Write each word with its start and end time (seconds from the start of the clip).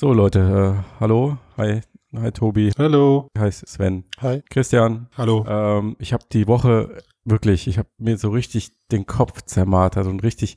So 0.00 0.12
Leute, 0.12 0.38
äh, 0.78 1.00
hallo, 1.00 1.38
hi, 1.56 1.80
hi 2.14 2.30
Tobi, 2.30 2.70
Hallo. 2.78 3.26
hi 3.36 3.50
Sven, 3.50 4.04
Hi. 4.20 4.42
Christian. 4.48 5.08
Hallo. 5.16 5.44
Ähm, 5.48 5.96
ich 5.98 6.12
habe 6.12 6.22
die 6.32 6.46
Woche 6.46 6.98
wirklich, 7.24 7.66
ich 7.66 7.78
habe 7.78 7.88
mir 7.98 8.16
so 8.16 8.30
richtig 8.30 8.70
den 8.92 9.06
Kopf 9.06 9.42
zermartert 9.42 10.06
und 10.06 10.22
richtig 10.22 10.56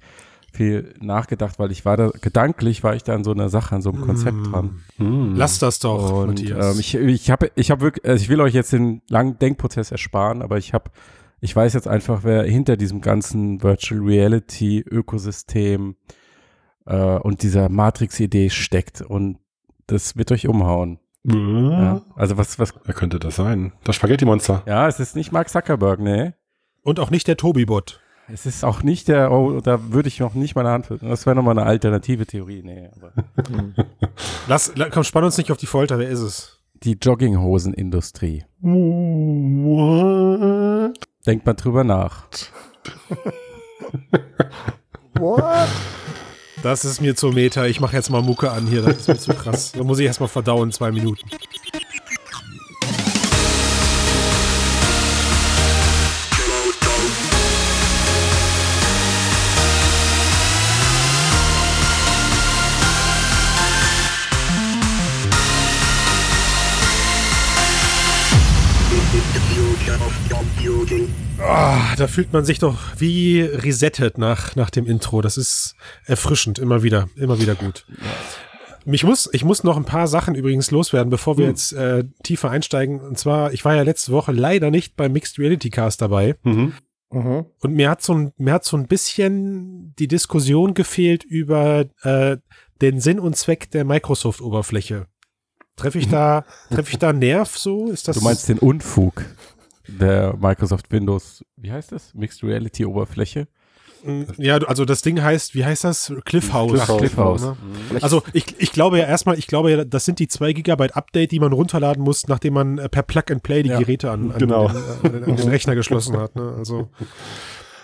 viel 0.54 0.94
nachgedacht, 1.00 1.58
weil 1.58 1.72
ich 1.72 1.86
war 1.86 1.98
da, 1.98 2.12
gedanklich 2.22 2.84
war 2.84 2.94
ich 2.96 3.04
da 3.04 3.16
an 3.16 3.24
so 3.24 3.32
einer 3.32 3.50
Sache, 3.50 3.74
an 3.74 3.82
so 3.82 3.90
einem 3.92 4.02
Konzept 4.02 4.38
Mm. 4.38 4.44
dran. 4.44 4.80
Hm. 4.98 5.36
Lass 5.36 5.58
das 5.58 5.80
doch, 5.80 6.20
und 6.22 6.28
Matthias. 6.28 6.76
ähm, 6.76 6.80
ich, 6.80 6.94
ich 6.94 7.32
habe, 7.32 7.50
ich 7.56 7.72
habe 7.72 7.82
wirklich, 7.82 8.06
also 8.06 8.22
ich 8.22 8.30
will 8.30 8.42
euch 8.42 8.54
jetzt 8.54 8.74
den 8.74 9.02
langen 9.10 9.40
Denkprozess 9.40 9.90
ersparen, 9.92 10.44
aber 10.44 10.60
ich 10.60 10.76
habe, 10.76 10.92
ich 11.40 11.56
weiß 11.56 11.74
jetzt 11.74 11.88
einfach, 11.88 12.24
wer 12.24 12.44
hinter 12.44 12.78
diesem 12.78 13.02
ganzen 13.02 13.64
Virtual 13.64 14.02
Reality 14.02 14.82
Ökosystem 14.82 15.96
äh, 16.08 16.21
und 16.86 17.44
dieser 17.44 17.70
Matrix-Idee 17.70 18.50
steckt 18.50 19.02
und 19.02 19.38
das 19.88 20.16
wird 20.18 20.32
euch 20.32 20.48
umhauen. 20.48 21.00
Ja. 21.24 21.36
Ja. 21.36 22.02
Also 22.16 22.38
was, 22.38 22.58
was, 22.60 22.74
Wer 22.86 22.96
könnte 22.96 23.20
das 23.20 23.36
sein? 23.36 23.74
Das 23.84 23.96
Spaghetti-Monster. 23.96 24.64
ja, 24.66 24.88
es 24.88 25.00
ist 25.00 25.16
nicht 25.16 25.32
Mark 25.32 25.50
Zuckerberg, 25.50 26.00
ne? 26.00 26.34
Und 26.84 27.00
auch 27.00 27.12
nicht 27.12 27.28
der 27.28 27.38
Tobi-Bot. 27.38 28.00
Es 28.34 28.46
ist 28.46 28.64
auch 28.64 28.82
nicht 28.82 29.08
der, 29.08 29.32
oh, 29.32 29.60
da 29.62 29.92
würde 29.92 30.08
ich 30.08 30.20
noch 30.20 30.34
nicht 30.36 30.56
meine 30.56 30.70
Hand 30.70 30.88
das 31.02 31.26
wäre 31.26 31.36
nochmal 31.36 31.58
eine 31.60 31.68
alternative 31.68 32.26
Theorie, 32.26 32.62
nee, 32.64 32.90
aber 32.96 33.12
Lass, 34.48 34.76
la- 34.76 34.90
komm, 34.90 35.04
spann 35.04 35.24
uns 35.26 35.38
nicht 35.38 35.52
auf 35.52 35.58
die 35.58 35.66
Folter. 35.68 36.00
Wer 36.00 36.10
ist 36.10 36.22
es? 36.22 36.58
die 36.84 36.98
Jogginghosenindustrie. 37.00 38.44
What? 39.72 40.98
Denkt 41.28 41.46
mal 41.46 41.54
drüber 41.54 41.84
nach. 41.84 42.26
What? 45.20 45.44
Das 46.64 46.86
ist 46.86 47.02
mir 47.02 47.16
zu 47.16 47.30
Meta. 47.30 47.66
Ich 47.66 47.80
mache 47.80 47.96
jetzt 47.96 48.10
mal 48.10 48.22
Mucke 48.22 48.52
an 48.52 48.68
hier. 48.68 48.82
Das 48.82 48.98
ist 48.98 49.08
mir 49.08 49.18
zu 49.18 49.34
krass. 49.34 49.72
Da 49.72 49.84
muss 49.84 50.00
ich 50.00 50.06
erstmal 50.06 50.30
verdauen, 50.30 50.72
zwei 50.72 50.92
Minuten. 50.92 51.28
Ah, 71.40 71.96
da 71.98 72.08
fühlt 72.08 72.34
man 72.34 72.46
sich 72.46 72.60
doch 72.60 72.78
wie 72.98 73.42
resettet 73.42 74.18
nach, 74.18 74.56
nach 74.56 74.70
dem 74.70 74.86
Intro. 74.86 75.22
Das 75.22 75.38
ist 75.38 75.76
erfrischend, 76.06 76.60
immer 76.60 76.84
wieder, 76.84 77.10
immer 77.16 77.40
wieder 77.40 77.56
gut. 77.56 77.86
Ich 78.86 79.04
muss, 79.04 79.30
ich 79.32 79.44
muss 79.44 79.64
noch 79.64 79.78
ein 79.78 79.86
paar 79.86 80.08
Sachen 80.08 80.36
übrigens 80.36 80.72
loswerden, 80.72 81.10
bevor 81.10 81.38
wir 81.38 81.48
jetzt 81.48 81.74
äh, 81.74 82.04
tiefer 82.24 82.50
einsteigen. 82.50 83.00
Und 83.00 83.18
zwar, 83.18 83.54
ich 83.54 83.64
war 83.64 83.76
ja 83.76 83.84
letzte 83.84 84.12
Woche 84.12 84.32
leider 84.32 84.72
nicht 84.72 84.96
beim 84.96 85.12
Mixed 85.14 85.38
Reality 85.40 85.70
Cast 85.70 86.02
dabei. 86.02 86.36
Mhm. 86.44 86.74
Und 87.10 87.74
mir 87.74 87.90
hat 87.90 88.02
so 88.02 88.14
ein, 88.14 88.32
mir 88.38 88.54
hat 88.54 88.66
so 88.66 88.78
ein 88.78 88.88
bisschen 88.88 89.94
die 90.00 90.08
Diskussion 90.08 90.74
gefehlt 90.74 91.24
über 91.24 91.86
äh, 92.04 92.38
den 92.82 93.00
Sinn 93.00 93.20
und 93.20 93.36
Zweck 93.36 93.70
der 93.72 93.84
Microsoft-Oberfläche. 93.86 95.08
Treffe 95.76 96.00
ich 96.00 96.10
da, 96.10 96.46
treffe 96.70 96.92
ich 96.92 97.00
da 97.00 97.12
Nerv 97.12 97.58
so? 97.58 97.90
Ist 97.90 98.08
das? 98.08 98.18
Du 98.18 98.24
meinst 98.24 98.48
den 98.50 98.60
Unfug 98.60 99.26
der 100.00 100.36
Microsoft 100.40 100.92
Windows, 100.92 101.44
wie 101.58 101.72
heißt 101.72 101.92
das? 101.92 102.14
Mixed 102.14 102.44
Reality 102.44 102.86
Oberfläche? 102.86 103.48
Mm, 104.04 104.24
Ja, 104.38 104.58
also 104.58 104.86
das 104.86 105.02
Ding 105.02 105.22
heißt, 105.22 105.54
wie 105.56 105.64
heißt 105.66 105.84
das? 105.84 106.12
Cliffhouse. 106.26 106.72
Cliffhouse. 106.72 106.98
Cliffhouse. 107.00 107.42
Ne? 107.42 107.56
Also 108.02 108.24
ich, 108.34 108.46
ich 108.60 108.72
glaube 108.72 108.98
ja 108.98 109.06
erstmal, 109.06 109.38
ich 109.38 109.48
glaube 109.48 109.72
ja, 109.72 109.84
das 109.86 110.06
sind 110.06 110.20
die 110.20 110.28
2 110.28 110.54
Gigabyte 110.54 110.96
Update, 110.96 111.32
die 111.32 111.40
man 111.40 111.54
runterladen 111.54 112.04
muss, 112.04 112.28
nachdem 112.28 112.54
man 112.56 112.78
äh, 112.80 112.90
per 112.90 113.04
Plug 113.04 113.24
and 113.30 113.44
Play 113.44 113.64
die 113.64 113.70
Ja. 113.70 113.80
Geräte 113.80 114.10
an, 114.12 114.32
an, 114.32 114.40
Genau. 114.40 114.68
den, 115.04 115.24
an 115.26 115.36
den 115.36 115.50
Rechner 115.50 115.76
geschlossen 115.76 116.18
hat. 116.18 116.36
Ne? 116.36 116.54
Also 116.58 116.90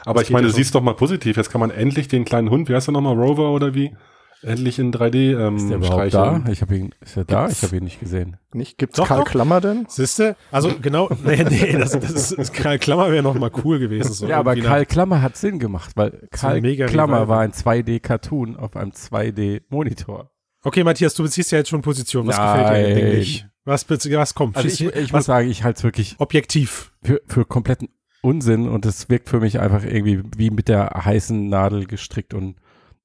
Aber 0.05 0.21
ich 0.21 0.29
meine, 0.31 0.47
ja 0.47 0.51
du 0.51 0.55
siehst 0.57 0.73
doch 0.73 0.81
mal 0.81 0.95
positiv. 0.95 1.37
Jetzt 1.37 1.51
kann 1.51 1.59
man 1.61 1.69
endlich 1.71 2.07
den 2.07 2.25
kleinen 2.25 2.49
Hund, 2.49 2.67
wie 2.69 2.73
heißt 2.75 2.89
er 2.89 2.93
nochmal, 2.93 3.15
Rover 3.15 3.51
oder 3.51 3.75
wie? 3.75 3.95
Endlich 4.43 4.77
in 4.79 4.93
3D 4.93 5.35
ähm, 5.39 5.55
Ist 5.57 5.69
der 5.69 5.77
überhaupt 5.77 6.11
streicheln. 6.11 6.45
da? 6.45 6.51
Ich 6.51 6.61
habe 6.61 6.77
ihn, 6.77 6.93
ist 7.01 7.17
er 7.17 7.25
da? 7.25 7.49
Ich 7.49 7.63
habe 7.63 7.75
ihn 7.77 7.83
nicht 7.83 7.99
gesehen. 7.99 8.37
Nicht? 8.53 8.77
Gibt's 8.77 8.97
Doch, 8.97 9.07
Karl 9.07 9.19
doch. 9.23 9.25
Klammer 9.31 9.61
denn? 9.61 9.85
siehste, 9.89 10.35
also 10.51 10.71
genau, 10.81 11.09
nee, 11.25 11.43
nee, 11.43 11.73
das, 11.73 11.91
das 11.91 12.11
ist, 12.11 12.37
das 12.37 12.51
Karl 12.53 12.77
Klammer 12.79 13.11
wäre 13.11 13.23
noch 13.23 13.33
mal 13.35 13.51
cool 13.63 13.79
gewesen. 13.79 14.13
So 14.13 14.27
ja, 14.27 14.37
aber 14.39 14.55
Karl 14.55 14.85
Klammer 14.85 15.21
hat 15.21 15.35
Sinn 15.37 15.57
gemacht, 15.59 15.91
weil 15.95 16.27
Karl 16.31 16.61
mega 16.61 16.85
Klammer 16.85 17.27
war 17.27 17.41
ein 17.41 17.51
2D-Cartoon 17.51 18.55
auf 18.57 18.75
einem 18.75 18.91
2D-Monitor. 18.91 20.17
nach- 20.17 20.29
Okay, 20.63 20.83
Matthias, 20.83 21.13
du 21.13 21.23
beziehst 21.23 21.51
ja 21.51 21.59
jetzt 21.59 21.69
schon 21.69 21.81
Position. 21.81 22.27
Was 22.27 22.37
Nein. 22.37 22.59
gefällt 22.63 22.87
dir 22.97 23.01
denn 23.03 23.17
nicht? 23.19 23.47
Was, 23.63 23.89
was 23.89 24.33
kommt? 24.35 24.55
Also 24.57 24.67
ich, 24.67 24.81
ich 24.83 24.95
was, 25.07 25.11
muss 25.11 25.25
sagen, 25.25 25.49
ich 25.49 25.63
halte 25.63 25.77
es 25.77 25.83
wirklich 25.83 26.15
objektiv. 26.19 26.91
für, 27.03 27.21
für 27.27 27.45
kompletten 27.45 27.89
Unsinn 28.21 28.67
und 28.67 28.85
es 28.85 29.09
wirkt 29.09 29.29
für 29.29 29.39
mich 29.39 29.59
einfach 29.59 29.83
irgendwie 29.83 30.21
wie 30.35 30.49
mit 30.49 30.67
der 30.67 30.89
heißen 31.05 31.47
Nadel 31.49 31.85
gestrickt 31.85 32.33
und 32.33 32.55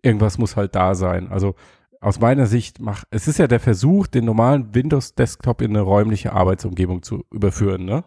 irgendwas 0.03 0.39
muss 0.39 0.57
halt 0.57 0.75
da 0.75 0.95
sein. 0.95 1.31
Also 1.31 1.55
aus 2.01 2.21
meiner 2.21 2.47
Sicht 2.47 2.81
mach, 2.81 3.05
es 3.11 3.29
ist 3.29 3.39
ja 3.39 3.47
der 3.47 3.61
Versuch, 3.61 4.09
den 4.09 4.25
normalen 4.25 4.75
Windows-Desktop 4.75 5.63
in 5.63 5.71
eine 5.71 5.81
räumliche 5.81 6.33
Arbeitsumgebung 6.33 7.03
zu 7.03 7.25
überführen, 7.31 7.85
ne? 7.85 8.05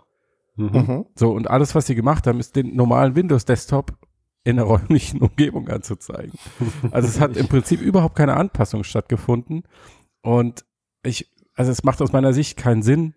Mhm. 0.57 0.69
Mhm. 0.73 1.05
So, 1.15 1.31
und 1.31 1.49
alles, 1.49 1.75
was 1.75 1.87
sie 1.87 1.95
gemacht 1.95 2.27
haben, 2.27 2.39
ist 2.39 2.55
den 2.55 2.75
normalen 2.75 3.15
Windows-Desktop 3.15 3.93
in 4.43 4.59
einer 4.59 4.67
räumlichen 4.67 5.21
Umgebung 5.21 5.69
anzuzeigen. 5.69 6.33
Also 6.91 7.07
es 7.07 7.19
hat 7.19 7.37
im 7.37 7.47
Prinzip 7.47 7.81
überhaupt 7.81 8.15
keine 8.15 8.35
Anpassung 8.35 8.83
stattgefunden. 8.83 9.63
Und 10.21 10.65
ich, 11.03 11.31
also 11.55 11.71
es 11.71 11.83
macht 11.83 12.01
aus 12.01 12.11
meiner 12.11 12.33
Sicht 12.33 12.57
keinen 12.57 12.83
Sinn, 12.83 13.15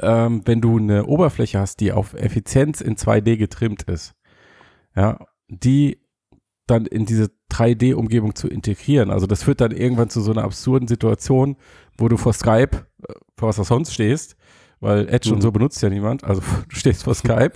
ähm, 0.00 0.42
wenn 0.44 0.60
du 0.60 0.78
eine 0.78 1.06
Oberfläche 1.06 1.60
hast, 1.60 1.80
die 1.80 1.92
auf 1.92 2.14
Effizienz 2.14 2.80
in 2.80 2.96
2D 2.96 3.36
getrimmt 3.36 3.84
ist, 3.84 4.14
ja, 4.96 5.18
die 5.48 6.03
dann 6.66 6.86
in 6.86 7.04
diese 7.06 7.30
3D-Umgebung 7.50 8.34
zu 8.34 8.48
integrieren. 8.48 9.10
Also 9.10 9.26
das 9.26 9.42
führt 9.42 9.60
dann 9.60 9.70
irgendwann 9.72 10.08
zu 10.10 10.20
so 10.20 10.30
einer 10.32 10.44
absurden 10.44 10.88
Situation, 10.88 11.56
wo 11.98 12.08
du 12.08 12.16
vor 12.16 12.32
Skype, 12.32 12.86
äh, 13.08 13.12
vor 13.36 13.48
was 13.48 13.60
auch 13.60 13.64
sonst 13.66 13.92
stehst, 13.94 14.36
weil 14.80 15.08
Edge 15.08 15.30
und 15.30 15.36
Mhm. 15.38 15.42
so 15.42 15.52
benutzt 15.52 15.82
ja 15.82 15.88
niemand. 15.90 16.24
Also 16.24 16.40
du 16.68 16.76
stehst 16.76 17.04
vor 17.04 17.14
Skype 17.14 17.52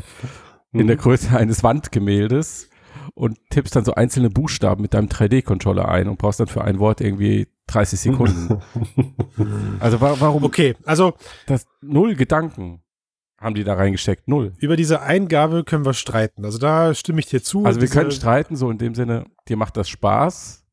in 0.72 0.82
Mhm. 0.82 0.86
der 0.88 0.96
Größe 0.96 1.36
eines 1.36 1.62
Wandgemäldes 1.62 2.68
und 3.14 3.38
tippst 3.50 3.74
dann 3.74 3.84
so 3.84 3.94
einzelne 3.94 4.28
Buchstaben 4.30 4.82
mit 4.82 4.94
deinem 4.94 5.08
3D-Controller 5.08 5.88
ein 5.88 6.08
und 6.08 6.18
brauchst 6.18 6.40
dann 6.40 6.46
für 6.46 6.62
ein 6.62 6.78
Wort 6.78 7.00
irgendwie 7.00 7.48
30 7.68 7.98
Sekunden. 8.00 8.60
also 9.80 10.00
wa 10.00 10.16
warum 10.18 10.44
Okay, 10.44 10.74
also 10.84 11.14
das 11.46 11.66
null 11.80 12.14
Gedanken 12.14 12.82
haben 13.40 13.54
die 13.54 13.64
da 13.64 13.74
reingesteckt? 13.74 14.26
Null. 14.28 14.52
über 14.58 14.76
diese 14.76 15.00
Eingabe 15.02 15.64
können 15.64 15.84
wir 15.84 15.94
streiten. 15.94 16.44
Also 16.44 16.58
da 16.58 16.92
stimme 16.94 17.20
ich 17.20 17.26
dir 17.26 17.42
zu. 17.42 17.64
Also 17.64 17.80
wir 17.80 17.88
können 17.88 18.10
streiten, 18.10 18.56
so 18.56 18.70
in 18.70 18.78
dem 18.78 18.94
Sinne, 18.94 19.26
dir 19.48 19.56
macht 19.56 19.76
das 19.76 19.88
Spaß, 19.88 20.64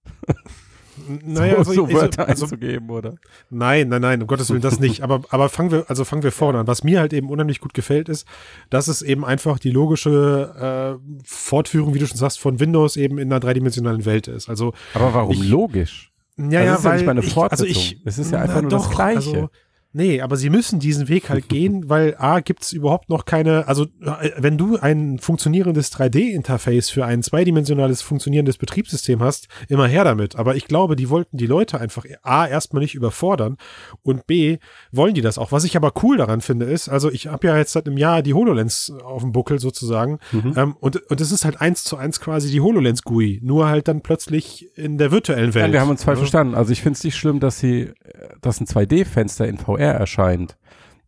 naja, 1.26 1.54
so, 1.56 1.72
also, 1.72 1.74
so 1.74 1.92
Wörter 1.92 2.28
also, 2.28 2.46
einzugeben, 2.46 2.90
oder? 2.90 3.16
Nein, 3.50 3.90
nein, 3.90 4.02
nein, 4.02 4.22
um 4.22 4.28
Gottes 4.28 4.50
Willen 4.50 4.62
das 4.62 4.80
nicht. 4.80 5.02
Aber, 5.02 5.22
aber 5.30 5.50
fangen 5.50 5.70
wir, 5.72 5.86
also 5.90 6.06
fangen 6.06 6.24
wir 6.24 6.32
vorne 6.32 6.60
an. 6.60 6.68
Was 6.68 6.84
mir 6.86 7.02
halt 7.02 7.12
eben 7.12 7.30
unheimlich 7.30 7.60
gut 7.60 7.74
gefällt, 7.74 8.08
ist, 8.08 8.26
dass 8.70 8.88
es 8.88 9.02
eben 9.02 9.26
einfach 9.26 9.60
die 9.60 9.72
logische 9.72 10.98
äh, 10.98 11.20
Fortführung, 11.26 11.94
wie 11.94 12.00
du 12.00 12.08
schon 12.08 12.18
sagst, 12.18 12.40
von 12.40 12.60
Windows 12.62 12.96
eben 12.96 13.18
in 13.18 13.30
einer 13.32 13.42
dreidimensionalen 13.42 14.06
Welt 14.06 14.28
ist. 14.30 14.48
Also 14.50 14.74
Aber 14.94 15.14
warum 15.14 15.34
Ich- 15.34 15.48
logisch? 15.50 16.14
ja, 16.38 16.62
Also 16.62 16.66
ja, 16.66 16.74
es 16.74 16.80
ist 16.80 16.86
ja 16.86 16.94
nicht 16.96 17.06
mal 17.06 17.12
eine 17.12 17.20
ich, 17.20 17.26
also 17.26 17.34
Fortsetzung. 17.42 17.68
ich, 17.68 18.02
Es 18.06 18.18
ist 18.18 18.32
ja 18.32 18.40
einfach 18.42 18.56
na 18.56 18.62
nur 18.62 18.72
das 18.72 18.90
Gleiche. 18.90 19.30
Also, 19.30 19.50
nee, 19.96 20.22
aber 20.22 20.36
sie 20.38 20.50
müssen 20.50 20.80
diesen 20.80 21.08
Weg 21.08 21.30
halt 21.30 21.48
gehen, 21.50 21.90
weil 21.90 22.16
A, 22.20 22.40
gibt's 22.42 22.72
überhaupt 22.74 23.10
noch 23.10 23.26
keine, 23.26 23.68
also 23.68 23.86
äh, 24.02 24.32
wenn 24.38 24.58
du 24.58 24.78
ein 24.78 25.18
funktionierendes 25.20 25.92
3D-Interface 25.94 26.90
für 26.90 27.06
ein 27.06 27.24
zweidimensionales 27.24 28.02
funktionierendes 28.02 28.58
Betriebssystem 28.58 29.22
hast, 29.22 29.48
immer 29.70 29.88
her 29.88 30.04
damit. 30.04 30.36
Aber 30.36 30.56
ich 30.56 30.66
glaube, 30.66 30.96
die 30.96 31.10
wollten 31.10 31.38
die 31.38 31.48
Leute 31.48 31.80
einfach 31.80 32.06
A, 32.24 32.46
erstmal 32.48 32.82
nicht 32.84 32.96
überfordern 32.96 33.58
und 34.04 34.28
B, 34.28 34.58
wollen 34.92 35.14
die 35.14 35.22
das 35.22 35.38
auch. 35.38 35.52
Was 35.52 35.64
ich 35.64 35.76
aber 35.78 35.94
cool 36.04 36.18
daran 36.18 36.42
finde, 36.42 36.66
ist, 36.66 36.90
also 36.90 37.10
ich 37.10 37.28
habe 37.28 37.48
ja 37.48 37.58
jetzt 37.58 37.72
seit 37.72 37.88
einem 37.88 37.98
Jahr 37.98 38.22
die 38.22 38.34
HoloLens 38.34 38.92
auf 39.04 39.22
dem 39.22 39.32
Buckel 39.32 39.60
sozusagen 39.60 40.20
Mhm. 40.32 40.54
ähm, 40.58 40.76
und, 40.80 40.98
und 41.10 41.22
es 41.22 41.32
ist 41.32 41.46
halt 41.46 41.62
eins 41.62 41.84
zu 41.84 41.98
eins 41.98 42.20
quasi 42.20 42.52
die 42.52 42.60
HoloLens-GUI, 42.60 43.40
nur 43.44 43.68
halt 43.68 43.88
dann 43.88 44.02
plötzlich 44.02 44.70
in 44.76 44.98
der 44.98 45.12
virtuellen 45.12 45.54
Welt. 45.54 45.68
Ja, 45.68 45.72
wir 45.74 45.82
haben 45.82 45.90
uns 45.90 46.04
falsch 46.04 46.18
Ja. 46.18 46.22
verstanden. 46.24 46.56
Also 46.56 46.72
ich 46.72 46.82
finde 46.82 46.98
es 46.98 47.04
nicht 47.04 47.16
schlimm, 47.16 47.40
dass 47.40 47.60
sie, 47.60 47.82
äh, 47.82 47.94
dass 48.42 48.60
ein 48.60 48.66
2D-Fenster 48.68 49.48
in 49.48 49.58
VR 49.58 49.85
erscheint. 49.94 50.58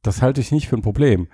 Das 0.02 0.22
halte 0.22 0.42
ich 0.42 0.52
nicht 0.52 0.68
für 0.68 0.76
ein 0.78 0.82
Problem. 0.82 1.28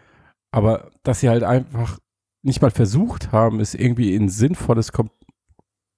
Aber 0.52 0.92
dass 1.04 1.20
sie 1.20 1.30
halt 1.30 1.44
einfach 1.44 2.00
nicht 2.44 2.62
mal 2.62 2.72
versucht 2.72 3.32
haben, 3.32 3.60
es 3.60 3.74
irgendwie 3.74 4.14
in 4.16 4.24
ein 4.26 4.30
sinnvolles 4.30 4.92
Kom 4.92 5.10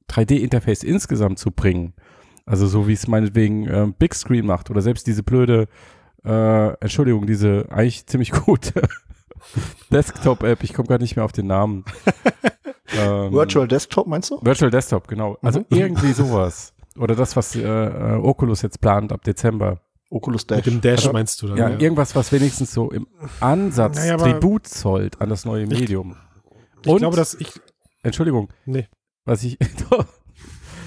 3D-Interface 0.09 0.83
insgesamt 0.83 1.39
zu 1.39 1.51
bringen. 1.51 1.93
Also 2.45 2.67
so 2.67 2.87
wie 2.87 2.93
es 2.93 3.07
meinetwegen 3.07 3.67
ähm, 3.67 3.93
Big 3.97 4.13
Screen 4.13 4.45
macht 4.45 4.69
oder 4.69 4.81
selbst 4.81 5.07
diese 5.07 5.23
blöde, 5.23 5.67
äh, 6.23 6.73
Entschuldigung, 6.79 7.25
diese 7.25 7.65
eigentlich 7.69 8.05
ziemlich 8.05 8.31
gute 8.45 8.83
Desktop-App, 9.91 10.63
ich 10.63 10.73
komme 10.73 10.87
gerade 10.87 11.03
nicht 11.03 11.15
mehr 11.15 11.25
auf 11.25 11.31
den 11.31 11.47
Namen. 11.47 11.85
ähm, 12.97 13.33
Virtual 13.33 13.67
Desktop 13.67 14.07
meinst 14.07 14.29
du? 14.31 14.39
Virtual 14.41 14.71
Desktop, 14.71 15.07
genau. 15.07 15.37
Also 15.41 15.59
Mhm. 15.61 15.65
irgendwie 15.69 16.11
sowas. 16.13 16.73
Oder 16.97 17.15
das, 17.15 17.35
was 17.35 17.55
äh, 17.55 17.61
äh, 17.61 18.15
Oculus 18.15 18.61
jetzt 18.61 18.79
plant 18.79 19.11
ab 19.11 19.23
Dezember. 19.23 19.81
Oculus 20.09 20.45
Dash. 20.47 20.57
Mit 20.57 20.65
dem 20.67 20.81
Dash 20.81 20.99
Also, 20.99 21.13
meinst 21.13 21.41
du 21.41 21.47
dann? 21.47 21.57
Ja, 21.57 21.69
irgendwas, 21.69 22.15
was 22.15 22.31
wenigstens 22.31 22.73
so 22.73 22.91
im 22.91 23.07
Ansatz 23.39 23.97
Naja, 23.97 24.13
aber- 24.15 24.23
Tribut 24.31 24.67
zollt 24.67 25.19
an 25.21 25.29
das 25.29 25.45
neue 25.45 25.65
Medium. 25.67 26.15
ich 26.83 26.87
Und- 26.91 26.99
glaube, 26.99 27.17
dass 27.17 27.33
ich. 27.33 27.51
Entschuldigung, 28.03 28.49
Nee. 28.65 28.87
was 29.25 29.43
ich. 29.43 29.57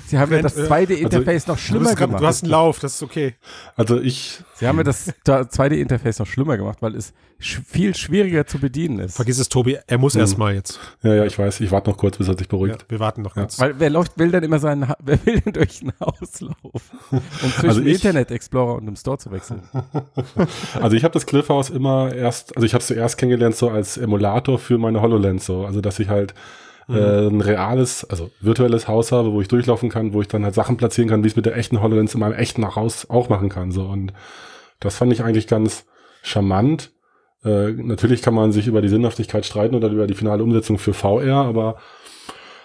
Sie 0.08 0.18
haben 0.18 0.32
ja 0.32 0.42
das 0.42 0.56
äh, 0.56 0.62
2D-Interface 0.62 1.46
noch 1.46 1.56
Du, 1.56 1.60
schlimmer 1.62 1.84
bist 1.84 1.96
grad, 1.96 2.08
gemacht. 2.08 2.22
du 2.22 2.26
hast 2.26 2.42
einen 2.44 2.50
Lauf, 2.52 2.78
das 2.80 2.94
ist 2.94 3.02
okay. 3.02 3.34
Also 3.76 4.00
ich, 4.00 4.40
Sie 4.54 4.66
haben 4.66 4.78
ja 4.78 4.84
das 4.84 5.12
da- 5.24 5.42
2D-Interface 5.42 6.18
noch 6.20 6.26
schlimmer 6.26 6.56
gemacht, 6.56 6.78
weil 6.80 6.94
es 6.96 7.12
sch 7.40 7.60
viel 7.64 7.94
schwieriger 7.94 8.46
zu 8.46 8.58
bedienen 8.58 8.98
ist. 9.00 9.16
Vergiss 9.16 9.38
es, 9.38 9.48
Tobi, 9.48 9.78
er 9.86 9.98
muss 9.98 10.14
Hm. 10.14 10.20
erstmal 10.20 10.54
jetzt. 10.54 10.80
ja, 11.02 11.14
ja, 11.14 11.24
ich 11.24 11.38
weiß, 11.38 11.60
ich 11.60 11.70
warte 11.70 11.90
noch 11.90 11.96
kurz, 11.96 12.16
bis 12.18 12.26
er 12.26 12.32
sich 12.34 12.46
Ja, 12.46 12.50
beruhigt. 12.50 12.86
wir 12.88 12.98
warten 13.00 13.22
noch 13.22 13.36
Ja. 13.36 13.42
kurz. 13.42 13.58
Weil 13.60 13.74
wer 13.78 13.90
läuft, 13.90 14.18
will 14.18 14.30
dann 14.30 14.42
immer 14.42 14.58
seinen, 14.58 14.88
wer 15.04 15.24
will 15.26 15.40
denn 15.40 15.52
durch 15.52 15.82
ein 15.82 15.92
Haus 16.00 16.40
laufen, 16.40 16.98
um 17.12 17.20
zwischen 17.38 17.68
Also 17.68 17.80
ich- 17.82 17.94
Internet 17.94 18.30
Explorer 18.30 18.76
und 18.76 18.86
dem 18.86 18.96
Store 18.96 19.18
zu 19.18 19.30
wechseln? 19.30 19.62
Also 20.80 20.96
ich 20.96 21.04
habe 21.04 21.12
das 21.12 21.26
Cliffhouse 21.26 21.70
immer 21.70 22.12
erst, 22.14 22.56
also 22.56 22.64
ich 22.66 22.72
habe 22.74 22.80
es 22.80 22.86
zuerst 22.88 23.18
kennengelernt 23.18 23.56
so 23.56 23.70
als 23.70 23.96
Emulator 23.96 24.58
für 24.58 24.78
meine 24.78 25.00
HoloLens 25.02 25.44
so, 25.46 25.64
also 25.64 25.80
dass 25.80 25.98
ich 25.98 26.08
halt 26.08 26.34
äh, 26.88 27.28
ein 27.28 27.40
reales, 27.40 28.04
also 28.08 28.30
virtuelles 28.40 28.88
Haus 28.88 29.12
habe, 29.12 29.32
wo 29.32 29.40
ich 29.40 29.48
durchlaufen 29.48 29.88
kann, 29.88 30.12
wo 30.12 30.20
ich 30.20 30.28
dann 30.28 30.44
halt 30.44 30.54
Sachen 30.54 30.76
platzieren 30.76 31.08
kann, 31.08 31.22
wie 31.22 31.26
ich 31.26 31.32
es 31.32 31.36
mit 31.36 31.46
der 31.46 31.56
echten 31.56 31.82
HoloLens 31.82 32.14
in 32.14 32.20
meinem 32.20 32.34
echten 32.34 32.74
Haus 32.74 33.08
auch 33.10 33.28
machen 33.28 33.48
kann 33.48 33.72
so 33.72 33.84
und 33.84 34.12
das 34.80 34.96
fand 34.96 35.12
ich 35.12 35.22
eigentlich 35.22 35.46
ganz 35.46 35.86
charmant. 36.22 36.92
Äh, 37.44 37.72
natürlich 37.72 38.22
kann 38.22 38.34
man 38.34 38.52
sich 38.52 38.66
über 38.66 38.82
die 38.82 38.88
Sinnhaftigkeit 38.88 39.44
streiten 39.44 39.74
oder 39.74 39.88
über 39.88 40.06
die 40.06 40.14
finale 40.14 40.42
Umsetzung 40.42 40.78
für 40.78 40.94
VR, 40.94 41.44
aber 41.44 41.76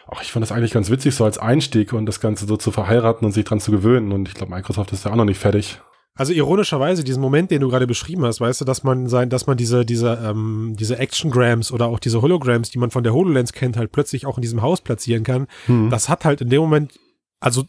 ach, 0.07 0.21
ich 0.21 0.31
fand 0.31 0.43
das 0.43 0.51
eigentlich 0.51 0.73
ganz 0.73 0.89
witzig, 0.89 1.15
so 1.15 1.25
als 1.25 1.37
Einstieg 1.37 1.93
und 1.93 2.05
das 2.05 2.19
Ganze 2.19 2.45
so 2.45 2.57
zu 2.57 2.71
verheiraten 2.71 3.25
und 3.25 3.31
sich 3.31 3.45
dran 3.45 3.59
zu 3.59 3.71
gewöhnen. 3.71 4.11
Und 4.11 4.27
ich 4.27 4.35
glaube, 4.35 4.53
Microsoft 4.53 4.91
ist 4.91 5.05
ja 5.05 5.11
auch 5.11 5.15
noch 5.15 5.25
nicht 5.25 5.39
fertig. 5.39 5.79
Also 6.15 6.31
ironischerweise, 6.31 7.03
diesen 7.03 7.21
Moment, 7.21 7.49
den 7.49 7.61
du 7.61 7.69
gerade 7.69 7.87
beschrieben 7.87 8.23
hast, 8.23 8.39
weißt 8.39 8.61
du, 8.61 8.65
dass 8.65 8.83
man 8.83 9.07
sein, 9.09 9.29
dass 9.29 9.47
man 9.47 9.57
diese, 9.57 9.83
diese, 9.83 10.19
ähm, 10.23 10.75
diese 10.77 10.99
Actiongrams 10.99 11.71
oder 11.71 11.87
auch 11.87 11.99
diese 11.99 12.21
Holograms, 12.21 12.69
die 12.69 12.77
man 12.77 12.91
von 12.91 13.03
der 13.03 13.13
HoloLens 13.13 13.53
kennt, 13.53 13.77
halt 13.77 13.91
plötzlich 13.91 14.27
auch 14.27 14.37
in 14.37 14.43
diesem 14.43 14.61
Haus 14.61 14.81
platzieren 14.81 15.23
kann. 15.23 15.47
Hm. 15.65 15.89
Das 15.89 16.09
hat 16.09 16.23
halt 16.23 16.41
in 16.41 16.49
dem 16.49 16.61
Moment, 16.61 16.99
also 17.39 17.63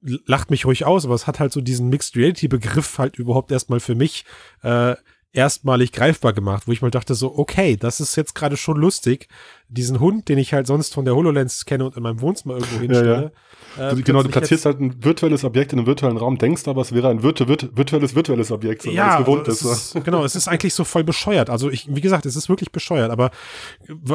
lacht 0.00 0.50
mich 0.50 0.64
ruhig 0.64 0.86
aus, 0.86 1.04
aber 1.04 1.14
es 1.14 1.26
hat 1.26 1.40
halt 1.40 1.52
so 1.52 1.60
diesen 1.60 1.90
Mixed 1.90 2.16
Reality 2.16 2.48
Begriff 2.48 2.98
halt 2.98 3.16
überhaupt 3.16 3.52
erstmal 3.52 3.80
für 3.80 3.94
mich 3.94 4.24
äh, 4.62 4.94
erstmalig 5.32 5.92
greifbar 5.92 6.32
gemacht, 6.32 6.66
wo 6.66 6.72
ich 6.72 6.82
mal 6.82 6.90
dachte 6.90 7.14
so, 7.14 7.36
okay, 7.38 7.76
das 7.76 8.00
ist 8.00 8.16
jetzt 8.16 8.34
gerade 8.34 8.56
schon 8.56 8.78
lustig, 8.78 9.28
diesen 9.70 10.00
Hund, 10.00 10.28
den 10.28 10.38
ich 10.38 10.52
halt 10.52 10.66
sonst 10.66 10.94
von 10.94 11.04
der 11.04 11.14
HoloLens 11.14 11.64
kenne 11.64 11.84
und 11.86 11.96
in 11.96 12.02
meinem 12.02 12.20
Wohnzimmer 12.20 12.54
irgendwo 12.54 12.80
hinstelle. 12.80 13.32
äh, 13.78 13.94
Du, 13.94 14.02
genau, 14.02 14.22
du 14.22 14.28
platzierst 14.28 14.66
halt 14.66 14.80
ein 14.80 15.02
virtuelles 15.02 15.44
Objekt 15.44 15.72
in 15.72 15.78
einem 15.78 15.86
virtuellen 15.86 16.16
Raum, 16.16 16.38
denkst 16.38 16.66
aber, 16.66 16.82
es 16.82 16.92
wäre 16.92 17.08
ein 17.08 17.22
virtu 17.22 17.46
virt 17.46 17.70
virtuelles, 17.76 18.14
virtuelles 18.14 18.50
Objekt, 18.50 18.82
so, 18.82 18.90
ja, 18.90 19.18
es 19.18 19.24
gewohnt 19.24 19.48
also 19.48 19.70
ist. 19.70 19.94
ist, 19.94 20.04
genau, 20.04 20.24
es 20.24 20.34
ist 20.34 20.48
eigentlich 20.48 20.74
so 20.74 20.84
voll 20.84 21.04
bescheuert. 21.04 21.50
Also 21.50 21.70
ich, 21.70 21.86
wie 21.94 22.00
gesagt, 22.00 22.26
es 22.26 22.34
ist 22.36 22.48
wirklich 22.48 22.72
bescheuert. 22.72 23.10
Aber 23.10 23.30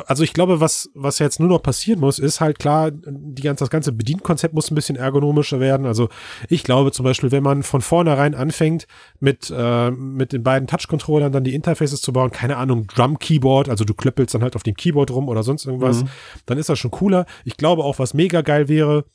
also 0.08 0.24
ich 0.24 0.34
glaube, 0.34 0.60
was 0.60 0.90
was 0.94 1.20
jetzt 1.20 1.40
nur 1.40 1.50
noch 1.50 1.64
passieren 1.64 2.00
muss, 2.00 2.20
ist 2.20 2.42
halt 2.42 2.60
klar, 2.60 2.92
die 2.92 3.42
ganze, 3.42 3.64
das 3.64 3.70
ganze 3.70 3.92
Bedienkonzept 3.92 4.54
muss 4.54 4.70
ein 4.70 4.76
bisschen 4.76 4.98
ergonomischer 4.98 5.60
werden. 5.60 5.86
Also 5.86 6.10
ich 6.50 6.64
glaube 6.64 6.92
zum 6.92 7.06
Beispiel, 7.06 7.32
wenn 7.32 7.44
man 7.44 7.64
von 7.64 7.82
vornherein 7.82 8.36
anfängt 8.36 8.88
mit 9.20 9.54
äh, 9.56 9.92
mit 9.92 10.34
den 10.34 10.44
beiden 10.44 10.68
Touch-Controllern 10.68 11.32
dann 11.32 11.44
die 11.44 11.56
Interfaces 11.56 12.02
zu 12.02 12.12
bauen, 12.12 12.32
keine 12.32 12.58
Ahnung, 12.58 12.88
Drum-Keyboard, 12.88 13.70
also 13.70 13.86
du 13.86 13.94
klöppelst 13.94 14.36
dann 14.36 14.44
halt 14.44 14.56
auf 14.56 14.64
dem 14.64 14.76
Keyboard 14.76 15.12
rum 15.12 15.30
oder 15.30 15.44
sonst 15.46 15.66
irgendwas, 15.66 16.04
Mhm. 16.04 16.10
dann 16.46 16.58
ist 16.58 16.70
das 16.70 16.78
schon 16.80 16.92
cooler. 16.92 17.26
Ich 17.46 17.56
glaube 17.58 17.84
auch, 17.84 18.00
was 18.00 18.14
mega 18.14 18.42
geil 18.42 18.68
wäre, 18.68 19.06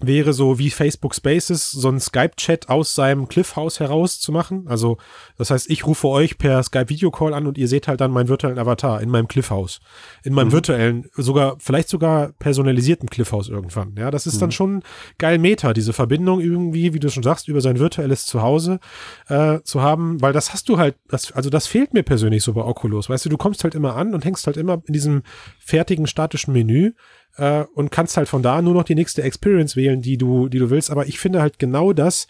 wäre 0.00 0.34
so 0.34 0.58
wie 0.58 0.70
Facebook 0.70 1.14
Spaces, 1.14 1.70
so 1.70 1.88
ein 1.88 1.98
Skype-Chat 2.00 2.68
aus 2.68 2.94
seinem 2.94 3.28
Cliffhouse 3.28 3.80
heraus 3.80 4.20
zu 4.20 4.30
machen. 4.30 4.66
Also, 4.68 4.98
das 5.38 5.50
heißt, 5.50 5.70
ich 5.70 5.86
rufe 5.86 6.08
euch 6.08 6.36
per 6.36 6.62
Skype-Videocall 6.62 7.32
an 7.32 7.46
und 7.46 7.56
ihr 7.56 7.66
seht 7.66 7.88
halt 7.88 8.00
dann 8.02 8.10
meinen 8.10 8.28
virtuellen 8.28 8.58
Avatar 8.58 9.00
in 9.00 9.08
meinem 9.08 9.26
Cliffhouse. 9.26 9.80
In 10.22 10.34
meinem 10.34 10.48
Mhm. 10.48 10.52
virtuellen, 10.52 11.10
sogar, 11.16 11.56
vielleicht 11.60 11.88
sogar 11.88 12.32
personalisierten 12.38 13.08
Cliffhouse 13.08 13.48
irgendwann. 13.48 13.94
Ja, 13.96 14.10
das 14.10 14.26
ist 14.26 14.42
dann 14.42 14.52
schon 14.52 14.82
geil 15.18 15.38
Meta, 15.38 15.72
diese 15.72 15.94
Verbindung 15.94 16.40
irgendwie, 16.40 16.92
wie 16.92 17.00
du 17.00 17.08
schon 17.08 17.22
sagst, 17.22 17.48
über 17.48 17.62
sein 17.62 17.78
virtuelles 17.78 18.26
Zuhause 18.26 18.80
äh, 19.28 19.60
zu 19.62 19.80
haben, 19.80 20.20
weil 20.20 20.34
das 20.34 20.52
hast 20.52 20.68
du 20.68 20.76
halt, 20.76 20.96
das, 21.08 21.32
also 21.32 21.48
das 21.48 21.66
fehlt 21.66 21.94
mir 21.94 22.02
persönlich 22.02 22.42
so 22.42 22.52
bei 22.52 22.62
Oculus. 22.62 23.08
Weißt 23.08 23.24
du, 23.24 23.28
du 23.30 23.38
kommst 23.38 23.64
halt 23.64 23.74
immer 23.74 23.96
an 23.96 24.12
und 24.14 24.24
hängst 24.26 24.46
halt 24.46 24.58
immer 24.58 24.82
in 24.86 24.92
diesem 24.92 25.22
fertigen 25.58 26.06
statischen 26.06 26.52
Menü 26.52 26.92
äh, 27.36 27.64
und 27.74 27.90
kannst 27.90 28.16
halt 28.16 28.28
von 28.28 28.42
da 28.42 28.60
nur 28.62 28.74
noch 28.74 28.84
die 28.84 28.94
nächste 28.94 29.22
Experience 29.22 29.76
wählen, 29.76 30.00
die 30.02 30.16
du, 30.18 30.48
die 30.48 30.58
du 30.58 30.70
willst. 30.70 30.90
Aber 30.90 31.06
ich 31.06 31.18
finde 31.18 31.40
halt 31.40 31.58
genau 31.58 31.92
das, 31.92 32.26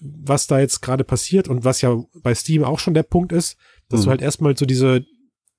was 0.00 0.46
da 0.46 0.60
jetzt 0.60 0.80
gerade 0.80 1.04
passiert 1.04 1.48
und 1.48 1.64
was 1.64 1.80
ja 1.80 1.96
bei 2.22 2.34
Steam 2.34 2.64
auch 2.64 2.78
schon 2.78 2.94
der 2.94 3.02
Punkt 3.02 3.32
ist, 3.32 3.56
dass 3.88 4.00
Mhm. 4.00 4.04
du 4.04 4.10
halt 4.10 4.22
erstmal 4.22 4.56
so 4.56 4.64
diese, 4.64 5.04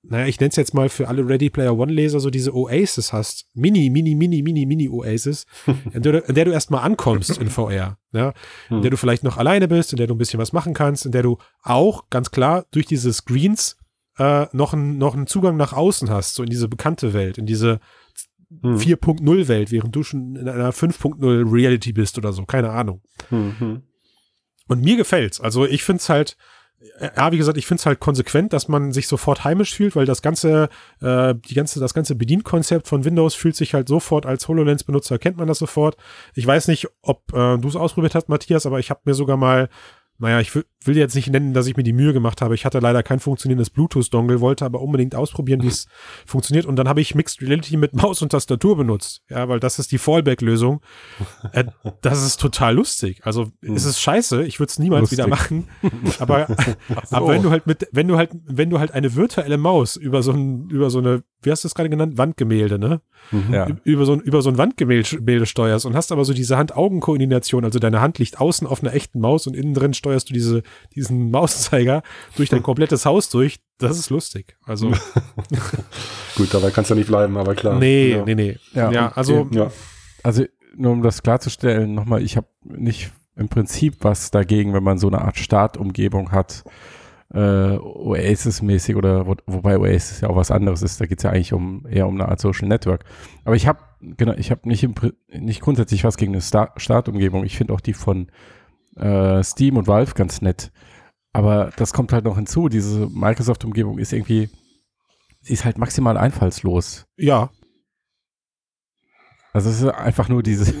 naja, 0.02 0.26
ich 0.26 0.40
nenne 0.40 0.48
es 0.48 0.56
jetzt 0.56 0.72
mal 0.72 0.88
für 0.88 1.08
alle 1.08 1.28
Ready 1.28 1.50
Player 1.50 1.76
One 1.76 1.92
Leser 1.92 2.20
so 2.20 2.30
diese 2.30 2.54
Oasis 2.54 3.12
hast. 3.12 3.46
Mini, 3.52 3.90
mini, 3.90 4.14
mini, 4.14 4.42
mini, 4.42 4.64
mini 4.64 4.88
Oasis, 4.88 5.44
in 5.92 6.02
der, 6.02 6.12
du- 6.12 6.18
in 6.26 6.34
der 6.34 6.46
du 6.46 6.52
erstmal 6.52 6.82
ankommst 6.84 7.36
in 7.38 7.50
VR. 7.50 7.98
Ja, 8.12 8.32
in 8.70 8.76
Hm. 8.76 8.82
der 8.82 8.90
du 8.92 8.96
vielleicht 8.96 9.24
noch 9.24 9.36
alleine 9.36 9.68
bist, 9.68 9.92
in 9.92 9.98
der 9.98 10.06
du 10.06 10.14
ein 10.14 10.18
bisschen 10.18 10.40
was 10.40 10.54
machen 10.54 10.72
kannst, 10.72 11.04
in 11.04 11.12
der 11.12 11.22
du 11.22 11.36
auch 11.62 12.08
ganz 12.08 12.30
klar 12.30 12.64
durch 12.70 12.86
diese 12.86 13.12
Screens 13.12 13.76
äh, 14.18 14.46
noch, 14.52 14.72
einen 14.72 14.96
noch 14.98 15.14
einen 15.14 15.26
Zugang 15.26 15.56
nach 15.58 15.72
außen 15.74 16.08
hast, 16.10 16.34
so 16.34 16.42
in 16.42 16.50
diese 16.50 16.66
bekannte 16.68 17.12
Welt, 17.12 17.36
in 17.38 17.44
diese 17.46 17.78
Hm. 18.62 18.76
4.0 18.76 19.48
Welt, 19.48 19.70
während 19.70 19.94
du 19.94 20.02
schon 20.02 20.36
in 20.36 20.48
einer 20.48 20.72
5.0 20.72 21.52
Reality 21.52 21.92
bist 21.92 22.18
oder 22.18 22.32
so, 22.32 22.44
keine 22.44 22.70
Ahnung. 22.70 23.00
Hm, 23.28 23.54
hm. 23.58 23.82
Und 24.66 24.82
mir 24.82 24.96
gefällt's. 24.96 25.40
Also 25.40 25.66
ich 25.66 25.84
find's 25.84 26.08
halt, 26.08 26.36
ja, 27.16 27.30
wie 27.30 27.36
gesagt, 27.36 27.58
ich 27.58 27.66
find's 27.66 27.86
halt 27.86 28.00
konsequent, 28.00 28.52
dass 28.52 28.66
man 28.66 28.92
sich 28.92 29.06
sofort 29.06 29.44
heimisch 29.44 29.74
fühlt, 29.74 29.96
weil 29.96 30.06
das 30.06 30.22
ganze, 30.22 30.68
äh, 31.00 31.34
die 31.34 31.54
ganze, 31.54 31.78
das 31.78 31.92
ganze 31.92 32.14
Bedienkonzept 32.14 32.88
von 32.88 33.04
Windows 33.04 33.34
fühlt 33.34 33.54
sich 33.54 33.74
halt 33.74 33.86
sofort 33.88 34.26
als 34.26 34.48
HoloLens-Benutzer, 34.48 35.18
kennt 35.18 35.36
man 35.36 35.46
das 35.46 35.58
sofort. 35.58 35.96
Ich 36.34 36.46
weiß 36.46 36.68
nicht, 36.68 36.88
ob 37.02 37.32
äh, 37.34 37.58
du 37.58 37.68
es 37.68 37.76
ausprobiert 37.76 38.14
hast, 38.14 38.28
Matthias, 38.28 38.64
aber 38.64 38.78
ich 38.78 38.90
habe 38.90 39.00
mir 39.04 39.14
sogar 39.14 39.36
mal 39.36 39.68
naja, 40.20 40.38
ich 40.40 40.54
will, 40.54 40.64
jetzt 40.84 41.14
nicht 41.14 41.30
nennen, 41.30 41.54
dass 41.54 41.66
ich 41.66 41.76
mir 41.76 41.82
die 41.82 41.94
Mühe 41.94 42.12
gemacht 42.12 42.42
habe. 42.42 42.54
Ich 42.54 42.64
hatte 42.64 42.78
leider 42.78 43.02
kein 43.02 43.20
funktionierendes 43.20 43.70
Bluetooth-Dongle, 43.70 44.40
wollte 44.40 44.66
aber 44.66 44.82
unbedingt 44.82 45.14
ausprobieren, 45.14 45.62
wie 45.62 45.68
es 45.68 45.86
funktioniert. 46.26 46.66
Und 46.66 46.76
dann 46.76 46.88
habe 46.88 47.00
ich 47.00 47.14
Mixed 47.14 47.40
Reality 47.40 47.76
mit 47.78 47.94
Maus 47.94 48.20
und 48.20 48.30
Tastatur 48.30 48.76
benutzt. 48.76 49.22
Ja, 49.30 49.48
weil 49.48 49.60
das 49.60 49.78
ist 49.78 49.92
die 49.92 49.98
Fallback-Lösung. 49.98 50.82
Äh, 51.52 51.64
das 52.02 52.24
ist 52.24 52.38
total 52.38 52.74
lustig. 52.74 53.20
Also 53.24 53.50
es 53.62 53.84
ist 53.84 54.00
scheiße. 54.00 54.44
Ich 54.44 54.60
würde 54.60 54.70
es 54.70 54.78
niemals 54.78 55.02
Lustig. 55.02 55.18
wieder 55.18 55.26
machen. 55.26 55.68
Aber, 56.18 56.46
so. 56.46 57.16
aber 57.16 57.28
wenn 57.28 57.42
du 57.42 57.50
halt 57.50 57.66
mit, 57.66 57.88
wenn 57.92 58.06
du 58.06 58.16
halt, 58.16 58.30
wenn 58.44 58.68
du 58.68 58.78
halt 58.78 58.92
eine 58.92 59.14
virtuelle 59.14 59.56
Maus 59.56 59.96
über 59.96 60.22
so 60.22 60.32
ein, 60.32 60.68
über 60.68 60.90
so 60.90 60.98
eine, 60.98 61.22
wie 61.42 61.50
hast 61.50 61.64
du 61.64 61.68
es 61.68 61.74
gerade 61.74 61.88
genannt, 61.90 62.18
Wandgemälde, 62.18 62.78
ne? 62.78 63.00
Ja. 63.50 63.68
Ü- 63.68 63.76
über 63.84 64.04
so 64.06 64.12
ein, 64.14 64.20
über 64.20 64.42
so 64.42 64.50
ein 64.50 64.58
Wandgemälde 64.58 65.16
Gemälde 65.16 65.46
steuerst 65.46 65.86
und 65.86 65.94
hast 65.94 66.10
aber 66.12 66.24
so 66.24 66.32
diese 66.34 66.56
Hand-Augen-Koordination, 66.56 67.64
also 67.64 67.78
deine 67.78 68.00
Hand 68.00 68.18
liegt 68.18 68.40
außen 68.40 68.66
auf 68.66 68.82
einer 68.82 68.94
echten 68.94 69.20
Maus 69.20 69.46
und 69.46 69.54
innen 69.56 69.74
drin 69.74 69.94
steuerst 69.94 70.28
du 70.30 70.34
diese, 70.34 70.62
diesen 70.94 71.30
Mauszeiger 71.30 72.02
durch 72.36 72.48
dein 72.48 72.62
komplettes 72.62 73.06
Haus 73.06 73.28
durch. 73.28 73.60
Das 73.78 73.98
ist 73.98 74.10
lustig. 74.10 74.56
Also, 74.64 74.92
Gut, 76.36 76.52
dabei 76.52 76.70
kannst 76.70 76.90
du 76.90 76.94
nicht 76.94 77.08
bleiben, 77.08 77.36
aber 77.36 77.54
klar. 77.54 77.78
nee, 77.78 78.10
ja. 78.12 78.24
nee, 78.24 78.34
nee. 78.34 78.58
Ja, 78.72 78.90
Ja, 78.90 79.12
also, 79.14 79.48
Ja. 79.50 79.70
Also 80.22 80.44
nur 80.76 80.92
um 80.92 81.02
das 81.02 81.22
klarzustellen, 81.22 81.94
nochmal, 81.94 82.22
ich 82.22 82.36
habe 82.36 82.46
nicht 82.64 83.10
im 83.36 83.48
Prinzip 83.48 83.96
was 84.00 84.30
dagegen, 84.30 84.74
wenn 84.74 84.82
man 84.82 84.98
so 84.98 85.06
eine 85.08 85.22
Art 85.22 85.38
Startumgebung 85.38 86.30
hat, 86.32 86.62
äh, 87.32 87.76
Oasis-mäßig 87.76 88.96
oder 88.96 89.26
wo, 89.26 89.36
wobei 89.46 89.78
Oasis 89.78 90.20
ja 90.20 90.28
auch 90.28 90.36
was 90.36 90.50
anderes 90.50 90.82
ist, 90.82 91.00
da 91.00 91.06
geht 91.06 91.18
es 91.18 91.24
ja 91.24 91.30
eigentlich 91.30 91.52
um 91.52 91.86
eher 91.88 92.08
um 92.08 92.14
eine 92.14 92.28
Art 92.28 92.40
Social 92.40 92.68
Network. 92.68 93.04
Aber 93.44 93.56
ich 93.56 93.66
habe 93.66 93.78
genau, 94.00 94.34
ich 94.34 94.50
habe 94.50 94.68
nicht, 94.68 94.82
im 94.82 94.94
nicht 95.28 95.60
grundsätzlich 95.60 96.04
was 96.04 96.16
gegen 96.16 96.32
eine 96.32 96.40
Star 96.40 96.72
Startumgebung. 96.76 97.44
Ich 97.44 97.56
finde 97.56 97.72
auch 97.72 97.80
die 97.80 97.94
von 97.94 98.28
äh, 98.96 99.42
Steam 99.42 99.76
und 99.76 99.86
Valve 99.86 100.14
ganz 100.14 100.42
nett. 100.42 100.72
Aber 101.32 101.70
das 101.76 101.92
kommt 101.92 102.12
halt 102.12 102.24
noch 102.24 102.36
hinzu, 102.36 102.68
diese 102.68 103.06
Microsoft-Umgebung 103.08 103.98
ist 103.98 104.12
irgendwie, 104.12 104.50
sie 105.40 105.52
ist 105.52 105.64
halt 105.64 105.78
maximal 105.78 106.16
einfallslos. 106.16 107.06
ja, 107.16 107.50
Also 109.52 109.70
es 109.70 109.80
ist 109.82 109.88
einfach 109.88 110.28
nur 110.28 110.42
diese, 110.42 110.72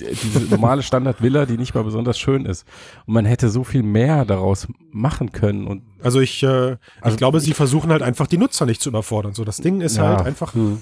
diese 0.00 0.40
normale 0.50 0.82
Standard-Villa, 0.82 1.46
die 1.46 1.56
nicht 1.58 1.74
mal 1.74 1.84
besonders 1.84 2.18
schön 2.18 2.44
ist. 2.46 2.66
Und 3.06 3.14
man 3.14 3.24
hätte 3.24 3.48
so 3.50 3.62
viel 3.64 3.82
mehr 3.82 4.24
daraus 4.24 4.66
machen 4.90 5.32
können. 5.32 5.66
Und 5.66 5.82
also 6.02 6.20
ich, 6.20 6.42
äh, 6.42 6.72
ich 6.72 6.78
Also 7.02 7.16
glaube, 7.16 7.40
sie 7.40 7.52
versuchen 7.52 7.90
halt 7.90 8.02
einfach 8.02 8.26
die 8.26 8.38
Nutzer 8.38 8.66
nicht 8.66 8.80
zu 8.80 8.88
überfordern. 8.88 9.34
So, 9.34 9.44
das 9.44 9.58
Ding 9.58 9.80
ist 9.80 9.96
Ja. 9.96 10.16
halt 10.16 10.26
einfach 10.26 10.54
Hm. 10.54 10.80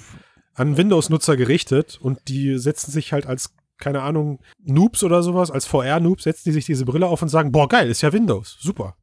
an 0.54 0.76
Windows-Nutzer 0.76 1.36
gerichtet 1.36 1.98
und 2.00 2.20
die 2.28 2.56
setzen 2.58 2.90
sich 2.92 3.12
halt 3.12 3.26
als, 3.26 3.54
keine 3.78 4.02
Ahnung, 4.02 4.38
Noobs 4.64 5.02
oder 5.02 5.22
sowas, 5.24 5.50
als 5.50 5.66
VR-Noobs 5.66 6.22
setzen 6.24 6.42
die 6.46 6.52
sich 6.52 6.64
diese 6.66 6.84
Brille 6.84 7.06
auf 7.08 7.20
und 7.22 7.28
sagen, 7.28 7.50
boah, 7.50 7.68
geil, 7.68 7.88
ist 7.90 8.02
ja 8.02 8.12
Windows, 8.12 8.56
super. 8.60 8.94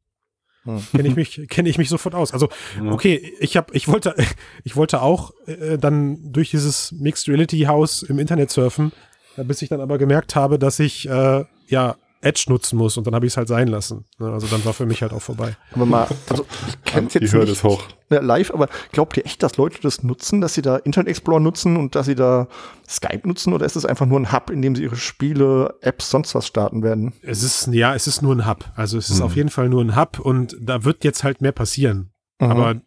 Hm. 0.64 0.80
Kenne 0.92 1.08
ich 1.08 1.16
mich, 1.16 1.48
kenne 1.48 1.68
ich 1.68 1.78
mich 1.78 1.88
sofort 1.88 2.14
aus. 2.14 2.32
Also, 2.32 2.48
okay, 2.90 3.34
ich 3.40 3.56
habe, 3.56 3.74
ich 3.74 3.88
wollte, 3.88 4.14
ich 4.64 4.76
wollte 4.76 5.02
auch 5.02 5.32
äh, 5.46 5.78
dann 5.78 6.32
durch 6.32 6.50
dieses 6.50 6.92
Mixed 6.92 7.28
Reality 7.28 7.60
Haus 7.62 8.02
im 8.02 8.18
Internet 8.18 8.50
surfen, 8.50 8.92
bis 9.36 9.62
ich 9.62 9.68
dann 9.68 9.80
aber 9.80 9.98
gemerkt 9.98 10.36
habe, 10.36 10.58
dass 10.58 10.78
ich 10.78 11.08
äh, 11.08 11.44
ja 11.66 11.96
Edge 12.22 12.44
nutzen 12.48 12.78
muss 12.78 12.96
und 12.96 13.06
dann 13.06 13.14
habe 13.14 13.26
ich 13.26 13.32
es 13.32 13.36
halt 13.36 13.48
sein 13.48 13.66
lassen. 13.68 14.04
Ne? 14.18 14.32
Also 14.32 14.46
dann 14.46 14.64
war 14.64 14.72
für 14.72 14.86
mich 14.86 15.02
halt 15.02 15.12
auch 15.12 15.20
vorbei. 15.20 15.56
Aber 15.72 15.86
mal, 15.86 16.06
also 16.30 16.46
ich 16.68 16.84
kenne 16.84 17.08
es 17.08 17.14
jetzt 17.14 17.34
nicht 17.34 17.64
hoch. 17.64 17.82
live, 18.08 18.52
aber 18.52 18.68
glaubt 18.92 19.16
ihr 19.16 19.26
echt, 19.26 19.42
dass 19.42 19.56
Leute 19.56 19.80
das 19.82 20.04
nutzen, 20.04 20.40
dass 20.40 20.54
sie 20.54 20.62
da 20.62 20.76
Internet 20.76 21.08
Explorer 21.08 21.40
nutzen 21.40 21.76
und 21.76 21.96
dass 21.96 22.06
sie 22.06 22.14
da 22.14 22.46
Skype 22.88 23.26
nutzen 23.26 23.52
oder 23.52 23.66
ist 23.66 23.74
es 23.74 23.84
einfach 23.84 24.06
nur 24.06 24.20
ein 24.20 24.32
Hub, 24.32 24.50
in 24.50 24.62
dem 24.62 24.76
sie 24.76 24.84
ihre 24.84 24.96
Spiele, 24.96 25.74
Apps, 25.80 26.10
sonst 26.10 26.34
was 26.34 26.46
starten 26.46 26.82
werden? 26.84 27.12
Es 27.22 27.42
ist, 27.42 27.66
ja, 27.68 27.94
es 27.94 28.06
ist 28.06 28.22
nur 28.22 28.34
ein 28.36 28.46
Hub. 28.46 28.64
Also 28.76 28.98
es 28.98 29.10
ist 29.10 29.20
auf 29.20 29.34
jeden 29.34 29.50
Fall 29.50 29.68
nur 29.68 29.82
ein 29.82 29.96
Hub 29.96 30.20
und 30.20 30.56
da 30.60 30.84
wird 30.84 31.02
jetzt 31.02 31.24
halt 31.24 31.40
mehr 31.40 31.52
passieren. 31.52 32.12
Mhm. 32.40 32.50
Aber 32.50 32.80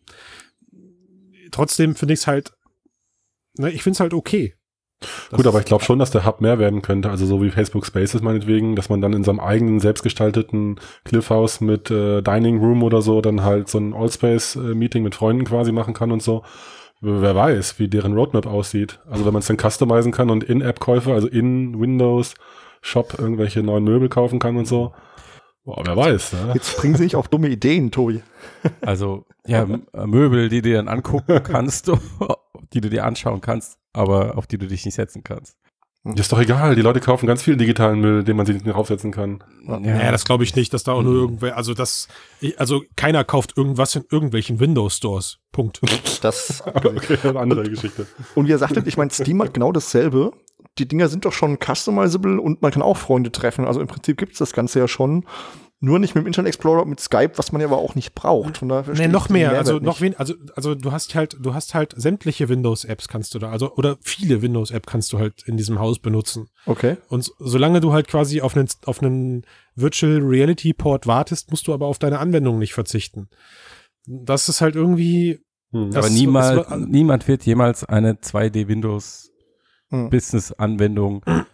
trotzdem 1.51 1.96
finde 1.96 2.13
ich 2.13 2.22
es 2.22 2.27
halt, 2.27 2.54
ne, 3.58 3.70
ich 3.70 3.84
finde 3.84 3.96
es 3.96 4.00
halt 4.00 4.13
okay. 4.13 4.56
Das 5.30 5.38
Gut, 5.38 5.48
aber 5.48 5.60
ich 5.60 5.66
glaube 5.66 5.84
schon, 5.84 6.00
dass 6.00 6.12
der 6.12 6.26
Hub 6.26 6.42
mehr 6.42 6.60
werden 6.60 6.82
könnte. 6.82 7.10
Also 7.10 7.26
so 7.26 7.42
wie 7.42 7.52
Facebook 7.52 7.86
Spaces 7.86 8.22
meinetwegen, 8.22 8.76
dass 8.76 8.90
man 8.90 9.02
dann 9.02 9.14
in 9.14 9.24
seinem 9.24 9.40
eigenen 9.40 9.80
selbstgestalteten 9.80 10.80
Cliffhouse 11.04 11.62
mit 11.62 11.92
äh, 11.92 12.22
Dining 12.22 12.60
Room 12.60 12.84
oder 12.84 13.02
so 13.02 13.22
dann 13.22 13.44
halt 13.44 13.70
so 13.70 13.78
ein 13.78 13.94
Allspace-Meeting 13.94 15.04
mit 15.04 15.16
Freunden 15.16 15.46
quasi 15.46 15.72
machen 15.72 15.94
kann 15.94 16.12
und 16.12 16.22
so. 16.22 16.44
Wer 17.02 17.36
weiß, 17.36 17.78
wie 17.78 17.88
deren 17.88 18.14
Roadmap 18.14 18.48
aussieht. 18.48 19.00
Also 19.10 19.26
wenn 19.26 19.34
man 19.34 19.42
es 19.42 19.48
dann 19.48 19.58
customizen 19.60 20.12
kann 20.12 20.30
und 20.30 20.44
In-App-Käufe, 20.44 21.14
also 21.14 21.28
in 21.28 21.80
Windows 21.80 22.36
Shop 22.82 23.16
irgendwelche 23.18 23.64
neuen 23.64 23.84
Möbel 23.84 24.10
kaufen 24.10 24.40
kann 24.40 24.58
und 24.58 24.68
so. 24.68 24.94
Boah, 25.66 25.82
wer 25.84 25.98
weiß. 25.98 26.34
Ne? 26.34 26.52
Jetzt 26.54 26.78
bringen 26.78 26.96
sie 26.96 27.04
nicht 27.04 27.16
auf 27.16 27.28
dumme 27.28 27.48
Ideen, 27.50 27.90
Tobi. 27.90 28.22
Also, 28.82 29.26
ja, 29.48 29.64
äh, 29.64 30.06
Möbel, 30.06 30.48
die 30.50 30.62
du 30.62 30.70
dir 30.70 30.78
dann 30.78 30.88
angucken 30.88 31.42
kannst, 31.44 31.92
die 32.74 32.82
du 32.82 32.90
dir 32.90 33.04
anschauen 33.04 33.42
kannst, 33.42 33.80
aber 33.96 34.38
auf 34.38 34.48
die 34.48 34.58
du 34.58 34.68
dich 34.68 34.86
nicht 34.86 34.96
setzen 34.96 35.24
kannst. 35.24 35.56
Ist 36.16 36.32
doch 36.32 36.40
egal, 36.40 36.75
die 36.75 36.84
Leute 36.84 37.00
kaufen 37.00 37.25
ganz 37.25 37.42
viel 37.42 37.58
digitalen 37.58 38.00
Müll, 38.00 38.24
den 38.24 38.38
man 38.38 38.46
sich 38.46 38.54
nicht 38.64 38.68
draufsetzen 38.68 39.12
kann. 39.12 39.44
Ja, 39.84 40.12
das 40.12 40.24
glaube 40.24 40.44
ich 40.44 40.56
nicht, 40.56 40.72
dass 40.72 40.84
da 40.84 40.92
auch 40.92 41.02
nur 41.02 41.16
irgendwer, 41.16 41.58
also 41.58 41.74
das, 41.74 42.08
ich- 42.42 42.60
also 42.60 42.84
keiner 42.96 43.24
kauft 43.24 43.58
irgendwas 43.58 43.96
in 43.96 44.04
irgendwelchen 44.12 44.60
Windows 44.60 44.98
Stores. 44.98 45.40
Punkt. 45.52 45.82
Das 46.22 46.62
Okay, 46.75 47.18
eine 47.24 47.40
andere 47.40 47.64
Geschichte. 47.68 48.06
Und 48.36 48.46
wie 48.46 48.52
ihr 48.52 48.60
sagtet, 48.60 48.86
ich 48.86 48.98
meine, 48.98 49.10
Steam 49.10 49.42
hat 49.42 49.56
genau 49.56 49.72
dasselbe. 49.72 50.32
Die 50.78 50.88
Dinger 50.88 51.08
sind 51.08 51.25
doch 51.25 51.34
schon 51.34 51.58
customizable 51.58 52.40
und 52.40 52.62
man 52.62 52.72
kann 52.72 52.84
auch 52.84 52.98
Freunde 52.98 53.32
treffen. 53.32 53.66
Also 53.66 53.80
im 53.82 53.88
Prinzip 53.88 54.18
gibt 54.18 54.34
es 54.34 54.38
das 54.40 54.54
Ganze 54.54 54.78
ja 54.80 54.88
schon. 54.88 55.25
Nur 55.82 56.00
nicht 56.00 56.15
mit 56.15 56.24
dem 56.24 56.27
Internet 56.27 56.48
Explorer, 56.48 56.86
mit 56.86 57.00
Skype, 57.00 57.34
was 57.36 57.51
man 57.51 57.60
ja 57.62 57.67
aber 57.67 57.77
auch 57.77 57.96
nicht 57.96 58.15
braucht. 58.15 58.58
Von 58.58 58.70
Nee, 58.70 58.84
verstehe 58.84 59.08
ich 59.08 59.12
noch 59.12 59.27
mehr, 59.29 59.50
Mehrwert 59.50 59.67
also 59.67 59.79
noch 59.79 60.00
wen, 60.00 60.15
also 60.15 60.34
also 60.55 60.74
du 60.74 60.91
hast 60.91 61.15
halt 61.15 61.36
du 61.39 61.53
hast 61.53 61.75
halt 61.75 61.94
sämtliche 61.98 62.48
Windows 62.48 62.86
Apps 62.86 63.08
kannst 63.10 63.36
du 63.36 63.39
da, 63.39 63.51
also 63.51 63.74
oder 63.75 63.98
viele 64.01 64.41
Windows 64.41 64.72
App 64.72 64.88
kannst 64.88 65.12
du 65.12 65.20
halt 65.20 65.44
in 65.46 65.58
diesem 65.58 65.79
Haus 65.79 66.00
benutzen. 66.00 66.48
Okay. 66.65 66.98
Und 67.10 67.29
solange 67.39 67.82
du 67.82 67.91
halt 67.91 68.08
quasi 68.08 68.41
auf 68.41 68.55
einen 68.55 68.70
auf 68.86 69.01
einen 69.03 69.46
Virtual 69.75 70.20
Reality 70.20 70.74
Port 70.74 71.08
wartest, 71.08 71.51
musst 71.51 71.67
du 71.67 71.74
aber 71.74 71.88
auf 71.88 72.00
deine 72.00 72.20
Anwendung 72.20 72.58
nicht 72.58 72.74
verzichten. 72.74 73.29
Das 74.08 74.50
ist 74.50 74.62
halt 74.62 74.75
irgendwie 74.75 75.39
Hm. 75.72 75.91
Aber 75.94 76.10
niemals, 76.10 76.70
niemand 76.88 77.27
wird 77.27 77.44
jemals 77.44 77.84
eine 77.84 78.13
2D 78.13 78.70
Windows 78.70 79.32
Hm. 79.91 80.10
Business-Anwendung 80.10 81.22
in 81.25 81.46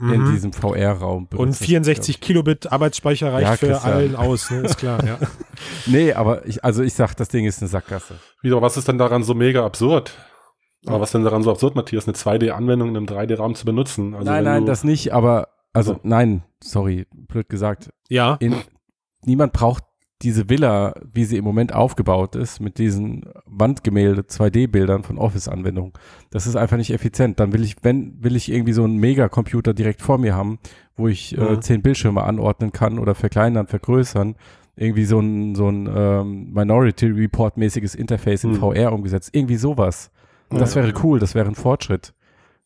Mhm. 0.00 0.32
diesem 0.32 0.52
VR-Raum 0.52 1.28
und 1.36 1.54
64 1.54 2.20
Kilobit 2.20 2.70
Arbeitsspeicher 2.72 3.32
reicht 3.32 3.46
Ja, 3.48 3.56
für 3.56 3.66
Christian. 3.68 3.92
allen 3.92 4.16
aus, 4.16 4.50
ne? 4.50 4.60
ist 4.62 4.78
klar, 4.78 5.04
ja. 5.04 5.18
Nee, 5.86 6.12
aber 6.12 6.46
ich, 6.46 6.64
also 6.64 6.82
ich 6.82 6.94
sag, 6.94 7.14
das 7.14 7.28
Ding 7.28 7.44
ist 7.46 7.60
eine 7.62 7.68
Sackgasse. 7.68 8.14
Wieso, 8.42 8.60
was 8.62 8.76
ist 8.76 8.88
denn 8.88 8.98
daran 8.98 9.22
so 9.22 9.34
mega 9.34 9.64
absurd? 9.64 10.12
Aber 10.86 11.00
was 11.00 11.10
ist 11.10 11.14
denn 11.14 11.24
daran 11.24 11.42
so 11.44 11.50
absurd, 11.52 11.76
Matthias, 11.76 12.06
eine 12.08 12.14
2D-Anwendung 12.16 12.88
in 12.88 12.96
einem 12.96 13.06
3D-Raum 13.06 13.54
zu 13.54 13.64
benutzen? 13.64 14.14
Also 14.14 14.28
nein, 14.30 14.42
nein, 14.44 14.66
das 14.66 14.82
nicht, 14.82 15.12
aber, 15.12 15.48
also 15.72 15.92
Also. 15.92 16.00
nein, 16.02 16.42
sorry, 16.62 17.06
blöd 17.12 17.48
gesagt. 17.48 17.90
Ja, 18.08 18.34
In, 18.40 18.56
niemand 19.24 19.52
braucht 19.52 19.84
diese 20.22 20.48
Villa, 20.48 20.94
wie 21.12 21.24
sie 21.24 21.36
im 21.36 21.44
Moment 21.44 21.74
aufgebaut 21.74 22.36
ist, 22.36 22.60
mit 22.60 22.78
diesen 22.78 23.24
Wandgemälde, 23.46 24.22
2D-Bildern 24.22 25.02
von 25.02 25.18
Office-Anwendungen. 25.18 25.92
Das 26.30 26.46
ist 26.46 26.56
einfach 26.56 26.76
nicht 26.76 26.92
effizient. 26.92 27.40
Dann 27.40 27.52
will 27.52 27.62
ich, 27.64 27.76
wenn, 27.82 28.22
will 28.22 28.36
ich 28.36 28.50
irgendwie 28.50 28.72
so 28.72 28.84
einen 28.84 28.96
Megacomputer 28.98 29.74
direkt 29.74 30.00
vor 30.02 30.18
mir 30.18 30.34
haben, 30.34 30.58
wo 30.96 31.08
ich 31.08 31.36
äh, 31.36 31.40
Mhm. 31.40 31.62
zehn 31.62 31.82
Bildschirme 31.82 32.22
anordnen 32.22 32.72
kann 32.72 32.98
oder 32.98 33.14
verkleinern, 33.14 33.66
vergrößern. 33.66 34.36
Irgendwie 34.76 35.04
so 35.04 35.18
ein, 35.20 35.54
so 35.54 35.68
ein 35.68 35.88
ähm, 35.94 36.52
Minority 36.52 37.06
Report-mäßiges 37.06 37.94
Interface 37.94 38.44
in 38.44 38.52
Mhm. 38.52 38.56
VR 38.56 38.92
umgesetzt. 38.92 39.30
Irgendwie 39.32 39.56
sowas. 39.56 40.10
Das 40.50 40.74
Ja. 40.74 40.82
wäre 40.82 40.94
cool, 41.02 41.18
das 41.18 41.34
wäre 41.34 41.48
ein 41.48 41.54
Fortschritt. 41.54 42.14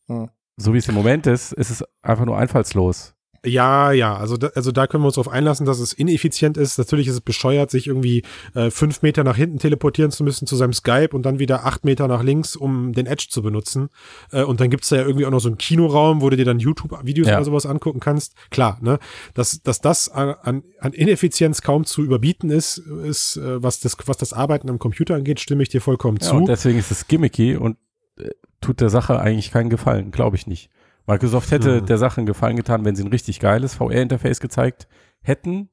Mhm. 0.07 0.29
So 0.57 0.73
wie 0.73 0.77
es 0.77 0.87
im 0.87 0.95
Moment 0.95 1.27
ist, 1.27 1.51
ist 1.53 1.69
es 1.69 1.83
einfach 2.01 2.25
nur 2.25 2.37
einfallslos. 2.37 3.13
Ja, 3.47 3.91
ja, 3.91 4.15
also 4.17 4.37
da, 4.37 4.47
also 4.55 4.71
da 4.71 4.87
können 4.87 5.03
wir 5.03 5.07
uns 5.07 5.15
darauf 5.15 5.31
einlassen, 5.31 5.65
dass 5.65 5.79
es 5.79 5.93
ineffizient 5.93 6.57
ist. 6.57 6.77
Natürlich 6.77 7.07
ist 7.07 7.13
es 7.15 7.21
bescheuert, 7.21 7.71
sich 7.71 7.87
irgendwie 7.87 8.23
äh, 8.53 8.69
fünf 8.69 9.01
Meter 9.01 9.23
nach 9.23 9.37
hinten 9.37 9.57
teleportieren 9.59 10.11
zu 10.11 10.23
müssen 10.23 10.47
zu 10.47 10.55
seinem 10.55 10.73
Skype 10.73 11.09
und 11.13 11.23
dann 11.25 11.39
wieder 11.39 11.65
acht 11.65 11.85
Meter 11.85 12.07
nach 12.07 12.23
links, 12.23 12.55
um 12.55 12.93
den 12.93 13.05
Edge 13.05 13.27
zu 13.29 13.41
benutzen. 13.41 13.89
Äh, 14.31 14.43
und 14.43 14.59
dann 14.59 14.69
gibt's 14.69 14.89
da 14.89 14.97
ja 14.97 15.03
irgendwie 15.03 15.25
auch 15.25 15.31
noch 15.31 15.39
so 15.39 15.49
einen 15.49 15.57
Kinoraum, 15.57 16.21
wo 16.21 16.29
du 16.29 16.37
dir 16.37 16.45
dann 16.45 16.59
YouTube-Videos 16.59 17.27
Ja. 17.27 17.35
oder 17.37 17.45
sowas 17.45 17.65
angucken 17.65 17.99
kannst. 17.99 18.33
Klar, 18.49 18.77
ne? 18.81 18.99
Dass, 19.33 19.61
dass 19.61 19.79
das 19.81 20.09
an, 20.09 20.63
an 20.79 20.93
Ineffizienz 20.93 21.61
kaum 21.61 21.85
zu 21.85 22.03
überbieten 22.03 22.49
ist, 22.49 22.77
ist 22.77 23.37
äh, 23.37 23.63
was, 23.63 23.79
das, 23.79 23.95
was 24.05 24.17
das 24.17 24.33
Arbeiten 24.33 24.69
am 24.69 24.79
Computer 24.79 25.15
angeht, 25.15 25.39
stimme 25.39 25.63
ich 25.63 25.69
dir 25.69 25.81
vollkommen 25.81 26.17
Ja, 26.21 26.27
zu. 26.27 26.35
und 26.35 26.47
deswegen 26.47 26.79
ist 26.79 26.91
es 26.91 27.07
gimmicky 27.07 27.55
und 27.55 27.77
äh, 28.17 28.29
tut 28.61 28.81
der 28.81 28.89
Sache 28.89 29.19
eigentlich 29.19 29.51
keinen 29.51 29.69
Gefallen, 29.69 30.11
glaube 30.11 30.35
ich 30.35 30.47
nicht. 30.47 30.69
Microsoft 31.07 31.49
hätte 31.51 31.81
Mhm. 31.81 31.85
der 31.87 31.97
Sache 31.97 32.17
einen 32.17 32.25
Gefallen 32.27 32.57
getan, 32.57 32.85
wenn 32.85 32.95
sie 32.95 33.03
ein 33.03 33.09
richtig 33.09 33.39
geiles 33.39 33.73
VR-Interface 33.75 34.39
gezeigt 34.39 34.87
hätten, 35.21 35.69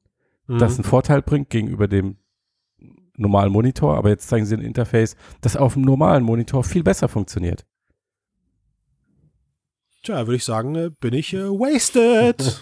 Mhm. 0.47 0.57
das 0.59 0.75
einen 0.75 0.83
Vorteil 0.85 1.21
bringt 1.21 1.49
gegenüber 1.49 1.87
dem 1.87 2.17
normalen 3.17 3.51
Monitor, 3.51 3.97
aber 3.97 4.09
jetzt 4.09 4.27
zeigen 4.27 4.45
sie 4.45 4.55
ein 4.55 4.61
Interface, 4.61 5.15
das 5.41 5.55
auf 5.55 5.73
dem 5.73 5.83
normalen 5.83 6.23
Monitor 6.23 6.63
viel 6.63 6.83
besser 6.83 7.07
funktioniert. 7.07 7.65
Tja, 10.03 10.27
würde 10.27 10.35
ich 10.35 10.43
sagen, 10.45 10.75
äh, 10.75 10.89
bin 10.99 11.13
ich 11.13 11.33
äh, 11.33 11.43
wasted. 11.49 12.61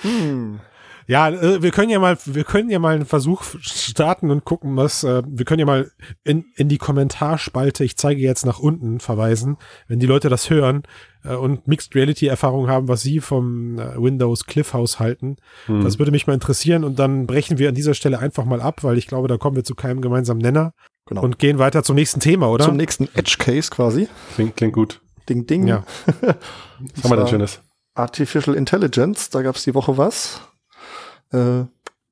Hm. 0.02 0.60
Ja, 1.06 1.28
äh, 1.28 1.62
wir 1.62 1.70
können 1.70 1.90
ja 1.90 1.98
mal, 1.98 2.16
wir 2.24 2.44
können 2.44 2.70
ja 2.70 2.78
mal 2.78 2.94
einen 2.94 3.06
Versuch 3.06 3.44
starten 3.60 4.30
und 4.30 4.44
gucken, 4.44 4.76
was, 4.76 5.04
äh, 5.04 5.22
wir 5.26 5.44
können 5.44 5.60
ja 5.60 5.66
mal 5.66 5.90
in, 6.24 6.46
in 6.56 6.68
die 6.68 6.78
Kommentarspalte, 6.78 7.84
ich 7.84 7.96
zeige 7.96 8.20
jetzt 8.20 8.46
nach 8.46 8.58
unten, 8.58 9.00
verweisen, 9.00 9.56
wenn 9.88 9.98
die 9.98 10.06
Leute 10.06 10.28
das 10.28 10.50
hören 10.50 10.82
äh, 11.24 11.34
und 11.34 11.68
Mixed 11.68 11.94
Reality 11.94 12.26
Erfahrung 12.26 12.68
haben, 12.68 12.88
was 12.88 13.02
sie 13.02 13.20
vom 13.20 13.76
Windows 13.76 14.46
Cliffhouse 14.46 14.98
halten. 14.98 15.36
Hm. 15.66 15.84
Das 15.84 15.98
würde 15.98 16.10
mich 16.10 16.26
mal 16.26 16.34
interessieren 16.34 16.84
und 16.84 16.98
dann 16.98 17.26
brechen 17.26 17.58
wir 17.58 17.68
an 17.68 17.74
dieser 17.74 17.94
Stelle 17.94 18.18
einfach 18.18 18.44
mal 18.44 18.60
ab, 18.60 18.82
weil 18.82 18.98
ich 18.98 19.06
glaube, 19.06 19.28
da 19.28 19.36
kommen 19.36 19.56
wir 19.56 19.64
zu 19.64 19.74
keinem 19.74 20.00
gemeinsamen 20.00 20.40
Nenner 20.40 20.72
Genau. 21.06 21.22
und 21.22 21.38
gehen 21.38 21.58
weiter 21.58 21.82
zum 21.82 21.96
nächsten 21.96 22.20
Thema, 22.20 22.48
oder? 22.48 22.64
Zum 22.64 22.76
nächsten 22.76 23.08
Edge 23.14 23.36
Case 23.38 23.70
quasi. 23.70 24.08
klingt, 24.36 24.56
klingt 24.56 24.72
gut. 24.72 25.02
Ding, 25.28 25.46
ding. 25.46 25.66
Ja. 25.66 25.84
Was 26.94 27.04
haben 27.04 27.10
wir 27.10 27.16
denn 27.16 27.28
Schönes? 27.28 27.60
Artificial 27.94 28.56
Intelligence, 28.56 29.30
da 29.30 29.42
gab 29.42 29.56
es 29.56 29.64
die 29.64 29.74
Woche 29.74 29.98
was. 29.98 30.40
Äh, 31.34 31.66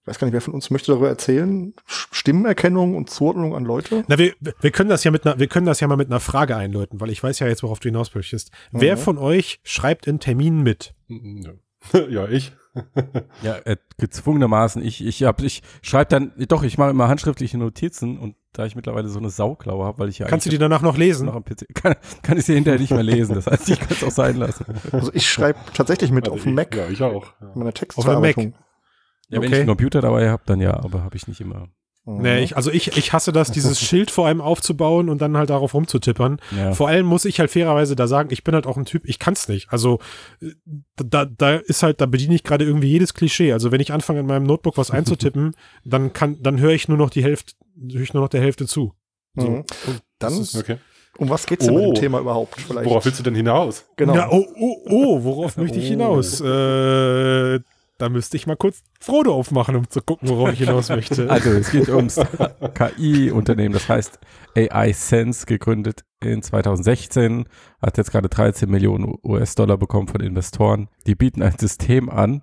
weiß 0.05 0.19
gar 0.19 0.27
nicht, 0.27 0.33
wer 0.35 0.41
von 0.41 0.55
uns 0.55 0.71
möchte 0.71 0.91
darüber 0.93 1.09
erzählen. 1.09 1.75
Stimmenerkennung 1.87 2.97
und 2.97 3.09
Zuordnung 3.11 3.55
an 3.55 3.65
Leute. 3.65 4.05
Na, 4.09 4.19
wir, 4.19 4.33
wir 4.41 4.71
können 4.73 4.91
das 4.91 5.05
ja 5.05 5.11
mit 5.11 5.25
einer, 5.27 5.39
wir 5.39 5.47
können 5.47 5.67
das 5.67 5.81
ja 5.81 5.87
mal 5.87 5.97
mit 5.97 6.09
einer 6.09 6.21
Frage 6.21 6.57
einläuten, 6.57 7.01
weil 7.01 7.11
ich 7.11 7.23
weiß 7.23 7.39
ja 7.39 7.47
jetzt, 7.47 7.63
worauf 7.63 7.79
du 7.81 7.89
hinaus 7.89 8.15
möchtest. 8.15 8.51
Wer 8.73 8.97
Mhm. 8.97 9.01
von 9.01 9.19
euch 9.19 9.61
schreibt 9.63 10.07
in 10.07 10.19
Terminen 10.19 10.63
mit? 10.63 10.95
Ja, 12.11 12.27
ich. 12.29 12.53
Ja, 13.43 13.59
äh, 13.65 13.77
gezwungenermaßen. 13.99 14.83
Ich, 14.83 15.05
ich, 15.05 15.23
hab, 15.25 15.43
ich 15.43 15.63
schreibe 15.83 16.09
dann, 16.09 16.33
doch, 16.49 16.63
ich 16.63 16.79
mache 16.79 16.91
immer 16.91 17.07
handschriftliche 17.09 17.59
Notizen 17.59 18.19
und 18.19 18.35
da 18.55 18.65
ich 18.67 18.77
mittlerweile 18.77 19.09
so 19.09 19.19
eine 19.19 19.29
Sauklaue 19.31 19.85
habe, 19.85 19.99
weil 19.99 20.09
ich 20.09 20.19
ja 20.19 20.27
Kannst 20.27 20.47
du 20.47 20.51
die 20.51 20.59
danach 20.59 20.81
noch 20.83 20.97
lesen? 20.97 21.27
noch 21.27 21.35
am 21.35 21.45
PC, 21.45 21.67
kann, 21.75 21.95
kann 22.23 22.39
ich 22.39 22.45
sie 22.47 22.55
hinterher 22.55 22.81
nicht 22.81 22.91
mehr 22.93 23.03
lesen. 23.03 23.35
Das 23.35 23.47
heißt, 23.47 23.69
ich 23.69 23.79
kann 23.79 23.91
es 23.91 24.03
auch 24.03 24.11
sein 24.11 24.37
lassen. 24.37 24.65
Also 24.91 25.11
ich 25.15 25.31
schreibe 25.31 25.59
tatsächlich 25.75 26.11
mit 26.13 26.25
Also 26.25 26.35
auf 26.37 26.43
dem 26.43 26.51
ich, 26.51 26.57
Mac. 26.57 26.75
Ja, 26.75 26.89
ich 26.89 27.03
auch. 27.03 27.27
Ja. 27.41 27.53
Meine 27.55 27.69
Auf 27.69 27.75
dem 27.75 27.75
Textverarbeitung. 27.75 28.55
Ja, 29.33 29.41
wenn 29.41 29.47
Okay. 29.49 29.55
ich 29.55 29.61
einen 29.61 29.69
Computer 29.69 30.01
dabei 30.01 30.31
habe, 30.31 30.43
dann 30.47 30.61
ja, 30.61 30.75
aber 30.75 31.03
habe 31.03 31.17
ich 31.17 31.27
nicht 31.27 31.41
immer. 31.41 31.69
Mhm. 32.05 32.23
Nee, 32.23 32.43
ich, 32.43 32.57
also 32.57 32.71
ich, 32.73 32.97
ich 32.99 33.13
hasse 33.13 33.31
das, 33.33 33.53
dieses 33.53 33.81
Schild 33.89 34.11
vor 34.11 34.27
einem 34.27 34.41
aufzubauen 34.41 35.09
und 35.09 35.23
dann 35.23 35.37
halt 35.37 35.51
darauf 35.51 35.73
rumzutippern. 35.73 36.39
Ja. 36.57 36.73
Vor 36.73 36.89
allem 36.89 37.07
muss 37.07 37.25
ich 37.25 37.39
halt 37.39 37.51
fairerweise 37.51 37.95
da 37.95 38.09
sagen, 38.09 38.29
ich 38.33 38.43
bin 38.43 38.55
halt 38.55 38.67
auch 38.67 38.77
ein 38.77 38.85
Typ, 38.85 39.03
ich 39.07 39.19
kann's 39.21 39.47
nicht. 39.49 39.73
Also 39.73 40.01
äh, 40.41 40.51
da, 40.97 41.25
da 41.27 41.57
ist 41.57 41.83
halt, 41.85 42.01
da 42.01 42.07
bediene 42.07 42.35
ich 42.35 42.43
gerade 42.43 42.65
irgendwie 42.65 42.89
jedes 42.89 43.15
Klischee. 43.15 43.53
Also 43.53 43.71
wenn 43.71 43.81
ich 43.81 43.93
anfange 43.93 44.19
in 44.21 44.27
meinem 44.27 44.47
Notebook 44.47 44.77
was 44.79 44.91
einzutippen, 44.93 45.55
dann 45.85 46.13
kann, 46.13 46.43
dann 46.43 46.59
höre 46.61 46.73
ich 46.73 46.89
nur 46.89 46.99
noch 46.99 47.11
die 47.11 47.23
Hälfte, 47.23 47.53
höre 47.91 48.03
ich 48.03 48.15
nur 48.15 48.23
noch 48.25 48.31
der 48.31 48.41
Hälfte 48.41 48.67
zu. 48.67 48.93
So. 49.37 49.49
Mhm. 49.49 49.57
Und 49.87 50.03
Dann, 50.19 50.33
ist- 50.41 50.57
Okay. 50.57 50.77
um 51.19 51.31
was 51.31 51.47
geht's 51.47 51.67
denn 51.67 51.75
mit 51.75 51.85
Oh. 51.87 51.93
dem 51.93 52.01
Thema 52.01 52.19
überhaupt? 52.19 52.61
Vielleicht. 52.61 52.85
Worauf 52.91 53.05
willst 53.05 53.21
du 53.21 53.23
denn 53.23 53.35
hinaus? 53.37 53.85
genau. 53.97 54.15
Ja, 54.15 54.29
oh, 54.31 54.45
oh, 54.59 54.77
oh, 54.91 55.25
worauf 55.25 55.57
möchte 55.57 55.79
ich 55.79 55.85
Oh. 55.87 55.89
hinaus? 55.91 56.41
Äh, 56.41 57.61
Da 58.03 58.09
müsste 58.09 58.37
ich 58.37 58.49
mal 58.49 58.57
kurz 58.57 58.83
Frodo 58.99 59.33
aufmachen, 59.33 59.77
um 59.77 59.89
zu 59.89 60.01
gucken, 60.01 60.29
worauf 60.29 60.53
ich 60.53 60.59
hinaus 60.59 60.89
möchte. 60.89 61.31
Also 61.31 61.51
es 61.51 61.71
geht 61.71 61.89
ums 61.89 62.17
KI-Unternehmen, 62.75 63.73
das 63.73 63.89
heißt 63.89 64.19
AI 64.57 64.93
Sense, 64.93 65.47
gegründet 65.47 66.05
in 66.19 66.43
2016, 66.43 67.45
hat 67.81 67.99
jetzt 67.99 68.11
gerade 68.11 68.29
13 68.29 68.69
Millionen 68.69 69.17
US-Dollar 69.23 69.79
bekommen 69.79 70.09
von 70.09 70.21
Investoren. 70.21 70.89
Die 71.07 71.15
bieten 71.15 71.45
ein 71.45 71.57
System 71.57 72.11
an, 72.11 72.43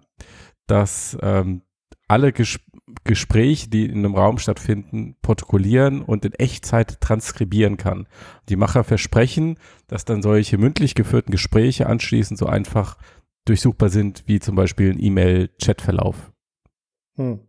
das 0.65 1.17
ähm, 1.21 1.63
alle 2.07 2.31
Ges 2.31 2.59
Gespräche, 3.03 3.69
die 3.69 3.85
in 3.85 3.99
einem 3.99 4.15
Raum 4.15 4.39
stattfinden, 4.39 5.15
protokollieren 5.21 6.01
und 6.01 6.25
in 6.25 6.33
Echtzeit 6.33 6.99
transkribieren 7.01 7.77
kann. 7.77 8.07
Die 8.47 8.55
Macher 8.55 8.83
versprechen, 8.83 9.59
dass 9.87 10.05
dann 10.05 10.23
solche 10.23 10.57
mündlich 10.57 10.95
geführten 10.95 11.31
Gespräche 11.31 11.85
anschließend 11.85 12.39
so 12.39 12.47
einfach 12.47 12.97
durchsuchbar 13.45 13.89
sind, 13.89 14.23
wie 14.27 14.39
zum 14.39 14.55
Beispiel 14.55 14.91
ein 14.91 15.03
E-Mail-Chatverlauf. 15.03 16.31
Hm. 17.15 17.39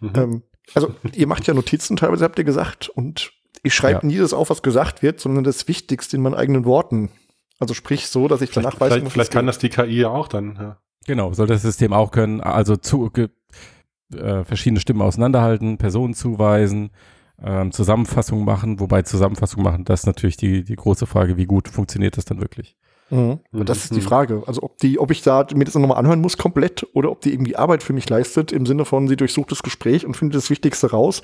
Mhm. 0.00 0.12
Ähm, 0.14 0.42
also 0.74 0.94
ihr 1.12 1.26
macht 1.26 1.46
ja 1.46 1.54
Notizen 1.54 1.96
teilweise, 1.96 2.24
habt 2.24 2.38
ihr 2.38 2.44
gesagt, 2.44 2.88
und 2.88 3.32
ich 3.62 3.74
schreibe 3.74 4.00
ja. 4.02 4.06
nie 4.06 4.18
das 4.18 4.32
auf, 4.32 4.50
was 4.50 4.62
gesagt 4.62 5.02
wird, 5.02 5.20
sondern 5.20 5.44
das 5.44 5.66
Wichtigste 5.68 6.16
in 6.16 6.22
meinen 6.22 6.34
eigenen 6.34 6.64
Worten. 6.64 7.10
Also 7.58 7.74
sprich 7.74 8.06
so, 8.08 8.28
dass 8.28 8.40
ich 8.40 8.50
vielleicht, 8.50 8.66
danach 8.66 8.80
weiß, 8.80 8.94
vielleicht, 8.94 9.12
vielleicht 9.12 9.32
kann 9.32 9.46
das 9.46 9.58
die 9.58 9.68
KI 9.68 10.00
ja 10.00 10.10
auch 10.10 10.28
dann. 10.28 10.56
Ja. 10.56 10.78
Genau, 11.06 11.32
soll 11.32 11.46
das 11.46 11.62
System 11.62 11.92
auch 11.92 12.10
können, 12.10 12.40
also 12.40 12.76
zu, 12.76 13.10
äh, 14.14 14.44
verschiedene 14.44 14.80
Stimmen 14.80 15.02
auseinanderhalten, 15.02 15.78
Personen 15.78 16.14
zuweisen, 16.14 16.90
ähm, 17.42 17.72
Zusammenfassungen 17.72 18.44
machen, 18.44 18.80
wobei 18.80 19.02
Zusammenfassungen 19.02 19.64
machen, 19.64 19.84
das 19.84 20.00
ist 20.00 20.06
natürlich 20.06 20.36
die, 20.36 20.64
die 20.64 20.76
große 20.76 21.06
Frage, 21.06 21.36
wie 21.36 21.46
gut 21.46 21.68
funktioniert 21.68 22.16
das 22.16 22.24
dann 22.24 22.40
wirklich? 22.40 22.76
Mhm. 23.10 23.40
Das 23.52 23.84
ist 23.84 23.92
die 23.92 24.00
mhm. 24.00 24.02
Frage. 24.02 24.42
Also 24.46 24.62
ob 24.62 24.78
die, 24.78 24.98
ob 24.98 25.10
ich 25.10 25.22
da 25.22 25.46
mir 25.54 25.64
das 25.64 25.74
nochmal 25.74 25.98
anhören 25.98 26.20
muss 26.20 26.36
komplett 26.36 26.86
oder 26.92 27.10
ob 27.10 27.20
die 27.20 27.32
irgendwie 27.32 27.56
Arbeit 27.56 27.82
für 27.82 27.92
mich 27.92 28.08
leistet, 28.08 28.52
im 28.52 28.66
Sinne 28.66 28.84
von, 28.84 29.08
sie 29.08 29.16
durchsucht 29.16 29.50
das 29.50 29.62
Gespräch 29.62 30.04
und 30.04 30.16
findet 30.16 30.36
das 30.36 30.50
Wichtigste 30.50 30.90
raus. 30.90 31.22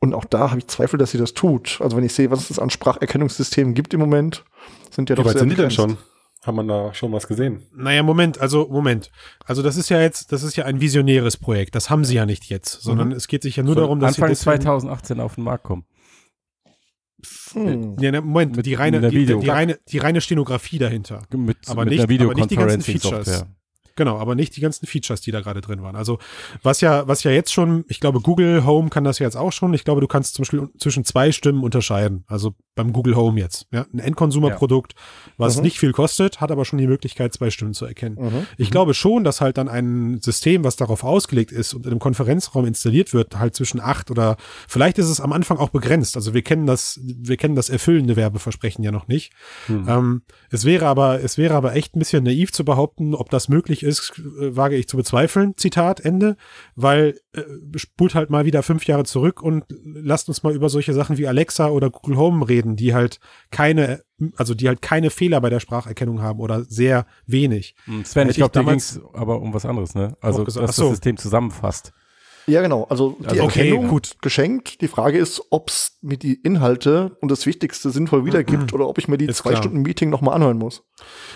Und 0.00 0.14
auch 0.14 0.24
da 0.24 0.50
habe 0.50 0.58
ich 0.58 0.66
Zweifel, 0.66 0.98
dass 0.98 1.12
sie 1.12 1.18
das 1.18 1.32
tut. 1.32 1.78
Also 1.80 1.96
wenn 1.96 2.04
ich 2.04 2.12
sehe, 2.12 2.30
was 2.30 2.50
es 2.50 2.58
an 2.58 2.70
Spracherkennungssystemen 2.70 3.74
gibt 3.74 3.94
im 3.94 4.00
Moment, 4.00 4.44
sind 4.90 5.08
ja 5.08 5.16
doch 5.16 5.24
Wie 5.24 5.28
weit 5.28 5.38
sind 5.38 5.50
die 5.50 5.56
denn 5.56 5.70
schon? 5.70 5.96
Haben 6.44 6.56
man 6.56 6.66
da 6.66 6.92
schon 6.92 7.12
was 7.12 7.28
gesehen? 7.28 7.62
Naja, 7.72 8.02
Moment, 8.02 8.40
also 8.40 8.66
Moment. 8.68 9.12
Also 9.44 9.62
das 9.62 9.76
ist 9.76 9.90
ja 9.90 10.00
jetzt, 10.00 10.32
das 10.32 10.42
ist 10.42 10.56
ja 10.56 10.64
ein 10.64 10.80
visionäres 10.80 11.36
Projekt. 11.36 11.76
Das 11.76 11.88
haben 11.88 12.04
sie 12.04 12.16
ja 12.16 12.26
nicht 12.26 12.46
jetzt, 12.46 12.82
sondern 12.82 13.08
mhm. 13.10 13.14
es 13.14 13.28
geht 13.28 13.42
sich 13.42 13.54
ja 13.54 13.62
nur 13.62 13.74
so 13.74 13.80
darum, 13.80 14.00
dass 14.00 14.16
Anfang 14.16 14.34
sie 14.34 14.40
2018 14.40 15.20
auf 15.20 15.36
den 15.36 15.44
Markt 15.44 15.62
kommen. 15.62 15.84
Hm. 17.52 17.96
Ja, 18.00 18.20
Moment, 18.20 18.64
die 18.64 18.74
reine, 18.74 19.10
die, 19.10 19.26
die, 19.26 19.48
reine, 19.48 19.78
die 19.88 19.98
reine 19.98 20.20
Stenografie 20.20 20.78
dahinter. 20.78 21.22
Mit, 21.34 21.56
aber, 21.68 21.84
mit 21.84 21.94
nicht, 22.08 22.20
aber 22.20 22.34
nicht 22.34 22.50
die 22.50 22.56
ganzen 22.56 22.82
Features. 22.82 23.26
Software. 23.26 23.48
Genau, 23.96 24.18
aber 24.18 24.34
nicht 24.34 24.56
die 24.56 24.60
ganzen 24.60 24.86
Features, 24.86 25.20
die 25.20 25.30
da 25.30 25.40
gerade 25.40 25.60
drin 25.60 25.82
waren. 25.82 25.96
Also 25.96 26.18
was 26.62 26.80
ja, 26.80 27.06
was 27.08 27.22
ja 27.24 27.30
jetzt 27.30 27.52
schon, 27.52 27.84
ich 27.88 28.00
glaube, 28.00 28.20
Google 28.20 28.64
Home 28.64 28.90
kann 28.90 29.04
das 29.04 29.18
ja 29.18 29.26
jetzt 29.26 29.36
auch 29.36 29.52
schon. 29.52 29.74
Ich 29.74 29.84
glaube, 29.84 30.00
du 30.00 30.06
kannst 30.06 30.34
zum 30.34 30.42
Beispiel 30.42 30.68
zwischen 30.78 31.04
zwei 31.04 31.32
Stimmen 31.32 31.62
unterscheiden. 31.62 32.24
Also 32.26 32.54
beim 32.74 32.92
Google 32.92 33.16
Home 33.16 33.38
jetzt. 33.38 33.66
Ja, 33.70 33.86
ein 33.92 33.98
Endkonsumerprodukt, 33.98 34.94
ja. 34.96 35.00
was 35.36 35.56
mhm. 35.56 35.64
nicht 35.64 35.78
viel 35.78 35.92
kostet, 35.92 36.40
hat 36.40 36.50
aber 36.50 36.64
schon 36.64 36.78
die 36.78 36.86
Möglichkeit, 36.86 37.34
zwei 37.34 37.50
Stimmen 37.50 37.74
zu 37.74 37.84
erkennen. 37.84 38.16
Mhm. 38.18 38.46
Ich 38.56 38.68
mhm. 38.68 38.72
glaube 38.72 38.94
schon, 38.94 39.24
dass 39.24 39.40
halt 39.40 39.58
dann 39.58 39.68
ein 39.68 40.20
System, 40.22 40.64
was 40.64 40.76
darauf 40.76 41.04
ausgelegt 41.04 41.52
ist 41.52 41.74
und 41.74 41.84
in 41.84 41.92
einem 41.92 42.00
Konferenzraum 42.00 42.64
installiert 42.64 43.12
wird, 43.12 43.38
halt 43.38 43.54
zwischen 43.54 43.80
acht 43.80 44.10
oder 44.10 44.36
vielleicht 44.68 44.98
ist 44.98 45.08
es 45.08 45.20
am 45.20 45.32
Anfang 45.32 45.58
auch 45.58 45.68
begrenzt. 45.68 46.16
Also 46.16 46.32
wir 46.32 46.42
kennen 46.42 46.66
das, 46.66 46.98
wir 47.02 47.36
kennen 47.36 47.56
das 47.56 47.68
erfüllende 47.68 48.16
Werbeversprechen 48.16 48.82
ja 48.82 48.90
noch 48.90 49.06
nicht. 49.06 49.32
Mhm. 49.68 49.86
Ähm, 49.88 50.22
es 50.50 50.64
wäre 50.64 50.86
aber, 50.86 51.22
es 51.22 51.36
wäre 51.36 51.54
aber 51.54 51.74
echt 51.74 51.94
ein 51.94 51.98
bisschen 51.98 52.24
naiv 52.24 52.52
zu 52.52 52.64
behaupten, 52.64 53.14
ob 53.14 53.28
das 53.28 53.48
möglich 53.48 53.81
ist, 53.82 54.18
äh, 54.18 54.56
wage 54.56 54.76
ich 54.76 54.88
zu 54.88 54.96
bezweifeln. 54.96 55.54
Zitat 55.56 56.00
Ende, 56.00 56.36
weil 56.74 57.18
äh, 57.32 57.42
spult 57.76 58.14
halt 58.14 58.30
mal 58.30 58.44
wieder 58.44 58.62
fünf 58.62 58.86
Jahre 58.86 59.04
zurück 59.04 59.42
und 59.42 59.64
lasst 59.84 60.28
uns 60.28 60.42
mal 60.42 60.54
über 60.54 60.68
solche 60.68 60.92
Sachen 60.92 61.18
wie 61.18 61.26
Alexa 61.26 61.68
oder 61.68 61.90
Google 61.90 62.16
Home 62.16 62.48
reden 62.48 62.76
die 62.76 62.94
halt 62.94 63.20
keine, 63.50 64.02
also 64.36 64.54
die 64.54 64.68
halt 64.68 64.82
keine 64.82 65.10
Fehler 65.10 65.40
bei 65.40 65.50
der 65.50 65.60
Spracherkennung 65.60 66.22
haben 66.22 66.40
oder 66.40 66.64
sehr 66.64 67.06
wenig. 67.26 67.74
Hm, 67.84 68.04
Sven, 68.04 68.28
ich 68.28 68.36
glaube, 68.36 68.52
da 68.52 68.62
ging 68.62 68.74
es 68.74 69.00
aber 69.12 69.40
um 69.40 69.54
was 69.54 69.64
anderes, 69.64 69.94
ne? 69.94 70.16
Also, 70.20 70.44
dass 70.44 70.54
das 70.54 70.76
System 70.76 71.16
zusammenfasst. 71.16 71.92
Ja, 72.46 72.62
genau. 72.62 72.84
Also 72.84 73.16
die 73.20 73.26
also, 73.26 73.42
okay, 73.44 73.60
Erkennung 73.60 73.88
gut. 73.88 74.16
geschenkt. 74.20 74.80
Die 74.80 74.88
Frage 74.88 75.18
ist, 75.18 75.42
ob 75.50 75.70
es 75.70 75.98
mir 76.02 76.16
die 76.16 76.34
Inhalte 76.34 77.16
und 77.20 77.30
das 77.30 77.46
Wichtigste 77.46 77.90
sinnvoll 77.90 78.24
wiedergibt 78.24 78.72
oder 78.72 78.88
ob 78.88 78.98
ich 78.98 79.08
mir 79.08 79.18
die 79.18 79.26
ist 79.26 79.38
zwei 79.38 79.50
klar. 79.50 79.62
Stunden 79.62 79.82
Meeting 79.82 80.10
nochmal 80.10 80.34
anhören 80.34 80.58
muss. 80.58 80.82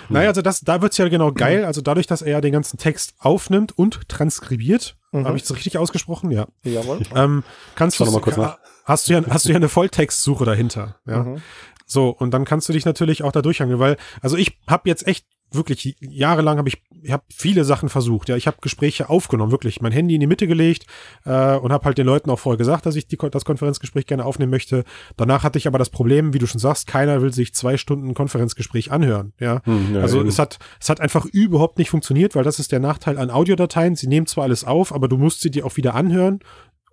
Naja, 0.09 0.29
also 0.29 0.42
das, 0.42 0.61
da 0.61 0.83
wird's 0.83 0.97
ja 0.97 1.09
genau 1.09 1.33
geil. 1.33 1.64
Also 1.64 1.81
dadurch, 1.81 2.07
dass 2.07 2.23
er 2.23 2.33
ja 2.33 2.40
den 2.40 2.53
ganzen 2.53 2.79
Text 2.79 3.14
aufnimmt 3.19 3.77
und 3.77 4.09
transkribiert, 4.09 4.97
mhm. 5.12 5.27
habe 5.27 5.37
ich 5.37 5.42
das 5.42 5.55
richtig 5.55 5.79
ausgesprochen? 5.79 6.31
Ja. 6.31 6.49
Jawohl. 6.64 7.01
Ähm, 7.14 7.45
kannst 7.75 8.01
du 8.01 8.05
noch 8.05 8.12
mal 8.12 8.21
kurz 8.21 8.37
nach 8.37 8.59
hast 8.87 9.09
du 9.09 9.12
ja, 9.12 9.23
hast 9.29 9.45
du 9.45 9.51
ja 9.51 9.57
eine 9.57 9.69
Volltextsuche 9.69 10.45
dahinter. 10.45 10.97
Ja. 11.07 11.25
Mhm. 11.25 11.42
So, 11.87 12.09
und 12.11 12.33
dann 12.33 12.45
kannst 12.45 12.69
du 12.69 12.73
dich 12.73 12.85
natürlich 12.85 13.23
auch 13.23 13.33
da 13.33 13.42
durchhangeln, 13.42 13.79
weil, 13.79 13.97
also 14.21 14.37
ich 14.37 14.59
habe 14.66 14.88
jetzt 14.88 15.07
echt 15.07 15.27
wirklich 15.53 15.97
jahrelang 16.01 16.59
habe 16.59 16.69
ich, 16.69 16.83
ich 17.03 17.13
habe 17.13 17.25
viele 17.33 17.65
Sachen 17.65 17.89
versucht. 17.89 18.29
Ja, 18.29 18.37
ich 18.37 18.47
habe 18.47 18.59
Gespräche 18.61 19.09
aufgenommen, 19.09 19.53
wirklich 19.53 19.81
mein 19.81 19.93
Handy 19.93 20.15
in 20.15 20.21
die 20.21 20.27
Mitte 20.27 20.47
gelegt 20.47 20.87
äh, 21.25 21.57
und 21.57 21.73
habe 21.73 21.85
halt 21.85 21.99
den 21.99 22.07
Leuten 22.07 22.31
auch 22.31 22.39
vorher 22.39 22.59
gesagt, 22.59 22.87
dass 22.87 22.97
ich 22.97 23.07
die, 23.07 23.17
das 23.17 23.45
Konferenzgespräch 23.45 24.07
gerne 24.07 24.25
aufnehmen 24.25 24.51
möchte. 24.51 24.85
Danach 25.17 25.45
hatte 25.45 25.59
ich 25.59 25.67
aber 25.67 25.79
das 25.79 25.91
Problem, 25.91 26.35
wie 26.35 26.39
du 26.39 26.47
schon 26.47 26.61
sagst, 26.61 26.87
keiner 26.87 27.23
will 27.23 27.33
sich 27.33 27.55
zwei 27.55 27.77
Stunden 27.77 28.15
Konferenzgespräch 28.15 28.91
anhören. 28.91 29.33
Ja, 29.39 29.63
hm, 29.65 29.95
ja 29.95 30.01
also 30.01 30.21
ja. 30.21 30.29
es 30.29 30.39
hat 30.39 30.59
es 30.81 30.89
hat 30.89 31.01
einfach 31.01 31.25
überhaupt 31.27 31.79
nicht 31.79 31.91
funktioniert, 31.91 32.35
weil 32.35 32.45
das 32.45 32.59
ist 32.59 32.73
der 32.73 32.81
Nachteil 32.81 33.19
an 33.19 33.31
Audiodateien. 33.31 33.97
Sie 33.97 34.09
nehmen 34.09 34.27
zwar 34.27 34.45
alles 34.45 34.65
auf, 34.65 34.95
aber 34.95 35.09
du 35.09 35.17
musst 35.17 35.41
sie 35.41 35.51
dir 35.51 35.65
auch 35.67 35.77
wieder 35.77 35.95
anhören 35.95 36.41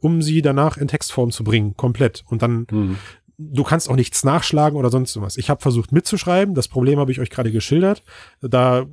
um 0.04 0.22
sie 0.22 0.42
danach 0.42 0.76
in 0.76 0.90
Textform 0.90 1.32
zu 1.32 1.46
bringen, 1.46 1.78
komplett. 1.78 2.26
Und 2.28 2.42
dann, 2.42 2.68
mhm. 2.70 2.98
Du 3.38 3.64
kannst 3.64 3.90
auch 3.90 3.96
nichts 3.96 4.24
nachschlagen 4.24 4.78
oder 4.78 4.90
sonst 4.90 5.20
was. 5.20 5.38
Ich 5.38 5.50
habe 5.50 5.62
versucht 5.62 5.92
mitzuschreiben, 5.92 6.56
das 6.56 6.68
Problem 6.68 7.00
habe 7.00 7.12
ich 7.12 7.20
euch 7.20 7.30
gerade 7.30 7.52
geschildert. 7.52 8.04
Da, 8.42 8.86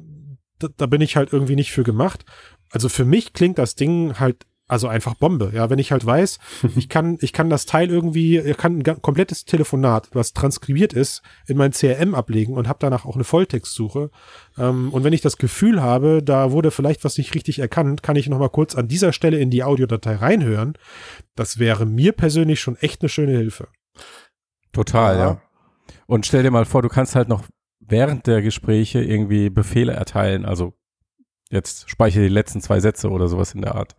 da, 0.58 0.68
da 0.76 0.86
bin 0.86 1.00
ich 1.00 1.16
halt 1.16 1.32
irgendwie 1.32 1.56
nicht 1.56 1.72
für 1.72 1.82
gemacht. 1.82 2.24
Also 2.70 2.88
für 2.88 3.04
mich 3.04 3.32
klingt 3.32 3.58
das 3.58 3.74
Ding 3.74 4.18
halt 4.18 4.46
also 4.70 4.86
einfach 4.86 5.14
Bombe. 5.14 5.50
Ja, 5.52 5.68
wenn 5.68 5.80
ich 5.80 5.90
halt 5.90 6.06
weiß, 6.06 6.38
ich 6.76 6.88
kann, 6.88 7.18
ich 7.20 7.32
kann 7.32 7.50
das 7.50 7.66
Teil 7.66 7.90
irgendwie, 7.90 8.38
ich 8.38 8.56
kann 8.56 8.78
ein 8.78 9.02
komplettes 9.02 9.44
Telefonat, 9.44 10.08
was 10.12 10.32
transkribiert 10.32 10.92
ist, 10.92 11.22
in 11.48 11.56
mein 11.56 11.72
CRM 11.72 12.14
ablegen 12.14 12.54
und 12.54 12.68
habe 12.68 12.78
danach 12.80 13.04
auch 13.04 13.16
eine 13.16 13.24
Volltextsuche. 13.24 14.10
Ähm, 14.56 14.90
und 14.92 15.02
wenn 15.02 15.12
ich 15.12 15.22
das 15.22 15.38
Gefühl 15.38 15.82
habe, 15.82 16.22
da 16.22 16.52
wurde 16.52 16.70
vielleicht 16.70 17.04
was 17.04 17.18
nicht 17.18 17.34
richtig 17.34 17.58
erkannt, 17.58 18.04
kann 18.04 18.14
ich 18.14 18.28
noch 18.28 18.38
mal 18.38 18.48
kurz 18.48 18.76
an 18.76 18.86
dieser 18.86 19.12
Stelle 19.12 19.40
in 19.40 19.50
die 19.50 19.64
Audiodatei 19.64 20.14
reinhören. 20.14 20.74
Das 21.34 21.58
wäre 21.58 21.84
mir 21.84 22.12
persönlich 22.12 22.60
schon 22.60 22.76
echt 22.76 23.02
eine 23.02 23.08
schöne 23.08 23.32
Hilfe. 23.32 23.68
Total, 24.72 25.18
ja. 25.18 25.24
ja. 25.24 25.40
Und 26.06 26.26
stell 26.26 26.42
dir 26.42 26.50
mal 26.50 26.64
vor, 26.64 26.82
du 26.82 26.88
kannst 26.88 27.16
halt 27.16 27.28
noch 27.28 27.44
während 27.80 28.26
der 28.26 28.42
Gespräche 28.42 29.02
irgendwie 29.02 29.50
Befehle 29.50 29.92
erteilen, 29.92 30.44
also 30.44 30.74
Jetzt 31.50 31.90
speichere 31.90 32.22
die 32.22 32.28
letzten 32.28 32.60
zwei 32.60 32.78
Sätze 32.78 33.10
oder 33.10 33.26
sowas 33.26 33.54
in 33.54 33.62
der 33.62 33.74
Art. 33.74 33.96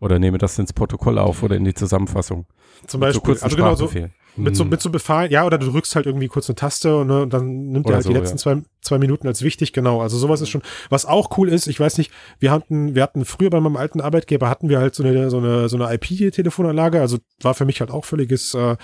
Oder 0.00 0.18
nehme 0.18 0.38
das 0.38 0.58
ins 0.58 0.72
Protokoll 0.72 1.18
auf 1.18 1.44
oder 1.44 1.54
in 1.54 1.64
die 1.64 1.74
Zusammenfassung. 1.74 2.46
Zum 2.88 3.00
Beispiel, 3.00 3.36
so 3.36 3.44
also 3.44 3.56
genau 3.56 3.74
so, 3.76 3.88
mit 4.36 4.56
so, 4.56 4.64
mit 4.64 4.80
so 4.80 4.90
Befehl, 4.90 5.30
ja, 5.30 5.46
oder 5.46 5.58
du 5.58 5.70
drückst 5.70 5.94
halt 5.94 6.06
irgendwie 6.06 6.26
kurz 6.26 6.48
eine 6.48 6.56
Taste 6.56 6.98
und, 6.98 7.06
ne, 7.06 7.22
und 7.22 7.32
dann 7.32 7.68
nimmt 7.68 7.86
er 7.88 7.96
halt 7.96 8.04
so, 8.04 8.10
die 8.10 8.16
letzten 8.16 8.36
ja. 8.36 8.42
zwei, 8.42 8.62
zwei 8.88 8.98
Minuten 8.98 9.26
als 9.26 9.42
wichtig, 9.42 9.72
genau. 9.72 10.00
Also 10.00 10.18
sowas 10.18 10.40
ist 10.40 10.48
schon, 10.48 10.62
was 10.90 11.06
auch 11.06 11.36
cool 11.38 11.48
ist, 11.48 11.66
ich 11.66 11.78
weiß 11.78 11.98
nicht, 11.98 12.10
wir 12.38 12.50
hatten, 12.50 12.94
wir 12.94 13.02
hatten 13.02 13.24
früher 13.24 13.50
bei 13.50 13.60
meinem 13.60 13.76
alten 13.76 14.00
Arbeitgeber 14.00 14.48
hatten 14.48 14.68
wir 14.68 14.80
halt 14.80 14.94
so 14.94 15.02
eine, 15.02 15.30
so 15.30 15.38
eine, 15.38 15.68
so 15.68 15.76
eine 15.76 15.94
IP-Telefonanlage, 15.94 17.00
also 17.00 17.18
war 17.40 17.54
für 17.54 17.64
mich 17.64 17.80
halt 17.80 17.90
auch 17.90 18.04
völliges, 18.04 18.54
äh, 18.54 18.76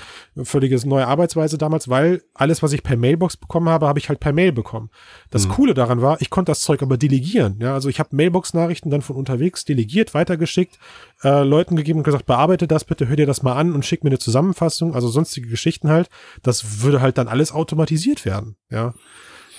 völliges 0.42 0.84
neue 0.84 1.06
Arbeitsweise 1.06 1.58
damals, 1.58 1.88
weil 1.88 2.22
alles, 2.34 2.62
was 2.62 2.72
ich 2.72 2.82
per 2.82 2.96
Mailbox 2.96 3.36
bekommen 3.36 3.68
habe, 3.68 3.86
habe 3.86 3.98
ich 3.98 4.08
halt 4.08 4.20
per 4.20 4.32
Mail 4.32 4.52
bekommen. 4.52 4.90
Das 5.30 5.46
mhm. 5.46 5.52
Coole 5.52 5.74
daran 5.74 6.02
war, 6.02 6.20
ich 6.20 6.30
konnte 6.30 6.52
das 6.52 6.60
Zeug 6.60 6.82
aber 6.82 6.96
delegieren, 6.96 7.58
ja, 7.60 7.74
also 7.74 7.88
ich 7.88 7.98
habe 7.98 8.14
Mailbox-Nachrichten 8.14 8.90
dann 8.90 9.02
von 9.02 9.16
unterwegs 9.16 9.64
delegiert, 9.64 10.14
weitergeschickt, 10.14 10.78
äh, 11.22 11.42
Leuten 11.42 11.76
gegeben 11.76 12.00
und 12.00 12.04
gesagt, 12.04 12.26
bearbeite 12.26 12.68
das 12.68 12.84
bitte, 12.84 13.08
hör 13.08 13.16
dir 13.16 13.26
das 13.26 13.42
mal 13.42 13.54
an 13.54 13.72
und 13.72 13.84
schick 13.84 14.04
mir 14.04 14.10
eine 14.10 14.18
Zusammenfassung, 14.18 14.94
also 14.94 15.08
sonstige 15.08 15.48
Geschichten 15.48 15.88
halt. 15.88 16.08
Das 16.42 16.82
würde 16.82 17.00
halt 17.00 17.18
dann 17.18 17.28
alles 17.28 17.52
automatisiert 17.52 18.24
werden, 18.24 18.56
ja. 18.70 18.94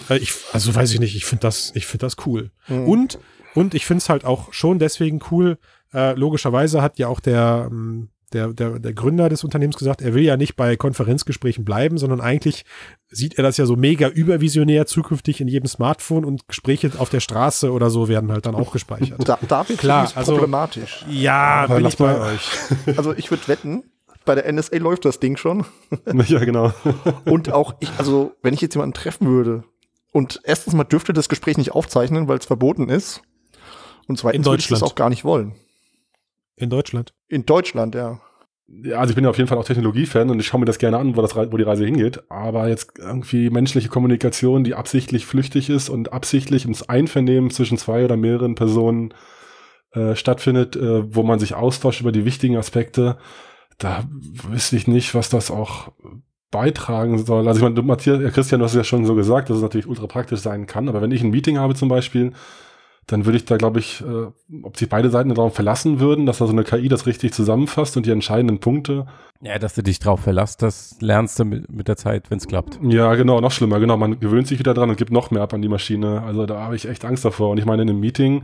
Äh, 0.10 0.18
ich, 0.18 0.34
also 0.54 0.74
weiß 0.74 0.94
ich 0.94 1.00
nicht, 1.00 1.16
ich 1.16 1.26
finde 1.26 1.42
das, 1.42 1.72
ich 1.76 1.86
finde 1.86 2.06
das 2.06 2.18
cool. 2.26 2.52
Mhm. 2.68 2.88
Und, 2.88 3.20
und 3.54 3.74
ich 3.74 3.86
finde 3.86 4.02
es 4.02 4.10
halt 4.10 4.26
auch 4.26 4.54
schon 4.54 4.80
deswegen 4.80 5.20
cool, 5.32 5.58
äh, 5.94 6.14
logischerweise 6.14 6.82
hat 6.82 7.00
ja 7.00 7.08
auch 7.08 7.20
der, 7.20 7.70
ähm, 7.72 8.10
der, 8.34 8.50
der, 8.50 8.80
der 8.80 8.94
Gründer 8.94 9.30
des 9.30 9.44
Unternehmens 9.44 9.78
gesagt, 9.78 10.02
er 10.02 10.14
will 10.14 10.24
ja 10.24 10.36
nicht 10.36 10.56
bei 10.56 10.76
Konferenzgesprächen 10.76 11.64
bleiben, 11.64 11.98
sondern 11.98 12.20
eigentlich 12.20 12.66
sieht 13.08 13.38
er 13.38 13.44
das 13.44 13.58
ja 13.58 13.66
so 13.66 13.76
mega 13.76 14.10
übervisionär 14.10 14.86
zukünftig 14.88 15.40
in 15.40 15.48
jedem 15.48 15.68
Smartphone 15.68 16.26
und 16.26 16.48
Gespräche 16.48 16.92
auf 16.98 17.10
der 17.10 17.22
Straße 17.22 17.72
oder 17.72 17.90
so 17.90 18.10
werden 18.10 18.32
halt 18.32 18.46
dann 18.46 18.56
auch 18.56 18.72
gespeichert. 18.72 19.28
Da, 19.28 19.40
da 19.48 19.64
Klar, 19.64 20.12
also, 20.16 20.34
problematisch. 20.34 21.06
Ja, 21.10 21.68
bin 21.68 21.86
ich 21.86 21.98
bei 21.98 22.20
euch. 22.20 22.50
Also 22.98 23.14
ich 23.14 23.32
würde 23.32 23.48
wetten, 23.48 23.84
bei 24.26 24.36
der 24.36 24.52
NSA 24.52 24.78
läuft 24.78 25.06
das 25.06 25.20
Ding 25.20 25.38
schon. 25.38 25.66
ja, 26.28 26.44
genau. 26.44 26.74
und 27.26 27.52
auch 27.52 27.76
ich, 27.80 27.90
also 27.98 28.34
wenn 28.42 28.54
ich 28.54 28.62
jetzt 28.62 28.76
jemanden 28.76 28.94
treffen 28.94 29.28
würde 29.28 29.64
und 30.16 30.40
erstens 30.46 30.74
mal 30.74 30.86
dürfte 30.86 31.12
das 31.12 31.28
Gespräch 31.28 31.58
nicht 31.58 31.74
aufzeichnen, 31.74 32.30
weil 32.30 32.38
es 32.38 32.46
verboten 32.46 32.88
ist. 32.88 33.22
Und 34.08 34.18
zweitens 34.18 34.46
In 34.46 34.50
würde 34.50 34.62
ich 34.62 34.70
das 34.70 34.80
Deutschland. 34.80 34.92
auch 34.94 34.96
gar 34.96 35.10
nicht 35.10 35.26
wollen. 35.26 35.56
In 36.56 36.70
Deutschland. 36.70 37.14
In 37.28 37.46
Deutschland, 37.46 37.96
ja. 37.96 38.22
Ja, 38.66 39.00
also 39.00 39.12
ich 39.12 39.16
bin 39.16 39.26
ja 39.26 39.30
auf 39.30 39.36
jeden 39.38 39.50
Fall 39.50 39.58
auch 39.58 39.66
Technologiefan 39.66 40.30
und 40.30 40.40
ich 40.40 40.48
schaue 40.48 40.62
mir 40.62 40.68
das 40.68 40.78
gerne 40.78 41.00
an, 41.00 41.18
wo, 41.18 41.22
das, 41.22 41.36
wo 41.36 41.58
die 41.58 41.66
Reise 41.66 41.84
hingeht. 41.84 42.24
Aber 42.32 42.70
jetzt 42.70 42.94
irgendwie 42.98 43.50
menschliche 43.50 43.90
Kommunikation, 43.90 44.64
die 44.64 44.74
absichtlich 44.74 45.26
flüchtig 45.26 45.70
ist 45.70 45.90
und 45.90 46.14
absichtlich 46.14 46.64
ins 46.64 46.88
Einvernehmen 46.88 47.50
zwischen 47.50 47.78
zwei 47.78 48.06
oder 48.06 48.16
mehreren 48.16 48.56
Personen 48.56 49.14
äh, 49.92 50.16
stattfindet, 50.16 50.78
äh, 50.78 51.14
wo 51.14 51.24
man 51.24 51.40
sich 51.40 51.56
austauscht 51.56 52.00
über 52.00 52.14
die 52.14 52.24
wichtigen 52.24 52.56
Aspekte, 52.56 53.18
da 53.80 54.06
wüsste 54.48 54.78
ich 54.78 54.88
nicht, 54.88 55.14
was 55.14 55.28
das 55.28 55.52
auch 55.52 55.92
beitragen 56.56 57.18
soll. 57.20 57.48
Also 57.48 57.60
ich 57.60 57.64
meine, 57.64 57.76
du, 57.76 57.84
Matthias, 57.84 58.22
ja, 58.22 58.30
Christian, 58.30 58.60
du 58.60 58.66
hast 58.66 58.72
es 58.72 58.78
ja 58.78 58.84
schon 58.86 59.06
so 59.06 59.14
gesagt, 59.14 59.50
dass 59.50 59.58
es 59.58 59.64
natürlich 59.64 59.88
ultra 59.88 60.08
praktisch 60.08 60.40
sein 60.40 60.68
kann, 60.68 60.88
aber 60.88 61.02
wenn 61.02 61.12
ich 61.12 61.22
ein 61.22 61.30
Meeting 61.30 61.58
habe 61.58 61.76
zum 61.76 61.90
Beispiel, 61.90 62.32
dann 63.08 63.26
würde 63.26 63.38
ich 63.38 63.46
da, 63.46 63.58
glaube 63.58 63.80
ich, 63.80 64.02
äh, 64.02 64.64
ob 64.64 64.78
sich 64.78 64.88
beide 64.88 65.10
Seiten 65.10 65.30
darauf 65.30 65.54
verlassen 65.54 66.00
würden, 66.00 66.26
dass 66.26 66.38
da 66.38 66.48
so 66.48 66.54
eine 66.54 66.64
KI 66.64 66.88
das 66.88 67.06
richtig 67.06 67.34
zusammenfasst 67.34 67.98
und 67.98 68.06
die 68.06 68.12
entscheidenden 68.12 68.60
Punkte. 68.60 69.06
Ja, 69.42 69.60
dass 69.60 69.76
du 69.76 69.84
dich 69.84 70.00
drauf 70.00 70.22
verlässt, 70.22 70.62
das 70.62 70.96
lernst 71.02 71.38
du 71.38 71.44
mit, 71.44 71.70
mit 71.70 71.90
der 71.90 71.98
Zeit, 71.98 72.32
wenn 72.32 72.38
es 72.38 72.48
klappt. 72.48 72.80
Ja, 72.82 73.14
genau, 73.16 73.42
noch 73.42 73.52
schlimmer, 73.52 73.80
genau. 73.80 73.98
Man 73.98 74.20
gewöhnt 74.22 74.48
sich 74.48 74.58
wieder 74.58 74.74
dran 74.74 74.90
und 74.90 74.98
gibt 74.98 75.12
noch 75.12 75.30
mehr 75.30 75.44
ab 75.44 75.54
an 75.54 75.62
die 75.62 75.68
Maschine. 75.68 76.24
Also 76.24 76.46
da 76.46 76.62
habe 76.62 76.78
ich 76.78 76.88
echt 76.88 77.04
Angst 77.04 77.26
davor. 77.26 77.50
Und 77.50 77.58
ich 77.58 77.66
meine, 77.66 77.82
in 77.84 77.90
einem 77.90 78.00
Meeting, 78.00 78.44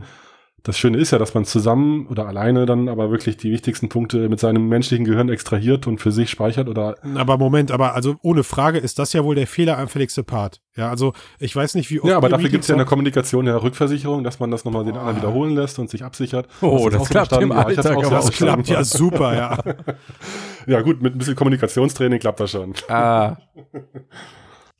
das 0.64 0.78
Schöne 0.78 0.98
ist 0.98 1.10
ja, 1.10 1.18
dass 1.18 1.34
man 1.34 1.44
zusammen 1.44 2.06
oder 2.06 2.26
alleine 2.28 2.66
dann 2.66 2.88
aber 2.88 3.10
wirklich 3.10 3.36
die 3.36 3.50
wichtigsten 3.50 3.88
Punkte 3.88 4.28
mit 4.28 4.38
seinem 4.38 4.68
menschlichen 4.68 5.04
Gehirn 5.04 5.28
extrahiert 5.28 5.86
und 5.86 5.98
für 5.98 6.12
sich 6.12 6.30
speichert 6.30 6.68
oder 6.68 6.96
Aber 7.16 7.36
Moment, 7.36 7.72
aber 7.72 7.94
also 7.94 8.16
ohne 8.22 8.44
Frage 8.44 8.78
ist 8.78 8.98
das 8.98 9.12
ja 9.12 9.24
wohl 9.24 9.34
der 9.34 9.46
fehleranfälligste 9.46 10.22
Part. 10.22 10.60
Ja, 10.76 10.88
also 10.88 11.12
ich 11.38 11.54
weiß 11.54 11.74
nicht, 11.74 11.90
wie 11.90 12.00
oft 12.00 12.08
ja, 12.08 12.16
aber 12.16 12.28
dafür 12.28 12.48
gibt 12.48 12.62
es 12.62 12.68
ja 12.68 12.74
in 12.74 12.78
der. 12.78 12.86
Kommunikation 12.86 13.46
ja 13.46 13.56
Rückversicherung, 13.56 14.22
dass 14.22 14.38
man 14.38 14.50
das 14.50 14.64
nochmal 14.64 14.84
den 14.84 14.96
anderen 14.96 15.16
wiederholen 15.16 15.54
lässt 15.54 15.78
und 15.78 15.90
sich 15.90 16.04
absichert. 16.04 16.46
Oh, 16.60 16.88
das 16.88 17.02
so 17.02 17.08
klappt 17.08 17.32
im 17.32 17.50
Ja, 17.50 17.56
Alltag 17.56 17.96
auch 17.96 18.10
Das 18.10 18.30
klappt 18.30 18.68
ja 18.68 18.84
super, 18.84 19.34
ja. 19.34 19.58
Ja 20.66 20.80
gut, 20.80 21.02
mit 21.02 21.14
ein 21.14 21.18
bisschen 21.18 21.34
Kommunikationstraining 21.34 22.20
klappt 22.20 22.38
das 22.38 22.52
schon. 22.52 22.72
Ah, 22.88 23.36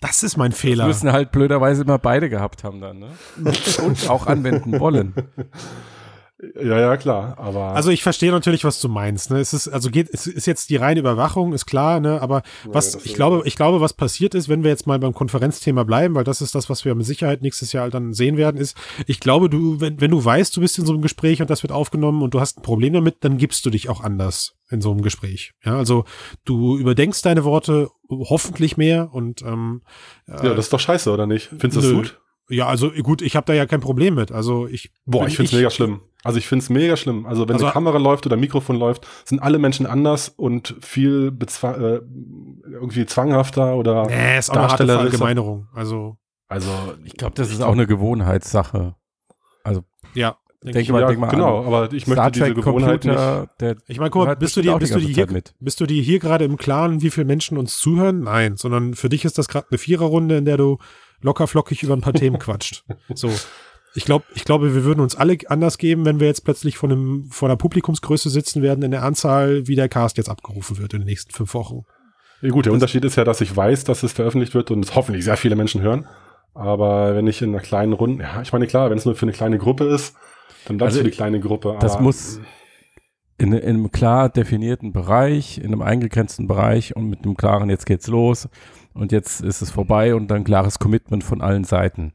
Das 0.03 0.23
ist 0.23 0.37
mein 0.37 0.51
das 0.51 0.61
Fehler. 0.61 0.87
müssen 0.87 1.12
halt 1.12 1.33
blöderweise 1.33 1.83
immer 1.83 1.99
beide 1.99 2.29
gehabt 2.29 2.65
haben 2.65 2.81
dann, 2.81 2.99
ne? 2.99 3.09
Und 3.87 4.11
auch 4.11 4.27
anwenden 4.27 4.79
wollen. 4.79 5.15
Ja, 6.57 6.81
ja, 6.81 6.97
klar. 6.97 7.39
Aber 7.39 7.71
Also 7.71 7.91
ich 7.91 8.03
verstehe 8.03 8.33
natürlich, 8.33 8.65
was 8.65 8.81
du 8.81 8.89
meinst. 8.89 9.31
Ne? 9.31 9.39
Es 9.39 9.53
ist 9.53 9.69
also 9.69 9.91
geht, 9.91 10.09
es 10.13 10.27
ist 10.27 10.47
jetzt 10.47 10.71
die 10.71 10.77
reine 10.77 10.99
Überwachung, 10.99 11.53
ist 11.53 11.67
klar. 11.67 12.01
Ne? 12.01 12.21
Aber 12.21 12.43
was 12.65 12.93
das 12.93 13.07
ich 13.07 13.15
glaube, 13.15 13.43
ich 13.45 13.55
glaube, 13.55 13.81
was 13.81 13.93
passiert 13.93 14.35
ist, 14.35 14.49
wenn 14.49 14.65
wir 14.65 14.71
jetzt 14.71 14.89
mal 14.89 14.99
beim 14.99 15.15
Konferenzthema 15.15 15.85
bleiben, 15.85 16.17
weil 16.17 16.25
das 16.25 16.41
ist 16.41 16.57
das, 16.57 16.69
was 16.69 16.85
wir 16.85 16.97
mit 16.97 17.07
Sicherheit 17.07 17.43
nächstes 17.43 17.73
Jahr 17.73 17.91
dann 17.91 18.13
sehen 18.13 18.37
werden, 18.37 18.61
ist, 18.61 18.77
ich 19.07 19.21
glaube, 19.21 19.49
du, 19.49 19.81
wenn, 19.81 20.01
wenn 20.01 20.11
du 20.11 20.25
weißt, 20.25 20.57
du 20.57 20.61
bist 20.61 20.79
in 20.81 20.85
so 20.85 20.93
einem 20.93 21.03
Gespräch 21.03 21.41
und 21.41 21.49
das 21.49 21.63
wird 21.63 21.73
aufgenommen 21.73 22.23
und 22.23 22.35
du 22.35 22.41
hast 22.41 22.59
ein 22.59 22.63
Problem 22.63 22.93
damit, 22.93 23.19
dann 23.21 23.39
gibst 23.39 23.65
du 23.65 23.71
dich 23.71 23.89
auch 23.89 24.01
anders 24.01 24.57
in 24.69 24.81
so 24.81 24.91
einem 24.91 25.03
Gespräch. 25.03 25.53
Ja, 25.65 25.77
also 25.77 26.05
du 26.45 26.77
überdenkst 26.77 27.23
deine 27.23 27.45
Worte 27.45 27.89
hoffentlich 28.11 28.77
mehr 28.77 29.11
und 29.13 29.43
ähm, 29.43 29.83
ja, 30.27 30.43
das 30.43 30.67
ist 30.67 30.73
doch 30.73 30.81
scheiße, 30.81 31.11
oder 31.13 31.27
nicht? 31.27 31.49
Findest 31.49 31.77
du 31.77 31.81
das 31.81 31.93
gut? 31.93 32.22
Ja, 32.49 32.67
also 32.67 32.91
gut, 32.91 33.23
ich 33.23 33.37
habe 33.37 33.47
da 33.47 33.53
ja 33.55 33.67
kein 33.67 33.81
Problem 33.81 34.15
mit. 34.15 34.33
Also 34.33 34.67
ich 34.67 34.93
Boah, 35.07 35.27
ich 35.27 35.37
find's 35.37 35.53
mega 35.53 35.71
schlimm. 35.71 36.01
Also 36.25 36.39
ich 36.39 36.47
find's 36.47 36.71
mega 36.71 36.97
schlimm. 36.97 37.27
Also 37.27 37.49
wenn 37.49 37.55
Also- 37.55 37.67
eine 37.67 37.73
Kamera 37.73 37.99
läuft 37.99 38.27
oder 38.27 38.37
ein 38.37 38.41
Mikrofon 38.41 38.77
läuft, 38.77 39.07
sind 39.25 39.41
alle 39.41 39.59
Menschen 39.59 39.87
anders 39.87 40.29
und 40.29 40.77
viel 40.81 41.31
bezwa 41.33 41.73
äh, 41.73 42.01
irgendwie 42.71 43.07
zwanghafter 43.07 43.77
oder 43.77 44.07
Nee, 44.07 44.39
ist 44.39 44.51
auch 44.51 44.55
eine 44.57 44.67
Darsteller 44.69 44.95
Verallgemeinerung. 44.95 45.69
Also 45.75 46.17
also 46.49 46.71
Ich 47.05 47.15
glaube, 47.17 47.35
das 47.35 47.51
ist 47.51 47.63
auch 47.63 47.73
eine 47.73 47.87
Gewohnheitssache. 47.87 48.95
ja, 50.15 50.37
denk 50.63 50.75
Denke 50.75 50.81
ich. 50.81 50.89
mal, 50.91 51.01
ja, 51.01 51.07
denk 51.09 51.19
mal 51.21 51.29
genau, 51.31 51.61
an. 51.61 51.67
aber 51.67 51.93
ich 51.93 52.07
möchte 52.07 52.31
diese 52.33 52.55
Gewohnheit 52.55 53.05
nicht. 53.05 53.17
Computer, 53.17 53.49
der 53.59 53.77
Ich 53.89 53.99
meine, 53.99 54.11
guck 54.11 54.27
mal, 54.27 54.37
bist 54.37 54.57
du 54.57 54.61
dir, 54.63 54.75
auch 54.75 54.79
die 54.79 54.83
bist 54.83 54.93
du 54.95 54.99
ganze 54.99 55.09
dir 55.09 55.15
hier, 55.15 55.27
Zeit 55.27 55.33
mit. 55.33 55.55
bist 55.61 55.81
du 55.81 55.87
dir 55.87 56.03
hier 56.03 56.19
gerade 56.19 56.45
im 56.45 56.57
Klaren, 56.57 57.01
wie 57.03 57.11
viele 57.11 57.25
Menschen 57.27 57.57
uns 57.59 57.79
zuhören? 57.79 58.21
Nein, 58.21 58.57
sondern 58.57 58.95
für 58.95 59.09
dich 59.09 59.25
ist 59.25 59.39
das 59.39 59.49
gerade 59.49 59.67
eine 59.71 59.79
Viererrunde, 59.79 60.37
in 60.37 60.45
der 60.45 60.57
du 60.59 60.79
locker 61.23 61.47
flockig 61.47 61.83
über 61.83 61.95
ein 61.95 62.01
paar 62.01 62.13
Themen 62.13 62.39
quatscht. 62.41 62.85
So. 63.15 63.31
Ich 63.95 64.05
glaube, 64.07 64.25
ich 64.35 64.45
glaube, 64.45 64.75
wir 64.75 64.85
würden 64.85 65.01
uns 65.01 65.17
alle 65.17 65.37
anders 65.49 65.77
geben, 65.77 66.05
wenn 66.07 66.19
wir 66.19 66.27
jetzt 66.27 66.45
plötzlich 66.45 66.79
von 66.79 66.91
einem, 66.93 67.25
vor 67.31 67.49
einer 67.49 67.57
Publikumsgröße 67.57 68.31
sitzen 68.31 68.63
werden, 68.63 68.83
in 68.83 68.91
der 68.91 69.03
Anzahl, 69.03 69.67
wie 69.69 69.75
der 69.77 69.89
Cast 69.91 70.17
jetzt 70.17 70.31
abgerufen 70.31 70.79
wird 70.79 70.95
in 70.95 71.01
den 71.01 71.07
nächsten 71.07 71.33
fünf 71.33 71.53
Wochen. 71.53 71.83
Ja, 72.41 72.49
gut, 72.51 72.65
der 72.67 72.73
Unterschied 72.73 73.05
ist 73.05 73.17
ja, 73.17 73.25
dass 73.25 73.41
ich 73.43 73.55
weiß, 73.55 73.85
dass 73.85 74.03
es 74.03 74.13
veröffentlicht 74.13 74.55
wird 74.55 74.71
und 74.71 74.83
es 74.85 74.95
hoffentlich 74.95 75.25
sehr 75.25 75.37
viele 75.37 75.57
Menschen 75.57 75.83
hören. 75.83 76.07
Aber 76.55 77.15
wenn 77.15 77.27
ich 77.27 77.41
in 77.43 77.51
einer 77.51 77.61
kleinen 77.63 77.93
Runde, 77.93 78.25
ja, 78.25 78.41
ich 78.43 78.53
meine, 78.53 78.67
klar, 78.67 78.91
wenn 78.91 78.99
es 78.99 79.05
nur 79.05 79.15
für 79.15 79.23
eine 79.27 79.33
kleine 79.33 79.59
Gruppe 79.59 79.85
ist, 79.85 80.15
dann 80.67 80.77
bleibt 80.79 80.93
es 80.93 80.97
Also, 80.97 81.05
für 81.05 81.11
die 81.11 81.17
kleine 81.17 81.41
Gruppe. 81.41 81.77
das 81.81 81.93
aber- 81.95 82.03
muss 82.03 82.41
in, 83.39 83.53
in 83.53 83.63
einem 83.77 83.91
klar 83.91 84.29
definierten 84.29 84.93
Bereich, 84.93 85.59
in 85.59 85.67
einem 85.67 85.83
eingegrenzten 85.83 86.47
Bereich 86.47 86.95
und 86.97 87.09
mit 87.09 87.25
einem 87.25 87.37
klaren, 87.37 87.69
jetzt 87.71 87.87
geht's 87.87 88.07
los 88.07 88.49
und 88.95 89.13
jetzt 89.13 89.41
ist 89.41 89.63
es 89.63 89.71
vorbei 89.71 90.15
und 90.15 90.29
dann 90.29 90.45
klares 90.45 90.79
Commitment 90.79 91.25
von 91.25 91.41
allen 91.41 91.65
Seiten. 91.65 92.13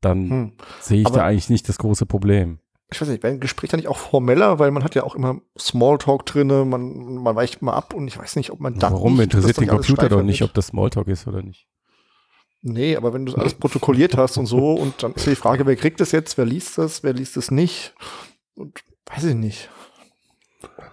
Dann 0.00 0.30
Hm. 0.30 0.52
sehe 0.80 1.00
ich 1.00 1.06
Aber- 1.06 1.18
da 1.18 1.24
eigentlich 1.24 1.50
nicht 1.50 1.68
das 1.68 1.78
große 1.78 2.06
Problem. 2.06 2.58
Ich 2.92 3.00
weiß 3.00 3.08
nicht, 3.08 3.22
wäre 3.22 3.32
ein 3.34 3.38
Gespräch 3.40 3.70
da 3.70 3.76
nicht 3.76 3.86
auch 3.86 3.98
formeller, 3.98 4.58
weil 4.58 4.72
man 4.72 4.82
hat 4.82 4.96
ja 4.96 5.04
auch 5.04 5.14
immer 5.14 5.40
Smalltalk 5.56 6.26
drinne, 6.26 6.64
man, 6.64 7.16
man 7.22 7.36
weicht 7.36 7.62
mal 7.62 7.74
ab 7.74 7.94
und 7.94 8.08
ich 8.08 8.18
weiß 8.18 8.34
nicht, 8.36 8.50
ob 8.50 8.58
man 8.58 8.78
dann 8.78 8.92
Warum 8.92 9.12
nicht, 9.14 9.24
interessiert 9.24 9.58
den 9.58 9.68
dann 9.68 9.76
Computer 9.76 10.08
doch 10.08 10.22
nicht, 10.22 10.42
ob 10.42 10.52
das 10.54 10.68
Smalltalk 10.68 11.06
ist 11.06 11.28
oder 11.28 11.40
nicht? 11.42 11.68
Nee, 12.62 12.96
aber 12.96 13.14
wenn 13.14 13.24
du 13.26 13.32
das 13.32 13.40
alles 13.40 13.54
protokolliert 13.54 14.16
hast 14.16 14.36
und 14.38 14.46
so 14.46 14.72
und 14.74 15.02
dann 15.02 15.12
ist 15.12 15.26
die 15.26 15.36
Frage, 15.36 15.66
wer 15.66 15.76
kriegt 15.76 16.00
das 16.00 16.10
jetzt, 16.12 16.36
wer 16.36 16.44
liest 16.46 16.78
das, 16.78 17.02
wer 17.04 17.12
liest 17.12 17.36
es 17.36 17.50
nicht 17.52 17.94
und 18.56 18.80
weiß 19.06 19.24
ich 19.24 19.34
nicht, 19.36 19.70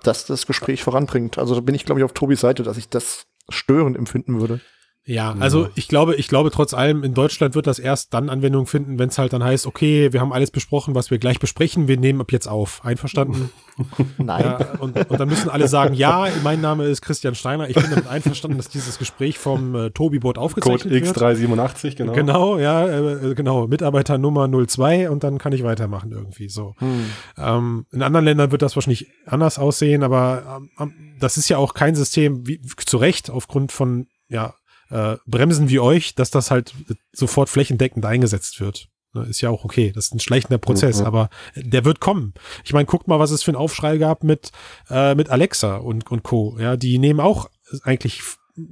dass 0.03 0.25
das 0.25 0.45
Gespräch 0.45 0.83
voranbringt. 0.83 1.37
Also 1.39 1.55
da 1.55 1.61
bin 1.61 1.73
ich, 1.75 1.83
glaube 1.85 1.99
ich, 1.99 2.05
auf 2.05 2.13
Tobis 2.13 2.41
Seite, 2.41 2.61
dass 2.63 2.77
ich 2.77 2.89
das 2.89 3.25
störend 3.49 3.97
empfinden 3.97 4.39
würde. 4.39 4.61
Ja, 5.07 5.35
also 5.39 5.69
ich 5.75 5.87
glaube, 5.87 6.15
ich 6.15 6.27
glaube 6.27 6.51
trotz 6.51 6.73
allem, 6.73 7.03
in 7.03 7.13
Deutschland 7.13 7.55
wird 7.55 7.65
das 7.65 7.79
erst 7.79 8.13
dann 8.13 8.29
Anwendung 8.29 8.67
finden, 8.67 8.99
wenn 8.99 9.09
es 9.09 9.17
halt 9.17 9.31
dann 9.31 9.43
heißt, 9.43 9.65
okay, 9.65 10.11
wir 10.11 10.19
haben 10.19 10.33
alles 10.33 10.51
besprochen, 10.51 10.95
was 10.95 11.11
wir 11.11 11.17
gleich 11.17 11.39
besprechen, 11.39 11.87
wir 11.87 11.97
nehmen 11.97 12.19
ab 12.19 12.31
jetzt 12.31 12.47
auf. 12.47 12.83
Einverstanden? 12.83 13.49
Nein. 14.17 14.43
Ja, 14.43 14.57
und, 14.79 15.09
und 15.09 15.19
dann 15.19 15.29
müssen 15.29 15.49
alle 15.49 15.67
sagen, 15.69 15.93
ja, 15.93 16.27
mein 16.43 16.59
Name 16.59 16.85
ist 16.85 17.01
Christian 17.01 17.35
Steiner, 17.35 17.69
ich 17.69 17.75
bin 17.75 17.89
damit 17.89 18.07
einverstanden, 18.07 18.57
dass 18.57 18.67
dieses 18.67 18.99
Gespräch 18.99 19.39
vom 19.39 19.75
äh, 19.75 19.89
Tobi-Bot 19.91 20.35
Code 20.35 20.41
aufgezeichnet 20.41 20.93
wird. 20.93 21.17
X387, 21.17 21.95
genau. 21.95 22.13
Genau, 22.13 22.57
ja, 22.57 22.87
äh, 22.87 23.33
genau, 23.33 23.67
Mitarbeiter 23.67 24.17
Nummer 24.17 24.49
02 24.49 25.09
und 25.09 25.23
dann 25.23 25.37
kann 25.37 25.53
ich 25.53 25.63
weitermachen 25.63 26.11
irgendwie 26.11 26.49
so. 26.49 26.75
Hm. 26.79 27.05
Ähm, 27.37 27.85
in 27.91 28.03
anderen 28.03 28.25
Ländern 28.25 28.51
wird 28.51 28.61
das 28.61 28.75
wahrscheinlich 28.75 29.07
anders 29.25 29.57
aussehen, 29.57 30.03
aber 30.03 30.57
ähm, 30.57 30.69
ähm, 30.79 30.93
das 31.19 31.37
ist 31.37 31.47
ja 31.47 31.57
auch 31.57 31.73
kein 31.73 31.95
System, 31.95 32.45
wie, 32.45 32.59
zu 32.59 32.97
Recht, 32.97 33.29
aufgrund 33.29 33.71
von 33.71 34.07
ja, 34.29 34.53
äh, 34.89 35.17
Bremsen 35.25 35.69
wie 35.69 35.79
euch, 35.79 36.15
dass 36.15 36.29
das 36.31 36.51
halt 36.51 36.73
sofort 37.13 37.49
flächendeckend 37.49 38.05
eingesetzt 38.05 38.59
wird. 38.59 38.87
Ne, 39.13 39.23
Ist 39.23 39.41
ja 39.41 39.49
auch 39.49 39.63
okay, 39.65 39.91
das 39.93 40.05
ist 40.05 40.15
ein 40.15 40.19
schleichender 40.19 40.57
Prozess, 40.57 40.99
Mhm. 40.99 41.05
aber 41.05 41.29
der 41.55 41.85
wird 41.85 41.99
kommen. 41.99 42.33
Ich 42.65 42.73
meine, 42.73 42.85
guckt 42.85 43.07
mal, 43.07 43.19
was 43.19 43.31
es 43.31 43.43
für 43.43 43.51
einen 43.51 43.57
Aufschrei 43.57 43.97
gab 43.97 44.23
mit, 44.23 44.51
äh, 44.89 45.15
mit 45.15 45.29
Alexa 45.29 45.77
und, 45.77 46.09
und 46.11 46.23
Co. 46.23 46.57
Ja, 46.59 46.75
die 46.77 46.97
nehmen 46.99 47.19
auch 47.19 47.49
eigentlich 47.83 48.21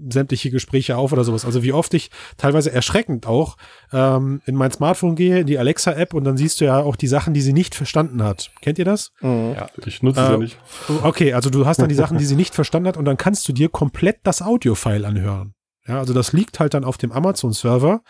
sämtliche 0.09 0.49
Gespräche 0.49 0.97
auf 0.97 1.11
oder 1.13 1.23
sowas. 1.23 1.45
Also 1.45 1.61
wie 1.61 1.71
oft 1.71 1.93
ich 1.93 2.09
teilweise 2.37 2.71
erschreckend 2.71 3.27
auch 3.27 3.55
ähm, 3.93 4.41
in 4.45 4.55
mein 4.55 4.71
Smartphone 4.71 5.15
gehe, 5.15 5.41
in 5.41 5.47
die 5.47 5.59
Alexa-App 5.59 6.13
und 6.15 6.23
dann 6.23 6.37
siehst 6.37 6.59
du 6.59 6.65
ja 6.65 6.79
auch 6.79 6.95
die 6.95 7.07
Sachen, 7.07 7.35
die 7.35 7.41
sie 7.41 7.53
nicht 7.53 7.75
verstanden 7.75 8.23
hat. 8.23 8.51
Kennt 8.61 8.79
ihr 8.79 8.85
das? 8.85 9.11
Mhm. 9.21 9.55
Ich 9.85 10.01
nutze 10.01 10.21
Äh, 10.21 10.23
ja 10.31 10.37
nicht. 10.37 10.57
Okay, 11.03 11.33
also 11.33 11.49
du 11.51 11.65
hast 11.67 11.77
dann 11.77 11.89
die 11.89 11.93
Sachen, 11.95 12.17
die 12.17 12.25
sie 12.25 12.35
nicht 12.35 12.55
verstanden 12.55 12.87
hat 12.87 12.97
und 12.97 13.05
dann 13.05 13.17
kannst 13.17 13.47
du 13.47 13.53
dir 13.53 13.69
komplett 13.69 14.17
das 14.23 14.41
Audio-File 14.41 15.05
anhören. 15.05 15.53
Ja, 15.87 15.99
also 15.99 16.13
das 16.13 16.33
liegt 16.33 16.59
halt 16.59 16.73
dann 16.73 16.83
auf 16.83 16.97
dem 16.97 17.11
Amazon-Server 17.11 18.01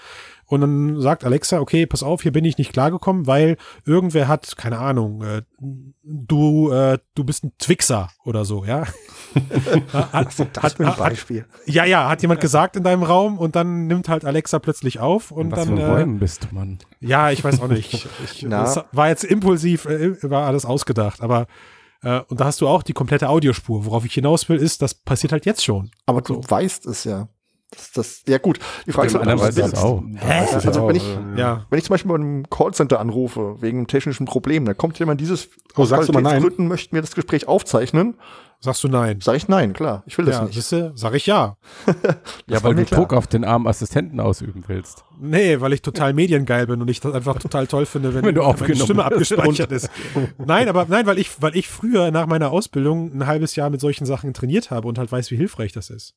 und 0.46 0.62
dann 0.62 1.02
sagt 1.02 1.26
Alexa, 1.26 1.60
okay, 1.60 1.86
pass 1.86 2.04
auf, 2.04 2.22
hier 2.22 2.32
bin 2.32 2.46
ich 2.46 2.58
nicht 2.58 2.72
klargekommen, 2.72 3.28
weil 3.28 3.58
irgendwer 3.86 4.28
hat, 4.30 4.56
keine 4.56 4.80
Ahnung, 4.80 5.22
äh, 5.24 5.42
du, 6.04 6.72
äh, 6.72 7.00
du 7.16 7.24
bist 7.26 7.44
ein 7.44 7.52
Twixer 7.60 8.10
oder 8.24 8.46
so, 8.46 8.64
ja. 8.64 8.86
hat, 9.94 10.28
Das 10.54 10.74
für 10.74 10.88
ein 10.88 10.98
Beispiel. 10.98 11.46
ja, 11.66 11.84
ja, 11.84 12.08
hat 12.08 12.22
jemand 12.22 12.40
gesagt 12.40 12.76
in 12.78 12.84
deinem 12.84 13.04
Raum 13.04 13.38
und 13.38 13.56
dann 13.56 13.88
nimmt 13.88 14.08
halt 14.08 14.24
Alexa 14.24 14.60
plötzlich 14.60 15.00
auf 15.00 15.32
und 15.32 15.52
Was 15.52 15.66
dann. 15.66 15.76
für 15.76 15.84
Äh, 15.84 15.86
Räumen 15.92 16.20
bist 16.20 16.46
du, 16.50 16.56
Mann? 16.56 16.80
ja, 17.02 17.32
ich 17.32 17.44
weiß 17.44 17.62
auch 17.62 17.68
nicht. 17.68 18.08
Ich, 18.24 18.46
war 18.50 19.08
jetzt 19.10 19.24
impulsiv, 19.24 19.86
äh, 19.86 20.16
war 20.30 20.48
alles 20.48 20.66
ausgedacht, 20.66 21.22
aber 21.22 21.48
äh, 22.04 22.22
und 22.30 22.40
da 22.40 22.46
hast 22.46 22.62
du 22.62 22.68
auch 22.68 22.84
die 22.84 22.94
komplette 22.94 23.30
Audiospur. 23.30 23.86
Worauf 23.86 24.06
ich 24.06 24.14
hinaus 24.14 24.48
will, 24.48 24.58
ist, 24.58 24.82
das 24.82 24.94
passiert 24.94 25.32
halt 25.32 25.46
jetzt 25.46 25.64
schon. 25.64 25.92
Aber 26.06 26.22
du 26.22 26.42
weißt 26.48 26.86
es 26.86 27.04
ja. 27.04 27.28
Das, 27.76 27.92
das, 27.92 28.22
ja 28.28 28.38
gut, 28.38 28.60
die 28.88 28.92
Frage 28.92 29.08
ist, 29.08 29.16
halt, 29.16 29.40
weiß 29.40 29.56
das 29.56 29.74
auch. 29.76 30.02
Das 30.28 30.66
Also 30.66 30.88
wenn 30.88 30.96
ich- 30.96 31.04
äh, 31.36 31.40
Ja. 31.40 31.66
Wenn 31.70 31.80
ich 31.80 31.86
zum 31.86 31.94
Beispiel 31.94 32.10
bei 32.10 32.16
einem 32.16 32.50
Callcenter 32.50 33.00
anrufe, 33.00 33.58
wegen 33.62 33.80
einem 33.80 33.88
technischen 33.88 34.26
Problem, 34.26 34.66
dann 34.66 34.78
kommt 34.78 34.98
jemand 35.00 35.20
dieses 35.22 35.50
Oh, 35.76 35.84
sagst 35.86 36.08
du 36.10 36.14
mal 36.14 36.22
nein? 36.22 36.32
Qualitätsgründen 36.34 36.68
möchten 36.68 36.96
wir 36.96 37.02
das 37.02 37.16
Gespräch 37.16 37.48
aufzeichnen, 37.48 38.16
Sagst 38.62 38.84
du 38.84 38.88
nein? 38.88 39.20
sage 39.22 39.38
ich 39.38 39.48
nein, 39.50 39.74
klar, 39.74 40.02
ich 40.08 40.18
will 40.18 40.26
das 40.26 40.38
Ja, 40.38 40.44
nicht. 40.46 40.54
siehst 40.56 40.72
du, 40.72 40.92
sag 40.96 41.14
ich 41.14 41.26
ja. 41.28 41.58
Ja, 42.48 42.64
weil 42.64 42.74
du 42.74 42.86
klar. 42.86 43.02
Druck 43.02 43.14
auf 43.14 43.28
den 43.28 43.44
armen 43.44 43.68
Assistenten 43.68 44.20
ausüben 44.22 44.64
willst. 44.68 45.04
Nee, 45.20 45.60
weil 45.60 45.74
ich 45.74 45.82
total 45.82 46.14
mediengeil 46.14 46.66
bin 46.66 46.82
und 46.82 46.90
ich 46.90 47.00
das 47.02 47.14
einfach 47.14 47.38
total 47.38 47.68
toll 47.68 47.86
finde, 47.86 48.14
wenn, 48.14 48.24
Wenn 48.26 48.34
du 48.36 48.42
meine 48.42 48.54
aufgenommen 48.54 48.86
Stimme 48.86 49.04
abgespeichert 49.06 49.72
ist. 49.74 49.90
Nein, 50.38 50.70
aber 50.70 50.86
nein, 50.88 51.06
weil 51.06 51.20
ich, 51.20 51.42
weil 51.42 51.56
ich 51.56 51.68
früher 51.68 52.10
nach 52.12 52.26
meiner 52.28 52.52
Ausbildung 52.52 53.12
ein 53.14 53.28
halbes 53.28 53.56
Jahr 53.58 53.70
mit 53.70 53.82
solchen 53.82 54.06
Sachen 54.06 54.34
trainiert 54.34 54.72
habe 54.72 54.88
und 54.88 54.98
halt 54.98 55.12
weiß, 55.12 55.30
wie 55.32 55.38
hilfreich 55.38 55.74
das 55.74 55.90
ist. 55.90 56.16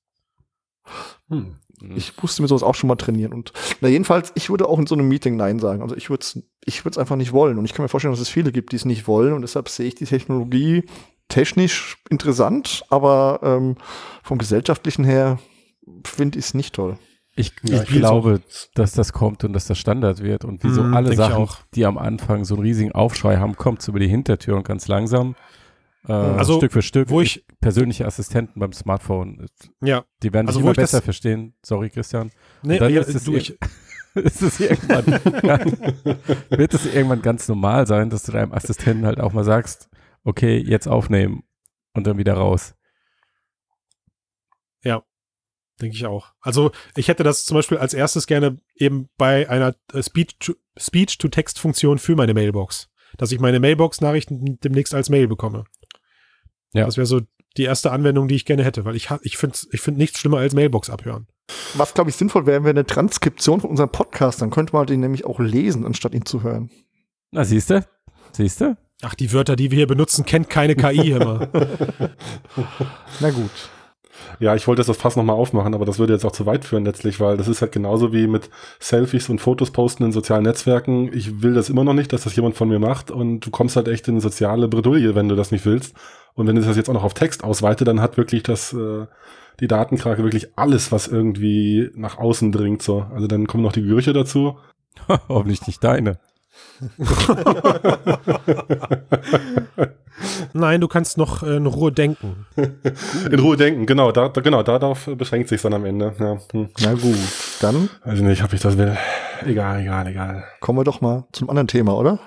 Hm. 1.29 1.57
Ich 1.95 2.13
musste 2.21 2.43
mir 2.43 2.49
sowas 2.49 2.65
auch 2.65 2.75
schon 2.75 2.89
mal 2.89 2.97
trainieren. 2.97 3.33
Und 3.33 3.53
na 3.81 3.89
jedenfalls, 3.89 4.33
ich 4.35 4.51
würde 4.51 4.69
auch 4.69 4.79
in 4.81 4.87
so 4.89 4.97
einem 4.97 5.07
Meeting 5.09 5.37
Nein 5.37 5.61
sagen. 5.61 5.83
Also 5.83 5.97
ich 5.97 6.11
würde 6.11 6.23
es 6.23 6.43
ich 6.65 6.85
würd's 6.85 6.99
einfach 6.99 7.17
nicht 7.17 7.33
wollen. 7.33 7.57
Und 7.59 7.65
ich 7.65 7.73
kann 7.73 7.85
mir 7.85 7.89
vorstellen, 7.89 8.13
dass 8.13 8.21
es 8.21 8.29
viele 8.29 8.51
gibt, 8.53 8.73
die 8.73 8.77
es 8.77 8.85
nicht 8.85 9.07
wollen. 9.07 9.33
Und 9.33 9.43
deshalb 9.43 9.69
sehe 9.69 9.87
ich 9.87 9.95
die 9.95 10.05
Technologie 10.07 10.85
technisch 11.29 11.99
interessant, 12.11 12.83
aber 12.91 13.41
ähm, 13.43 13.77
vom 14.23 14.39
gesellschaftlichen 14.39 15.05
her 15.05 15.39
finde 16.05 16.39
ich 16.39 16.47
es 16.47 16.55
nicht 16.55 16.75
toll. 16.75 16.99
Ich, 17.37 17.53
Ja, 17.63 17.83
ich 17.83 17.91
ich 17.91 17.97
glaube, 17.97 18.41
dass 18.75 18.93
das 18.93 19.13
kommt 19.13 19.45
und 19.45 19.53
dass 19.53 19.67
das 19.67 19.79
Standard 19.79 20.21
wird. 20.23 20.45
Und 20.45 20.65
wie 20.65 20.71
so 20.71 20.83
Mhm, 20.83 20.95
alle 20.95 21.15
Sachen, 21.15 21.37
auch. 21.37 21.59
die 21.75 21.87
am 21.87 21.97
Anfang 21.97 22.45
so 22.45 22.55
einen 22.55 22.65
riesigen 22.65 22.93
Aufschrei 22.93 23.37
haben, 23.37 23.57
kommt 23.57 23.87
über 23.87 24.01
die 24.01 24.09
Hintertür 24.09 24.57
und 24.57 24.65
ganz 24.67 24.89
langsam. 24.89 25.37
Äh, 26.07 26.13
Also, 26.13 26.59
Stück 26.59 26.73
für 26.73 26.83
Stück. 26.83 27.11
Wo 27.11 27.21
ich, 27.21 27.45
persönliche 27.61 28.07
Assistenten 28.07 28.61
beim 28.61 28.73
Smartphone, 28.73 29.47
ja, 29.83 30.05
die 30.23 30.33
werden 30.33 30.47
sich 30.47 30.57
Also, 30.57 30.61
wo 30.61 30.67
immer 30.69 30.75
besser 30.75 31.03
verstehen. 31.03 31.55
Sorry, 31.63 31.91
Christian. 31.91 32.31
nee, 32.63 32.77
ja, 32.77 32.87
ist 33.01 33.15
es 33.15 33.25
du, 33.25 33.35
ich, 33.35 33.59
ist 34.15 34.43
es 34.43 34.61
irgendwann, 34.61 35.07
wird 36.51 36.75
es 36.75 36.87
irgendwann 36.87 37.23
ganz 37.23 37.49
normal 37.49 37.87
sein, 37.87 38.11
dass 38.11 38.23
du 38.25 38.33
deinem 38.33 38.53
Assistenten 38.53 39.07
halt 39.07 39.21
auch 39.21 39.33
mal 39.33 39.45
sagst, 39.45 39.89
okay, 40.25 40.59
jetzt 40.59 40.87
aufnehmen 40.89 41.43
und 41.95 42.07
dann 42.07 42.19
wieder 42.19 42.35
raus. 42.35 42.75
denke 45.81 45.97
ich 45.97 46.07
auch. 46.07 46.33
Also 46.41 46.73
ich 46.97 47.09
hätte 47.09 47.23
das 47.25 47.45
zum 47.45 47.57
Beispiel 47.57 47.79
als 47.79 47.95
erstes 47.95 48.27
gerne 48.27 48.61
eben 48.75 49.09
bei 49.17 49.49
einer 49.49 49.75
äh, 49.93 50.03
Speech- 50.03 50.57
Speech-to-Text-Funktion 50.77 51.99
für 51.99 52.17
meine 52.17 52.35
Mailbox. 52.35 52.89
Dass 53.17 53.33
ich 53.33 53.41
meine 53.41 53.61
Mailbox-Nachrichten 53.61 54.59
demnächst 54.61 54.95
als 54.95 55.09
Mail 55.09 55.29
bekomme. 55.29 55.65
Ja. 56.75 56.85
Das 56.85 56.97
wäre 56.97 57.07
so 57.07 57.21
die 57.57 57.65
erste 57.65 57.91
Anwendung, 57.91 58.29
die 58.29 58.35
ich 58.35 58.45
gerne 58.45 58.65
hätte, 58.65 58.85
weil 58.85 58.97
ich, 58.97 59.09
ich 59.23 59.37
finde 59.37 59.59
ich 59.73 59.81
find 59.81 59.99
nichts 59.99 60.21
schlimmer 60.21 60.39
als 60.39 60.55
Mailbox 60.55 60.91
abhören. 60.91 61.27
Was, 61.75 61.95
glaube 61.95 62.11
ich, 62.11 62.17
sinnvoll 62.17 62.47
wäre, 62.47 62.63
wäre 62.63 62.71
eine 62.71 62.87
Transkription 62.87 63.61
von 63.61 63.71
unserem 63.71 63.91
Podcast. 63.91 64.43
Dann 64.43 64.51
könnte 64.51 64.75
man 64.75 64.87
den 64.87 65.01
nämlich 65.01 65.25
auch 65.25 65.41
lesen, 65.41 65.85
anstatt 65.85 66.15
ihn 66.15 66.27
zu 66.27 66.43
hören. 66.43 66.71
Na, 67.31 67.45
siehst 67.45 67.71
du? 67.71 67.85
Siehst 68.33 68.61
du? 68.61 68.77
Ach, 69.03 69.15
die 69.15 69.33
Wörter, 69.33 69.57
die 69.57 69.71
wir 69.71 69.77
hier 69.77 69.87
benutzen, 69.87 70.25
kennt 70.25 70.51
keine 70.51 70.75
KI 70.75 71.13
immer. 71.13 71.49
Na 73.21 73.31
gut. 73.31 73.51
Ja, 74.41 74.55
ich 74.55 74.67
wollte 74.67 74.83
das 74.85 74.97
Fass 74.97 75.17
nochmal 75.17 75.37
aufmachen, 75.37 75.75
aber 75.75 75.85
das 75.85 75.99
würde 75.99 76.13
jetzt 76.13 76.25
auch 76.25 76.33
zu 76.33 76.47
weit 76.47 76.65
führen 76.65 76.85
letztlich, 76.85 77.21
weil 77.21 77.37
das 77.37 77.49
ist 77.49 77.61
halt 77.61 77.73
genauso 77.73 78.13
wie 78.13 78.27
mit 78.27 78.51
Selfies 78.79 79.29
und 79.29 79.41
Fotos 79.41 79.71
posten 79.71 80.05
in 80.05 80.13
sozialen 80.13 80.45
Netzwerken. 80.45 81.11
Ich 81.13 81.43
will 81.43 81.55
das 81.55 81.71
immer 81.71 81.85
noch 81.85 81.95
nicht, 81.95 82.13
dass 82.13 82.25
das 82.25 82.37
jemand 82.37 82.57
von 82.57 82.69
mir 82.69 82.79
macht 82.79 83.11
und 83.11 83.41
du 83.41 83.51
kommst 83.51 83.77
halt 83.77 83.89
echt 83.89 84.07
in 84.09 84.15
eine 84.15 84.21
soziale 84.21 84.69
Bredouille, 84.69 85.15
wenn 85.15 85.29
du 85.29 85.37
das 85.37 85.51
nicht 85.51 85.67
willst. 85.67 85.95
Und 86.35 86.47
wenn 86.47 86.57
ich 86.57 86.65
das 86.65 86.77
jetzt 86.77 86.89
auch 86.89 86.95
noch 86.95 87.05
auf 87.05 87.15
Text 87.15 87.43
ausweite, 87.43 87.85
dann 87.85 88.01
hat 88.01 88.17
wirklich 88.17 88.45
das, 88.45 88.73
äh, 88.73 89.07
die 89.61 89.67
Datenkrake 89.67 90.23
wirklich 90.23 90.57
alles, 90.57 90.93
was 90.93 91.09
irgendwie 91.09 91.91
nach 91.95 92.19
außen 92.19 92.53
dringt, 92.53 92.83
so. 92.83 93.07
Also 93.13 93.27
dann 93.27 93.49
kommen 93.49 93.65
noch 93.65 93.73
die 93.73 93.83
Gerüche 93.83 94.13
dazu. 94.13 94.57
Hoffentlich 95.29 95.67
nicht 95.67 95.83
deine. 95.83 96.19
Nein, 100.53 100.81
du 100.81 100.89
kannst 100.89 101.17
noch 101.19 101.43
äh, 101.43 101.57
in 101.57 101.67
Ruhe 101.67 101.93
denken. 101.93 102.47
In 103.31 103.39
Ruhe 103.39 103.57
denken, 103.57 103.87
genau, 103.87 104.11
da, 104.11 104.29
da, 104.29 104.41
genau, 104.41 104.63
darauf 104.63 105.09
beschränkt 105.17 105.49
sich 105.49 105.63
dann 105.63 105.75
am 105.75 105.85
Ende. 105.85 106.15
Ja, 106.19 106.39
hm. 106.53 106.69
Na 106.81 106.93
gut. 106.95 107.17
Dann 107.61 107.89
Also 108.03 108.25
nicht, 108.25 108.43
ob 108.43 108.53
ich 108.53 108.61
das 108.61 108.77
will. 108.77 108.97
Egal, 109.45 109.81
egal, 109.83 110.07
egal. 110.09 110.45
kommen 110.61 110.79
wir 110.81 110.85
doch 110.85 111.01
mal 111.01 111.27
zum 111.33 111.49
anderen 111.51 111.69
Thema, 111.69 111.97
oder? 111.97 112.19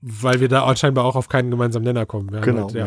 Weil 0.00 0.40
wir 0.40 0.48
da 0.48 0.74
scheinbar 0.76 1.04
auch 1.04 1.16
auf 1.16 1.28
keinen 1.28 1.50
gemeinsamen 1.50 1.84
Nenner 1.84 2.06
kommen. 2.06 2.30
Wir 2.32 2.40
Genau. 2.40 2.64
Heute, 2.64 2.78
ja. 2.78 2.86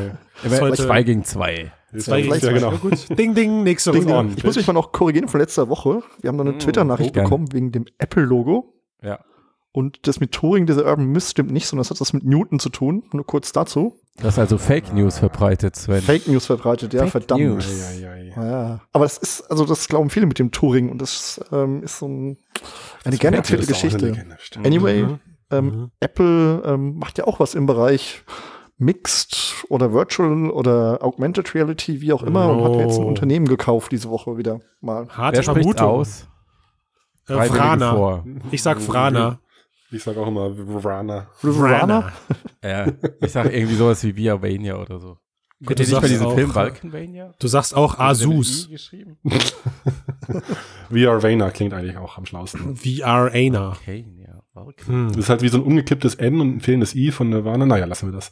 Heute- 0.60 0.84
zwei 0.84 1.04
gegen 1.04 1.24
zwei. 1.24 1.72
Zwei 1.98 2.22
gegen 2.22 2.34
zwei. 2.40 2.54
genau. 2.54 2.72
Ja, 2.72 2.78
gut. 2.78 3.18
Ding, 3.20 3.36
ding, 3.36 3.64
nächste 3.64 3.92
Ding, 3.92 4.10
Runde. 4.10 4.34
Ich 4.38 4.44
muss 4.44 4.56
mich 4.56 4.66
mal 4.68 4.74
noch 4.74 4.92
korrigieren 4.92 5.28
von 5.28 5.40
letzter 5.40 5.70
Woche. 5.70 6.02
Wir 6.22 6.28
haben 6.30 6.38
da 6.38 6.44
eine 6.44 6.54
Mm, 6.54 6.60
Twitter-Nachricht 6.60 7.14
bekommen 7.14 7.52
wegen 7.52 7.72
dem 7.72 7.86
Apple-Logo. 7.98 8.74
Ja. 9.04 9.20
Und 9.72 10.08
das 10.08 10.20
mit 10.20 10.32
Turing, 10.32 10.66
dieser 10.66 10.86
Urban 10.86 11.06
Myth 11.06 11.24
stimmt 11.24 11.52
nicht, 11.52 11.68
sondern 11.68 11.82
das 11.84 11.92
hat 11.92 12.02
was 12.02 12.12
mit 12.14 12.24
Newton 12.26 12.60
zu 12.60 12.70
tun. 12.70 13.04
Nur 13.14 13.26
kurz 13.26 13.52
dazu. 13.52 14.00
Du 14.18 14.24
hast 14.26 14.40
also 14.40 14.58
Fake 14.58 14.92
News 14.94 15.20
verbreitet, 15.20 15.76
Sven. 15.76 16.02
Fake 16.02 16.28
News 16.28 16.46
verbreitet, 16.48 16.94
ja, 16.94 17.02
Fake 17.04 17.12
verdammt. 17.12 17.42
News. 17.42 18.00
Ja, 18.02 18.16
ja, 18.16 18.44
ja. 18.46 18.80
Aber 18.92 19.06
das 19.06 19.18
ist, 19.18 19.42
also 19.50 19.66
das 19.66 19.88
glauben 19.88 20.10
viele 20.10 20.26
mit 20.26 20.40
dem 20.40 20.52
Turing 20.52 20.90
und 20.90 21.02
das 21.02 21.40
ähm, 21.52 21.84
ist 21.84 22.00
so 22.00 22.08
ein, 22.08 22.38
eine 23.06 23.18
gerne 23.18 23.38
erzählte 23.38 23.66
Das 23.68 23.78
ist 23.78 23.82
Geschichte. 23.84 24.08
Legende, 24.10 24.36
stimmt. 24.40 24.66
Anyway, 24.68 25.04
Mhm. 25.04 25.20
ähm, 25.52 25.66
Mhm. 25.66 25.92
Apple 26.02 26.64
ähm, 26.66 26.98
macht 26.98 27.18
ja 27.18 27.26
auch 27.28 27.40
was 27.40 27.56
im 27.56 27.66
Bereich 27.66 28.24
Mixed 28.78 29.66
oder 29.70 29.94
Virtual 29.94 30.50
oder 30.50 31.00
Augmented 31.02 31.54
Reality, 31.54 32.02
wie 32.02 32.12
auch 32.14 32.24
immer, 32.24 32.50
und 32.50 32.64
hat 32.64 32.76
jetzt 32.76 32.98
ein 32.98 33.04
Oh. 33.06 33.08
Unternehmen 33.10 33.46
gekauft 33.48 33.92
diese 33.92 34.10
Woche 34.10 34.38
wieder 34.38 34.60
mal. 34.82 35.08
Harte 35.10 35.38
Wer 35.38 35.44
spricht 35.44 35.60
Vermutung. 35.78 35.88
aus? 35.88 36.28
Äh, 37.28 37.36
vor. 37.46 38.26
Ich 38.52 38.64
sag 38.64 38.82
Vrana. 38.82 39.40
Ich 39.92 40.04
sag 40.04 40.18
auch 40.18 40.28
immer 40.28 40.52
Vrana. 40.52 41.28
Riverana? 41.44 42.12
Ja, 42.62 42.92
ich 43.22 43.32
sage 43.32 43.50
irgendwie 43.52 43.76
sowas 43.76 44.04
wie 44.04 44.18
Via 44.18 44.42
Vania 44.42 44.76
oder 44.76 45.00
so. 45.00 45.18
Gut, 45.64 45.78
Kennt 45.78 45.80
ihr 45.80 45.86
du 45.86 45.92
nicht 45.92 45.92
mal 45.92 46.00
sagst 46.02 46.12
diesen 46.12 46.26
auch, 46.26 46.36
Film 46.36 46.52
Balkanvania? 46.52 47.34
Du 47.40 47.48
sagst 47.48 47.74
auch 47.76 47.98
Asus. 48.00 48.70
VR 50.90 51.24
Vana 51.24 51.52
klingt 51.52 51.74
eigentlich 51.74 51.98
auch 51.98 52.18
am 52.18 52.26
schlausten. 52.26 52.76
VR 52.76 53.32
Ana. 53.34 53.72
Okay, 53.72 54.06
ja. 54.18 54.42
Balkan. 54.54 54.88
Hm. 54.88 55.08
Das 55.10 55.18
ist 55.18 55.30
halt 55.30 55.42
wie 55.42 55.48
so 55.50 55.58
ein 55.58 55.64
umgekipptes 55.64 56.16
N 56.16 56.42
und 56.42 56.58
ein 56.58 56.60
fehlendes 56.60 56.96
I 56.96 57.12
von 57.12 57.30
Nirvana. 57.30 57.66
Naja, 57.66 57.86
lassen 57.86 58.08
wir 58.10 58.14
das. 58.14 58.32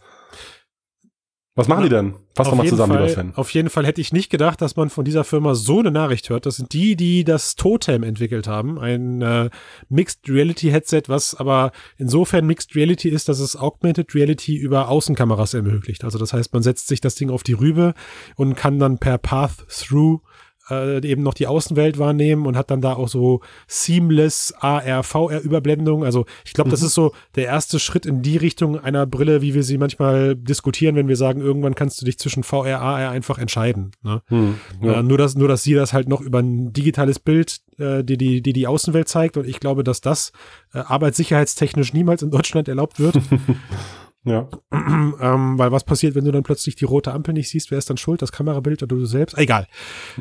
Was 1.58 1.68
machen 1.68 1.84
die 1.84 1.90
denn? 1.90 2.14
Fass 2.36 2.50
doch 2.50 2.56
mal 2.56 2.68
zusammen, 2.68 2.94
Fall, 2.94 3.02
lieber 3.08 3.14
Sven. 3.14 3.34
auf 3.36 3.50
jeden 3.50 3.72
Fall 3.72 3.84
hätte 3.84 4.00
ich 4.00 4.14
nicht 4.14 4.30
gedacht, 4.30 4.62
dass 4.62 4.76
man 4.76 4.92
von 4.92 5.04
dieser 5.04 5.24
Firma 5.24 5.56
so 5.56 5.80
eine 5.80 5.90
Nachricht 5.90 6.30
hört. 6.30 6.46
Das 6.46 6.58
sind 6.58 6.72
die, 6.72 6.96
die 6.96 7.24
das 7.24 7.56
Totem 7.56 8.04
entwickelt 8.04 8.48
haben. 8.48 8.78
Ein 8.78 9.24
äh, 9.24 9.50
Mixed 9.90 10.30
Reality 10.30 10.70
Headset, 10.70 11.04
was 11.08 11.34
aber 11.34 11.72
insofern 11.98 12.46
Mixed 12.46 12.76
Reality 12.76 13.10
ist, 13.10 13.28
dass 13.28 13.40
es 13.40 13.56
Augmented 13.56 14.14
Reality 14.14 14.56
über 14.56 14.88
Außenkameras 14.90 15.56
ermöglicht. 15.56 16.04
Also 16.04 16.20
das 16.20 16.32
heißt, 16.32 16.54
man 16.54 16.62
setzt 16.62 16.90
sich 16.90 17.02
das 17.02 17.16
Ding 17.16 17.32
auf 17.32 17.42
die 17.42 17.54
Rübe 17.54 17.96
und 18.36 18.54
kann 18.54 18.78
dann 18.78 19.00
per 19.00 19.18
Path-Through 19.18 20.22
äh, 20.70 21.06
eben 21.08 21.24
noch 21.24 21.34
die 21.34 21.48
Außenwelt 21.48 21.98
wahrnehmen 21.98 22.46
und 22.46 22.58
hat 22.58 22.72
dann 22.72 22.82
da 22.82 22.94
auch 22.94 23.08
so 23.08 23.42
seamless 23.68 24.54
AR, 24.60 25.04
VR 25.04 25.42
Überblendung. 25.42 26.04
Also 26.04 26.26
ich 26.46 26.54
glaube, 26.54 26.70
das 26.70 26.82
ist 26.82 26.94
so 26.94 27.14
der 27.36 27.46
erste 27.46 27.80
Schritt 27.80 28.06
in 28.06 28.22
die 28.22 28.38
Richtung 28.38 28.80
einer 28.80 29.06
Brille, 29.06 29.42
wie 29.42 29.54
wir 29.54 29.64
sie 29.64 29.78
manchmal 29.78 30.36
diskutieren, 30.36 30.96
wenn 30.96 31.08
wir 31.08 31.16
sagen, 31.16 31.42
irgendwann 31.42 31.76
kannst 31.76 32.02
du 32.02 32.06
dich 32.06 32.18
zwischen 32.20 32.44
VR, 32.44 32.82
AR 32.82 33.12
einfach 33.12 33.38
entscheiden. 33.38 33.92
Ne? 34.04 34.22
Hm, 34.28 34.56
Äh, 34.82 34.88
ja. 34.88 35.04
nur, 35.04 35.18
dass, 35.18 35.36
nur, 35.36 35.48
dass 35.48 35.64
sie 35.64 35.74
das 35.74 35.94
halt 35.94 36.08
noch 36.10 36.22
über 36.22 36.40
ein 36.40 36.74
digitales 36.74 37.20
Bild, 37.20 37.60
äh, 37.78 38.04
die, 38.04 38.18
die, 38.18 38.42
die 38.42 38.54
die 38.54 38.68
Außenwelt 38.68 39.08
zeigt. 39.08 39.38
Und 39.38 39.48
ich 39.48 39.60
glaube, 39.60 39.84
dass 39.84 40.02
das 40.02 40.32
äh, 40.74 40.80
arbeitssicherheitstechnisch 40.80 41.94
niemals 41.94 42.22
in 42.22 42.32
Deutschland 42.32 42.68
erlaubt 42.68 43.00
wird. 43.00 43.20
ja. 44.28 44.50
ähm, 44.72 45.58
weil 45.58 45.72
was 45.72 45.84
passiert, 45.84 46.16
wenn 46.16 46.26
du 46.26 46.32
dann 46.32 46.44
plötzlich 46.44 46.76
die 46.76 46.86
rote 46.86 47.12
Ampel 47.14 47.34
nicht 47.34 47.50
siehst? 47.50 47.72
Wer 47.72 47.78
ist 47.78 47.90
dann 47.90 47.98
schuld? 47.98 48.22
Das 48.22 48.32
Kamerabild 48.32 48.84
oder 48.84 48.96
du 48.96 49.06
selbst? 49.06 49.38
Egal. 49.38 49.68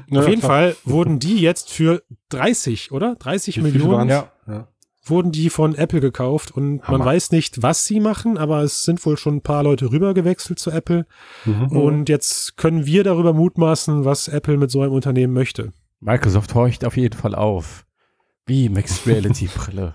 Ja, 0.09 0.21
Auf 0.21 0.29
jeden 0.29 0.40
klar. 0.40 0.51
Fall 0.53 0.77
wurden 0.85 1.19
die 1.19 1.40
jetzt 1.40 1.71
für 1.73 2.03
30, 2.31 2.92
oder? 2.92 3.16
30 3.16 3.59
Wie 3.59 3.61
Millionen 3.62 4.09
waren's? 4.09 4.12
Ja. 4.47 4.69
wurden 5.05 5.33
die 5.33 5.51
von 5.51 5.75
Apple 5.75 6.01
gekauft 6.01 6.51
und 6.51 6.79
man 6.79 6.88
Hammer. 6.88 7.05
weiß 7.05 7.31
nicht, 7.31 7.62
was 7.62 7.85
sie 7.85 8.01
machen, 8.01 8.38
aber 8.38 8.62
es 8.62 8.83
sind 8.83 9.05
wohl 9.07 9.16
schon 9.16 9.37
ein 9.37 9.42
paar 9.42 9.62
Leute 9.62 9.90
rübergewechselt 9.92 10.59
zu 10.59 10.71
Apple. 10.71 11.07
Mhm. 11.45 11.66
Und 11.69 12.09
jetzt 12.09 12.57
können 12.57 12.87
wir 12.87 13.05
darüber 13.05 13.33
mutmaßen, 13.33 14.05
was 14.05 14.29
Apple 14.29 14.57
mit 14.57 14.71
so 14.71 14.83
einem 14.83 14.92
Unternehmen 14.92 15.33
möchte. 15.33 15.73
Microsoft 16.01 16.55
horcht 16.55 16.85
auf 16.85 16.97
jeden 16.97 17.16
Fall 17.19 17.35
auf. 17.35 17.86
Wie 18.48 18.68
Mixed 18.68 19.04
Reality 19.09 19.48
Brille. 19.52 19.94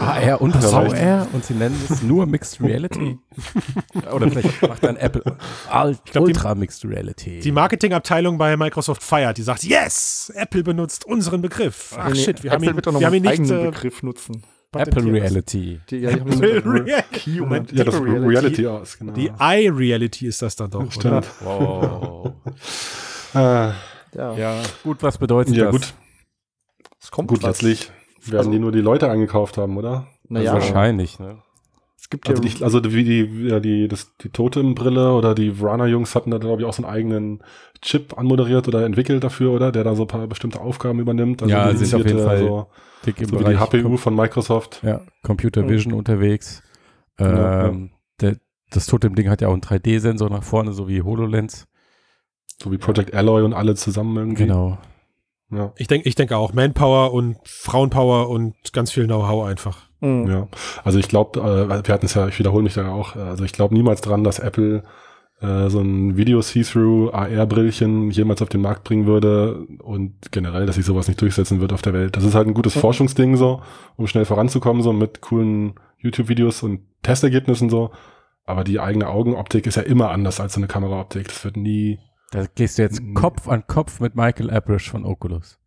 AR 0.00 0.40
und 0.40 0.54
Ja, 0.54 0.60
VR 0.62 1.26
und 1.34 1.44
sie 1.44 1.52
nennen 1.52 1.78
es 1.90 2.02
nur 2.02 2.24
Mixed 2.24 2.58
Reality. 2.62 3.18
Oder 4.14 4.30
vielleicht 4.30 4.62
macht 4.62 4.82
dann 4.82 4.96
Apple 4.96 5.36
Alt, 5.68 5.98
glaub, 6.06 6.24
die- 6.24 6.32
Ultra 6.32 6.54
Mixed 6.54 6.86
Reality. 6.86 7.40
Die 7.40 7.52
Marketingabteilung 7.52 8.38
bei 8.38 8.56
Microsoft 8.56 9.02
feiert, 9.02 9.36
die 9.36 9.42
sagt, 9.42 9.62
yes, 9.62 10.32
Apple 10.34 10.62
benutzt 10.62 11.04
unseren 11.04 11.42
Begriff. 11.42 11.94
Ach 11.98 12.08
Nee, 12.08 12.14
shit, 12.14 12.42
wir 12.42 12.50
haben 12.52 12.62
Apple 12.62 12.76
ihn, 12.78 12.80
doch 12.82 12.92
noch 12.92 13.00
wir 13.00 13.06
haben 13.08 13.12
mal 13.12 13.16
ihn 13.18 13.26
einen 13.28 13.42
nicht 13.42 13.50
eigenen 13.52 13.68
äh, 13.68 13.70
Begriff 13.70 14.02
nutzen. 14.02 14.42
Apple. 14.74 15.12
Reality. 15.12 15.80
Die, 15.90 15.96
ja, 15.98 16.12
die 16.12 16.20
haben 16.20 16.32
Apple 16.32 16.64
Reality. 16.64 17.40
Moment, 17.40 17.72
Ja, 17.72 17.84
das 17.84 18.00
Reality, 18.00 18.66
aus, 18.66 18.96
genau. 18.98 19.12
Die 19.12 19.30
iReality 19.38 20.26
ist 20.28 20.40
das 20.40 20.56
dann 20.56 20.70
doch, 20.70 20.80
oder? 20.80 20.90
Stimmt. 20.90 21.26
Wow. 21.42 22.32
Ah, 23.34 23.74
Ja. 24.14 24.34
Ja, 24.34 24.62
gut, 24.82 25.02
was 25.02 25.18
bedeutet 25.18 25.54
ja, 25.56 25.64
das? 25.66 25.72
gut. 25.72 25.94
Es 27.06 27.12
kommt 27.12 27.28
Gut, 27.28 27.44
was. 27.44 27.62
letztlich 27.62 27.92
werden 28.24 28.38
Also- 28.38 28.50
die 28.50 28.58
nur 28.58 28.72
die 28.72 28.80
Leute 28.80 29.08
eingekauft 29.08 29.58
haben, 29.58 29.76
oder? 29.76 30.08
Naja, 30.28 30.54
Also 30.54 30.66
Wahrscheinlich, 30.66 31.20
ne? 31.20 31.38
es 31.96 32.10
gibt 32.10 32.26
ja, 32.26 32.34
Also, 32.34 32.42
die, 32.42 32.64
also 32.64 32.82
wie 32.92 33.04
die, 33.04 33.46
ja, 33.48 33.60
die, 33.60 33.86
das, 33.86 34.16
die 34.20 34.30
Totem-Brille 34.30 35.12
oder 35.12 35.36
die 35.36 35.52
Vrana-Jungs 35.60 36.16
hatten 36.16 36.32
da, 36.32 36.38
glaube 36.38 36.62
ich, 36.62 36.66
auch 36.66 36.72
so 36.72 36.82
einen 36.82 36.92
eigenen 36.92 37.44
Chip 37.80 38.18
anmoderiert 38.18 38.66
oder 38.66 38.84
entwickelt 38.84 39.22
dafür, 39.22 39.52
oder? 39.52 39.70
Der 39.70 39.84
da 39.84 39.94
so 39.94 40.02
ein 40.02 40.08
paar 40.08 40.26
bestimmte 40.26 40.60
Aufgaben 40.60 40.98
übernimmt. 40.98 41.42
Also 41.44 41.54
Ja, 41.54 41.72
sind 41.76 41.94
auf 41.94 42.04
jeden 42.04 42.24
Fall 42.24 42.38
so, 42.38 42.66
Dick 43.06 43.20
im 43.20 43.26
so 43.28 43.34
wie 43.34 43.38
die 43.38 43.44
Bereich 43.44 43.60
HPU 43.60 43.96
von 43.98 44.16
Microsoft. 44.16 44.80
Ja, 44.82 45.02
Computer 45.22 45.68
Vision 45.68 45.92
unterwegs. 45.94 46.64
Ja, 47.20 47.68
Ähm, 47.68 47.90
Der, 48.20 48.36
das 48.70 48.86
Totem-Ding 48.86 49.28
hat 49.30 49.42
ja 49.42 49.46
auch 49.48 49.52
einen 49.52 49.62
3D-Sensor 49.62 50.28
nach 50.30 50.42
vorne, 50.42 50.72
so 50.72 50.88
wie 50.88 51.02
HoloLens. 51.02 51.68
So 52.60 52.72
wie 52.72 52.78
Project 52.78 53.14
Alloy 53.14 53.42
und 53.44 53.52
alle 53.54 53.76
zusammen 53.76 54.16
irgendwie. 54.16 54.42
Genau. 54.46 54.78
Ja. 55.50 55.72
Ich 55.76 55.86
denke 55.86 56.08
ich 56.08 56.14
denke 56.14 56.36
auch 56.36 56.52
Manpower 56.52 57.12
und 57.12 57.36
Frauenpower 57.44 58.28
und 58.28 58.54
ganz 58.72 58.90
viel 58.90 59.06
Know-how 59.06 59.46
einfach. 59.46 59.78
Mhm. 60.00 60.28
Ja, 60.28 60.48
also 60.84 60.98
ich 60.98 61.08
glaube, 61.08 61.40
äh, 61.40 61.86
wir 61.86 61.94
hatten 61.94 62.06
es 62.06 62.14
ja, 62.14 62.26
ich 62.28 62.38
wiederhole 62.38 62.64
mich 62.64 62.74
da 62.74 62.82
ja 62.82 62.92
auch, 62.92 63.16
äh, 63.16 63.20
also 63.20 63.44
ich 63.44 63.52
glaube 63.52 63.74
niemals 63.74 64.00
dran, 64.00 64.24
dass 64.24 64.38
Apple 64.38 64.82
äh, 65.40 65.68
so 65.68 65.80
ein 65.80 66.16
Video-See-Through 66.16 67.12
AR-Brillchen 67.12 68.10
jemals 68.10 68.42
auf 68.42 68.48
den 68.48 68.62
Markt 68.62 68.84
bringen 68.84 69.06
würde 69.06 69.66
und 69.82 70.32
generell, 70.32 70.66
dass 70.66 70.76
sich 70.76 70.86
sowas 70.86 71.08
nicht 71.08 71.20
durchsetzen 71.20 71.60
wird 71.60 71.72
auf 71.72 71.82
der 71.82 71.92
Welt. 71.92 72.16
Das 72.16 72.24
ist 72.24 72.34
halt 72.34 72.48
ein 72.48 72.54
gutes 72.54 72.74
Forschungsding 72.74 73.36
so, 73.36 73.62
um 73.96 74.06
schnell 74.06 74.24
voranzukommen, 74.24 74.82
so 74.82 74.92
mit 74.92 75.20
coolen 75.20 75.74
YouTube-Videos 75.98 76.62
und 76.62 76.80
Testergebnissen 77.02 77.70
so. 77.70 77.90
Aber 78.44 78.64
die 78.64 78.80
eigene 78.80 79.08
Augenoptik 79.08 79.66
ist 79.66 79.76
ja 79.76 79.82
immer 79.82 80.10
anders 80.10 80.40
als 80.40 80.54
so 80.54 80.60
eine 80.60 80.68
Kameraoptik. 80.68 81.28
Das 81.28 81.44
wird 81.44 81.56
nie. 81.56 81.98
Da 82.30 82.46
gehst 82.54 82.78
du 82.78 82.82
jetzt 82.82 83.00
Mhm. 83.02 83.14
Kopf 83.14 83.48
an 83.48 83.66
Kopf 83.66 84.00
mit 84.00 84.14
Michael 84.16 84.50
Abrish 84.50 84.90
von 84.90 85.04
Oculus. 85.04 85.58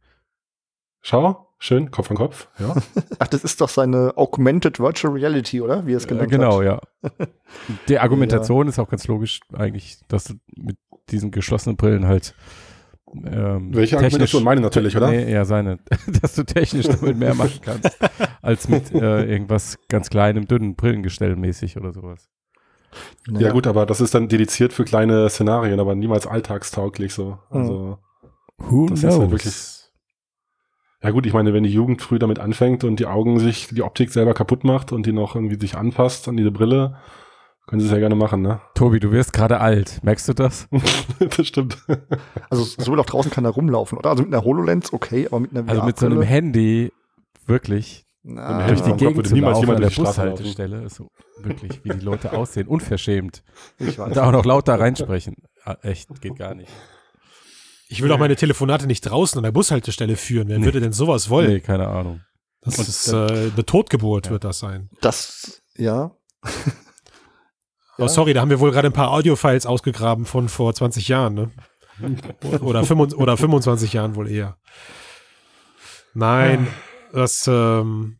Schau, 1.01 1.47
schön, 1.59 1.91
Kopf 1.91 2.11
an 2.11 2.17
Kopf, 2.17 2.47
ja. 2.59 2.75
Ach, 3.19 3.27
das 3.27 3.43
ist 3.45 3.61
doch 3.61 3.69
seine 3.69 4.13
Augmented 4.17 4.79
Virtual 4.79 5.13
Reality, 5.13 5.61
oder? 5.61 5.85
Wie 5.87 5.93
er 5.93 5.97
es 5.97 6.05
Äh, 6.05 6.09
genannt 6.09 6.29
genau, 6.31 6.59
hat. 6.59 6.65
ja. 6.65 7.27
Die 7.87 7.99
Argumentation 7.99 8.67
ist 8.67 8.79
auch 8.79 8.89
ganz 8.89 9.07
logisch 9.07 9.39
eigentlich, 9.53 9.99
dass 10.09 10.25
du 10.25 10.33
mit 10.57 10.77
diesen 11.09 11.31
geschlossenen 11.31 11.77
Brillen 11.77 12.05
halt 12.07 12.35
ähm, 13.25 13.73
Welche 13.73 13.97
Argumentation? 13.97 14.43
Meine 14.43 14.61
natürlich, 14.61 14.95
oder? 14.95 15.09
Nee, 15.09 15.31
ja, 15.31 15.43
seine. 15.43 15.79
dass 16.21 16.35
du 16.35 16.43
technisch 16.43 16.85
damit 16.87 17.17
mehr 17.17 17.33
machen 17.33 17.59
kannst, 17.63 17.97
als 18.43 18.67
mit 18.69 18.91
äh, 18.93 19.23
irgendwas 19.25 19.79
ganz 19.87 20.09
kleinem, 20.11 20.45
dünnen 20.47 20.75
Brillengestell 20.75 21.35
mäßig 21.35 21.77
oder 21.77 21.91
sowas. 21.91 22.29
Naja. 23.27 23.47
Ja 23.47 23.53
gut, 23.53 23.67
aber 23.67 23.85
das 23.85 24.01
ist 24.01 24.13
dann 24.15 24.27
dediziert 24.27 24.73
für 24.73 24.83
kleine 24.85 25.29
Szenarien, 25.29 25.79
aber 25.79 25.95
niemals 25.95 26.25
alltagstauglich 26.27 27.13
so. 27.13 27.37
Also 27.49 27.97
Who 28.57 28.87
Das 28.89 29.03
ist 29.03 29.17
halt 29.17 29.31
wirklich- 29.31 29.89
Ja 31.01 31.11
gut, 31.11 31.25
ich 31.25 31.33
meine, 31.33 31.53
wenn 31.53 31.63
die 31.63 31.71
Jugend 31.71 32.01
früh 32.01 32.19
damit 32.19 32.39
anfängt 32.39 32.83
und 32.83 32.99
die 32.99 33.05
Augen 33.05 33.39
sich, 33.39 33.67
die 33.67 33.83
Optik 33.83 34.11
selber 34.11 34.33
kaputt 34.33 34.63
macht 34.63 34.91
und 34.91 35.05
die 35.05 35.13
noch 35.13 35.35
irgendwie 35.35 35.59
sich 35.59 35.75
anpasst 35.77 36.27
an 36.27 36.35
diese 36.35 36.51
Brille, 36.51 36.97
können 37.67 37.79
sie 37.79 37.85
es 37.85 37.93
ja 37.93 37.99
gerne 37.99 38.15
machen, 38.15 38.41
ne? 38.41 38.59
Tobi, 38.73 38.99
du 38.99 39.11
wirst 39.11 39.31
gerade 39.31 39.59
alt. 39.61 39.99
Merkst 40.03 40.27
du 40.27 40.33
das? 40.33 40.67
das 41.37 41.47
stimmt. 41.47 41.77
Also 42.49 42.63
so 42.63 42.93
auch 42.97 43.05
draußen 43.05 43.31
keiner 43.31 43.49
rumlaufen, 43.49 43.97
oder? 43.97 44.09
Also 44.09 44.23
mit 44.23 44.33
einer 44.33 44.43
HoloLens, 44.43 44.91
okay, 44.91 45.27
aber 45.27 45.39
mit 45.39 45.55
einer 45.55 45.69
Also 45.69 45.83
mit 45.83 45.97
so 45.99 46.07
einem 46.07 46.21
Handy 46.23 46.91
wirklich 47.45 48.05
na, 48.23 48.67
durch 48.67 48.81
die 48.81 48.91
Gegend 48.93 49.15
würde 49.15 49.29
zu 49.29 49.35
niemals 49.35 49.55
laufen 49.55 49.61
jemand 49.67 49.77
an 49.77 49.81
der 49.81 49.89
laufen. 49.91 50.03
Bushaltestelle. 50.05 50.89
So 50.89 51.07
wirklich, 51.41 51.83
wie 51.83 51.89
die 51.89 51.99
Leute 52.05 52.33
aussehen. 52.33 52.67
Unverschämt. 52.67 53.43
ich 53.77 53.97
weiß. 53.97 54.07
Und 54.07 54.17
da 54.17 54.27
auch 54.27 54.31
noch 54.31 54.45
lauter 54.45 54.79
reinsprechen. 54.79 55.35
Ah, 55.63 55.77
echt, 55.81 56.21
geht 56.21 56.35
gar 56.37 56.53
nicht. 56.53 56.71
Ich 57.87 58.01
will 58.03 58.11
auch 58.11 58.19
meine 58.19 58.35
Telefonate 58.35 58.85
nicht 58.87 59.01
draußen 59.01 59.37
an 59.39 59.43
der 59.43 59.51
Bushaltestelle 59.51 60.15
führen. 60.15 60.49
Wer 60.49 60.61
würde 60.61 60.79
denn 60.79 60.91
sowas 60.91 61.29
wollen? 61.29 61.49
Nee, 61.49 61.59
keine 61.59 61.87
Ahnung. 61.87 62.21
Das 62.61 62.77
Und 62.77 62.87
ist 62.87 63.07
äh, 63.11 63.15
eine 63.53 63.65
Totgeburt, 63.65 64.25
Ja. 64.27 64.31
wird 64.33 64.43
das 64.43 64.59
sein. 64.59 64.89
Das, 65.01 65.61
ja. 65.75 66.11
Oh, 67.97 68.07
sorry, 68.07 68.33
da 68.33 68.41
haben 68.41 68.49
wir 68.49 68.59
wohl 68.59 68.71
gerade 68.71 68.87
ein 68.87 68.93
paar 68.93 69.11
Audiofiles 69.11 69.65
ausgegraben 69.65 70.25
von 70.25 70.49
vor 70.49 70.73
20 70.73 71.07
Jahren, 71.07 71.33
ne? 71.33 71.51
Oder, 72.61 72.83
25, 72.85 73.17
oder 73.19 73.35
25 73.35 73.91
Jahren 73.93 74.15
wohl 74.15 74.29
eher. 74.29 74.57
Nein, 76.13 76.67
das, 77.13 77.47
ähm, 77.47 78.19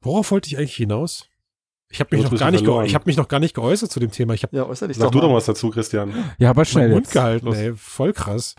worauf 0.00 0.30
wollte 0.30 0.48
ich 0.48 0.58
eigentlich 0.58 0.76
hinaus? 0.76 1.28
Ich 1.90 2.00
habe 2.00 2.16
mich, 2.16 2.28
noch 2.28 2.36
gar 2.36 2.50
nicht 2.50 2.66
ich 2.66 2.94
hab 2.94 3.06
mich 3.06 3.16
noch 3.16 3.28
gar 3.28 3.38
nicht 3.38 3.54
geäußert 3.54 3.90
zu 3.90 4.00
dem 4.00 4.10
Thema. 4.10 4.34
Ich 4.34 4.42
habe 4.42 4.56
Ja, 4.56 4.66
äußer 4.66 4.88
dich 4.88 4.96
Sag 4.96 5.12
du 5.12 5.18
mal. 5.18 5.28
doch 5.28 5.34
was 5.34 5.44
dazu, 5.44 5.70
Christian. 5.70 6.12
Ja, 6.38 6.50
aber 6.50 6.64
schnell 6.64 6.88
Mund 6.88 7.08
gehalten, 7.08 7.52
ey. 7.52 7.72
Voll 7.76 8.12
krass. 8.12 8.56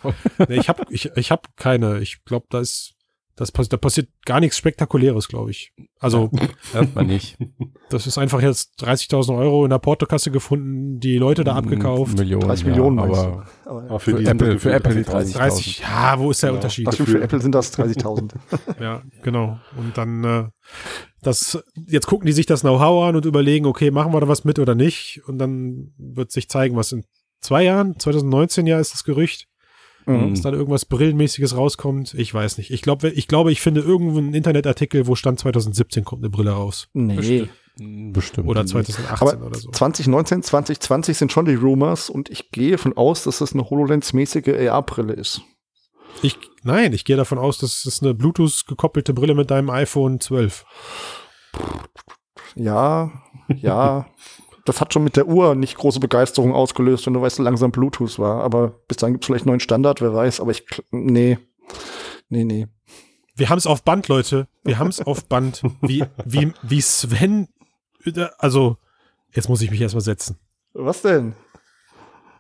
nee, 0.48 0.56
ich 0.56 0.70
habe 0.70 0.86
ich, 0.90 1.12
ich 1.18 1.32
hab 1.32 1.58
keine. 1.58 2.00
Ich 2.00 2.24
glaube, 2.24 2.46
da 2.50 2.62
ist, 2.62 2.95
das, 3.38 3.52
pass- 3.52 3.68
da 3.70 3.76
passiert 3.78 4.08
gar 4.26 4.40
nichts 4.40 4.58
Spektakuläres, 4.58 5.28
glaube 5.28 5.52
ich. 5.52 5.74
Also, 6.00 6.30
Hört 6.72 6.96
man 6.96 7.08
nicht. 7.08 7.38
das 7.90 8.08
ist 8.08 8.18
einfach 8.18 8.42
jetzt 8.42 8.82
30.000 8.82 9.38
Euro 9.38 9.66
in 9.66 9.70
der 9.72 9.80
Portokasse 9.80 10.32
gefunden, 10.32 11.00
die 11.00 11.18
Leute 11.18 11.44
da 11.44 11.56
abgekauft. 11.56 12.18
Millionen, 12.18 12.48
30 12.48 12.66
Millionen, 12.66 12.98
ja, 12.98 13.04
aber? 13.04 13.46
Aber, 13.66 13.84
Aber 13.84 14.00
Für 14.00 14.14
die 14.14 14.26
Apple- 14.26 14.52
sind 14.52 14.60
für 14.62 14.72
Apple 14.74 14.96
die 14.96 15.04
30.000. 15.04 15.34
30, 15.38 15.80
ja, 15.80 16.20
wo 16.20 16.32
ist 16.32 16.42
der 16.44 16.50
Genau. 16.50 16.58
Unterschied? 16.60 16.88
was 16.88 16.96
für, 16.96 17.06
für. 17.06 17.22
Apple 17.22 17.42
sind 17.42 17.54
das 17.56 17.78
30.000. 17.78 18.32
Ja, 18.80 19.02
genau. 19.22 19.60
Und 19.78 19.98
dann, 19.98 20.24
äh, 20.24 20.44
das, 21.22 21.62
jetzt 21.88 22.08
gucken 22.08 22.26
die 22.28 22.34
sich 22.34 22.46
das 22.46 22.62
Know-how 22.62 23.04
an 23.10 23.16
und 23.16 23.26
überlegen, 23.26 23.66
okay, 23.66 23.92
machen 23.92 24.14
wir 24.14 24.20
da 24.22 24.28
was 24.28 24.44
mit 24.46 24.60
oder 24.60 24.76
nicht? 24.76 25.22
Und 25.28 25.40
dann 25.40 25.94
wird 25.98 26.32
sich 26.32 26.48
zeigen, 26.50 26.76
was 26.76 26.92
in 26.92 27.04
zwei 27.42 27.64
Jahren, 27.64 28.00
2019 28.00 28.66
ja 28.68 28.80
ist 28.80 28.94
das 28.94 29.04
Gerücht, 29.04 29.48
Mhm. 30.06 30.32
dass 30.32 30.42
dann 30.42 30.54
irgendwas 30.54 30.86
Brillenmäßiges 30.86 31.58
rauskommt. 31.58 32.14
Ich 32.14 32.34
weiß 32.34 32.58
nicht. 32.58 32.72
Ich 32.72 32.82
glaube, 32.82 33.10
ich 33.10 33.28
glaube, 33.28 33.52
ich 33.52 33.62
finde 33.62 33.82
irgendwo 33.82 34.20
einen 34.20 34.34
Internetartikel, 34.34 35.08
wo 35.08 35.16
stand 35.16 35.40
2017 35.40 36.04
kommt 36.04 36.22
eine 36.22 36.30
Brille 36.30 36.52
raus. 36.52 36.88
Nee. 36.94 37.48
bestimmt. 37.78 38.48
Oder 38.48 38.66
2018 38.66 39.06
Aber 39.28 39.46
oder 39.46 39.58
so. 39.58 39.70
2019, 39.72 40.44
2020 40.44 41.18
sind 41.18 41.32
schon 41.32 41.46
die 41.46 41.56
Rumors 41.56 42.10
und 42.10 42.30
ich 42.30 42.52
gehe 42.52 42.72
davon 42.72 42.96
aus, 42.96 43.24
dass 43.24 43.40
das 43.40 43.54
eine 43.54 43.64
HoloLens-mäßige 43.64 44.70
AR-Brille 44.70 45.14
ist. 45.14 45.42
Ich, 46.22 46.38
nein, 46.64 46.94
ich 46.94 47.04
gehe 47.04 47.18
davon 47.18 47.38
aus, 47.38 47.58
dass 47.58 47.86
es 47.86 48.02
eine 48.02 48.14
Bluetooth 48.14 48.66
gekoppelte 48.68 49.14
Brille 49.14 49.36
mit 49.36 49.52
deinem 49.52 49.70
iPhone 49.70 50.20
12. 50.20 50.66
Ja, 52.56 53.12
ja. 53.56 54.08
das 54.66 54.82
hat 54.82 54.94
schon 54.94 55.04
mit 55.04 55.16
der 55.16 55.28
Uhr 55.28 55.56
nicht 55.56 55.78
große 55.78 56.00
Begeisterung 56.00 56.54
ausgelöst, 56.54 57.06
wenn 57.06 57.14
du 57.14 57.22
weißt, 57.22 57.40
wie 57.40 57.44
langsam 57.44 57.72
Bluetooth 57.72 58.20
war. 58.20 58.44
Aber 58.44 58.70
bis 58.88 58.98
dahin 58.98 59.14
gibt 59.14 59.24
es 59.24 59.28
vielleicht 59.28 59.46
einen 59.46 59.52
neuen 59.52 59.60
Standard, 59.60 60.02
wer 60.02 60.14
weiß. 60.14 60.40
Aber 60.40 60.52
ich, 60.52 60.66
nee. 60.92 61.38
Nee, 62.30 62.44
nee. 62.44 62.68
Wir 63.36 63.50
haben 63.50 63.60
es 63.60 63.68
auf 63.68 63.84
Band, 63.84 64.08
Leute. 64.08 64.48
Wir 64.64 64.80
haben 64.80 64.88
es 64.90 65.02
auf 65.02 65.26
Band. 65.26 65.62
Wie, 65.82 66.04
wie, 66.26 66.52
wie 66.64 66.82
Sven, 66.82 67.48
also, 68.40 68.78
jetzt 69.34 69.50
muss 69.50 69.62
ich 69.62 69.70
mich 69.72 69.82
erstmal 69.82 70.02
setzen. 70.02 70.38
Was 70.74 71.02
denn? 71.04 71.36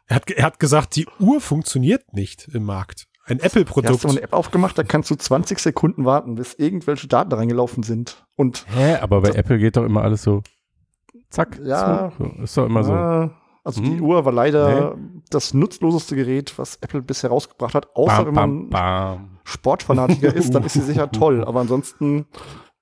Er 0.08 0.18
hat, 0.18 0.30
er 0.30 0.46
hat 0.46 0.60
gesagt, 0.60 0.96
die 0.96 1.08
Uhr 1.20 1.42
funktioniert 1.42 2.14
nicht 2.14 2.48
im 2.54 2.64
Markt. 2.64 3.08
Ein 3.26 3.38
Du 3.38 3.44
hast 3.44 3.56
Apple-Produkt. 3.56 4.02
so 4.02 4.08
eine 4.08 4.22
App 4.22 4.34
aufgemacht, 4.34 4.78
da 4.78 4.84
kannst 4.84 5.10
du 5.10 5.16
20 5.16 5.58
Sekunden 5.60 6.06
warten, 6.06 6.36
bis 6.36 6.54
irgendwelche 6.54 7.08
Daten 7.08 7.34
reingelaufen 7.34 7.82
sind. 7.84 8.26
Und 8.36 8.66
Hä? 8.76 8.96
Aber 8.96 9.22
bei 9.22 9.30
Apple 9.30 9.58
geht 9.58 9.78
doch 9.78 9.84
immer 9.84 10.04
alles 10.04 10.22
so 10.22 10.44
zack. 11.36 11.60
Ja. 11.63 12.12
So, 12.17 12.43
ist 12.43 12.58
doch 12.58 12.65
immer 12.65 12.84
so. 12.84 12.93
Ah, 12.93 13.30
also 13.63 13.82
die 13.82 13.98
Hm. 13.98 14.02
Uhr 14.04 14.26
war 14.26 14.32
leider 14.34 14.95
das 15.30 15.54
nutzloseste 15.54 16.15
Gerät, 16.15 16.54
was 16.58 16.78
Apple 16.82 17.02
bisher 17.02 17.30
rausgebracht 17.32 17.74
hat. 17.76 17.95
Außer 17.95 18.17
Bam, 18.17 18.26
wenn 18.28 18.34
man 18.34 18.69
bam. 18.69 19.30
Sportfanatiker 19.43 20.34
ist, 20.34 20.54
dann 20.54 20.63
ist 20.63 20.74
sie 20.74 20.82
sicher 20.82 21.12
toll. 21.12 21.43
Aber 21.43 21.62
ansonsten 21.62 22.26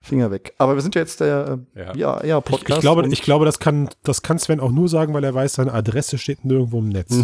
Finger 0.02 0.32
weg. 0.32 0.54
Aber 0.58 0.76
wir 0.76 0.82
sind 0.82 0.96
ja 0.96 1.02
jetzt 1.02 1.22
der 1.22 1.60
Ja. 1.76 1.96
ja, 1.96 2.20
eher 2.22 2.38
Ich, 2.40 2.44
Podcast. 2.44 2.78
ich, 2.78 2.82
glaube, 2.82 3.08
ich 3.08 3.22
glaube, 3.22 3.46
das 3.46 3.60
kann, 3.60 3.88
das 4.04 4.22
kann 4.22 4.38
Sven 4.38 4.60
auch 4.60 4.72
nur 4.72 4.90
sagen, 4.90 5.14
weil 5.14 5.24
er 5.24 5.34
weiß, 5.34 5.54
seine 5.54 5.74
Adresse 5.74 6.18
steht 6.18 6.44
nirgendwo 6.44 6.80
im 6.80 6.90
Netz. 6.90 7.16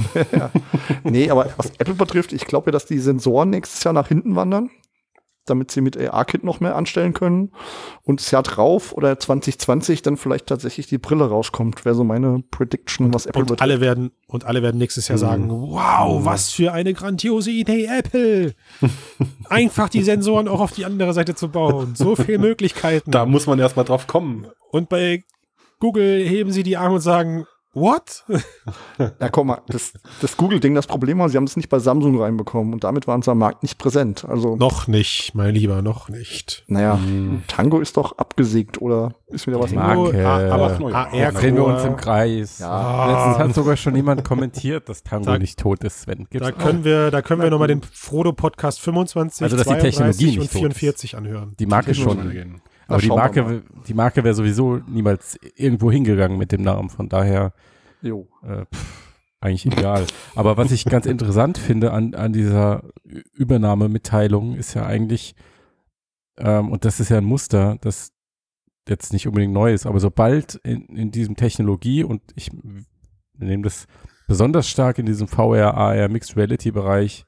nee, 1.03 1.29
aber 1.29 1.47
was 1.57 1.71
Apple 1.77 1.95
betrifft, 1.95 2.31
ich 2.31 2.45
glaube 2.45 2.67
ja, 2.67 2.71
dass 2.71 2.85
die 2.85 2.99
Sensoren 2.99 3.49
nächstes 3.49 3.83
Jahr 3.83 3.93
nach 3.93 4.07
hinten 4.07 4.37
wandern, 4.37 4.69
damit 5.49 5.71
sie 5.71 5.81
mit 5.81 5.97
AR-Kit 5.97 6.43
noch 6.43 6.59
mehr 6.59 6.75
anstellen 6.75 7.13
können. 7.13 7.51
Und 8.03 8.19
das 8.21 8.31
Jahr 8.31 8.43
drauf 8.43 8.93
oder 8.93 9.19
2020 9.19 10.01
dann 10.01 10.17
vielleicht 10.17 10.47
tatsächlich 10.47 10.87
die 10.87 10.97
Brille 10.97 11.29
rauskommt, 11.29 11.85
wäre 11.85 11.95
so 11.95 12.03
meine 12.03 12.43
Prediction, 12.51 13.13
was 13.13 13.25
Apple 13.25 13.41
Und 13.41 13.47
betrifft. 13.47 13.61
alle 13.61 13.81
werden, 13.81 14.11
und 14.27 14.45
alle 14.45 14.61
werden 14.61 14.77
nächstes 14.77 15.07
Jahr 15.07 15.17
sagen, 15.17 15.49
wow, 15.49 16.23
was 16.23 16.51
für 16.51 16.71
eine 16.71 16.93
grandiose 16.93 17.51
Idee, 17.51 17.85
Apple. 17.85 18.53
Einfach 19.49 19.89
die 19.89 20.03
Sensoren 20.03 20.47
auch 20.47 20.59
auf 20.61 20.71
die 20.71 20.85
andere 20.85 21.13
Seite 21.13 21.35
zu 21.35 21.49
bauen. 21.49 21.95
So 21.95 22.15
viele 22.15 22.37
Möglichkeiten. 22.39 23.11
Da 23.11 23.25
muss 23.25 23.47
man 23.47 23.59
erstmal 23.59 23.85
drauf 23.85 24.07
kommen. 24.07 24.47
Und 24.71 24.89
bei 24.89 25.23
Google 25.79 26.23
heben 26.23 26.51
sie 26.51 26.63
die 26.63 26.77
Arme 26.77 26.95
und 26.95 27.01
sagen, 27.01 27.45
What? 27.79 28.25
Ja, 29.19 29.29
komm 29.29 29.47
mal, 29.47 29.61
das, 29.67 29.93
das 30.21 30.35
Google-Ding, 30.37 30.75
das 30.75 30.87
Problem 30.87 31.19
war, 31.19 31.29
sie 31.29 31.37
haben 31.37 31.45
es 31.45 31.55
nicht 31.55 31.69
bei 31.69 31.79
Samsung 31.79 32.21
reinbekommen 32.21 32.73
und 32.73 32.83
damit 32.83 33.07
waren 33.07 33.21
sie 33.21 33.31
am 33.31 33.37
Markt 33.37 33.63
nicht 33.63 33.77
präsent. 33.77 34.25
Also, 34.27 34.55
noch 34.57 34.87
nicht, 34.87 35.33
mein 35.35 35.53
Lieber, 35.55 35.81
noch 35.81 36.09
nicht. 36.09 36.63
naja, 36.67 36.99
Hm. 37.01 37.43
Tango 37.47 37.79
ist 37.79 37.95
doch 37.97 38.17
abgesägt 38.17 38.81
oder 38.81 39.13
ist 39.27 39.47
wieder 39.47 39.59
was 39.59 39.71
Marke. 39.71 39.95
Nur- 39.95 40.13
ah, 40.15 40.53
aber 40.53 40.79
neu. 40.79 40.93
AR 40.93 41.31
drehen 41.31 41.55
wir 41.55 41.63
uns 41.65 41.83
im 41.83 41.95
Kreis. 41.95 42.59
Ja. 42.59 43.07
Letztens 43.27 43.37
hat 43.49 43.55
sogar 43.55 43.77
schon 43.77 43.95
jemand 43.95 44.23
kommentiert, 44.25 44.89
dass 44.89 45.03
Tango 45.03 45.25
Da- 45.25 45.37
nicht 45.39 45.57
tot 45.59 45.83
ist, 45.83 46.01
Sven. 46.01 46.27
Gibt's 46.29 46.47
Da 46.47 46.53
auch. 46.53 46.57
können 46.57 46.83
wir, 46.83 47.11
da 47.11 47.21
können 47.21 47.41
wir 47.41 47.49
nochmal 47.49 47.67
den 47.67 47.81
Frodo-Podcast 47.81 48.79
25, 48.81 49.43
Also, 49.43 49.55
dass 49.55 49.65
die 49.67 49.73
32 49.73 49.95
Technologie 49.97 50.25
und 50.33 50.39
nicht 50.41 50.51
tot 50.51 50.59
44 50.59 51.17
anhören. 51.17 51.55
die 51.59 51.65
Marke 51.65 51.95
schon. 51.95 52.29
gehen. 52.31 52.61
Aber 52.89 53.01
die 53.01 53.07
Marke, 53.07 53.63
die 53.87 53.93
Marke 53.93 54.23
wäre 54.23 54.33
sowieso 54.33 54.77
niemals 54.87 55.37
irgendwo 55.55 55.91
hingegangen 55.91 56.37
mit 56.37 56.51
dem 56.51 56.61
Namen. 56.63 56.89
Von 56.89 57.09
daher 57.09 57.53
Jo. 58.01 58.27
äh, 58.43 58.65
pff, 58.73 59.09
eigentlich 59.41 59.65
egal. 59.65 60.05
Aber 60.35 60.57
was 60.57 60.71
ich 60.71 60.85
ganz 60.85 61.05
interessant 61.05 61.57
finde 61.57 61.91
an, 61.91 62.13
an 62.15 62.33
dieser 62.33 62.83
Übernahmemitteilung 63.33 64.55
ist 64.55 64.73
ja 64.73 64.85
eigentlich, 64.85 65.35
ähm, 66.37 66.69
und 66.71 66.85
das 66.85 66.99
ist 66.99 67.09
ja 67.09 67.17
ein 67.17 67.25
Muster, 67.25 67.77
das 67.81 68.11
jetzt 68.87 69.13
nicht 69.13 69.27
unbedingt 69.27 69.53
neu 69.53 69.73
ist, 69.73 69.85
aber 69.85 69.99
sobald 69.99 70.55
in, 70.55 70.85
in 70.87 71.11
diesem 71.11 71.35
Technologie 71.35 72.03
und 72.03 72.21
ich 72.35 72.49
nehme 73.37 73.63
das 73.63 73.85
besonders 74.27 74.67
stark 74.67 74.97
in 74.97 75.05
diesem 75.05 75.27
VR, 75.27 75.75
AR, 75.75 76.09
Mixed 76.09 76.35
Reality 76.35 76.71
Bereich 76.71 77.25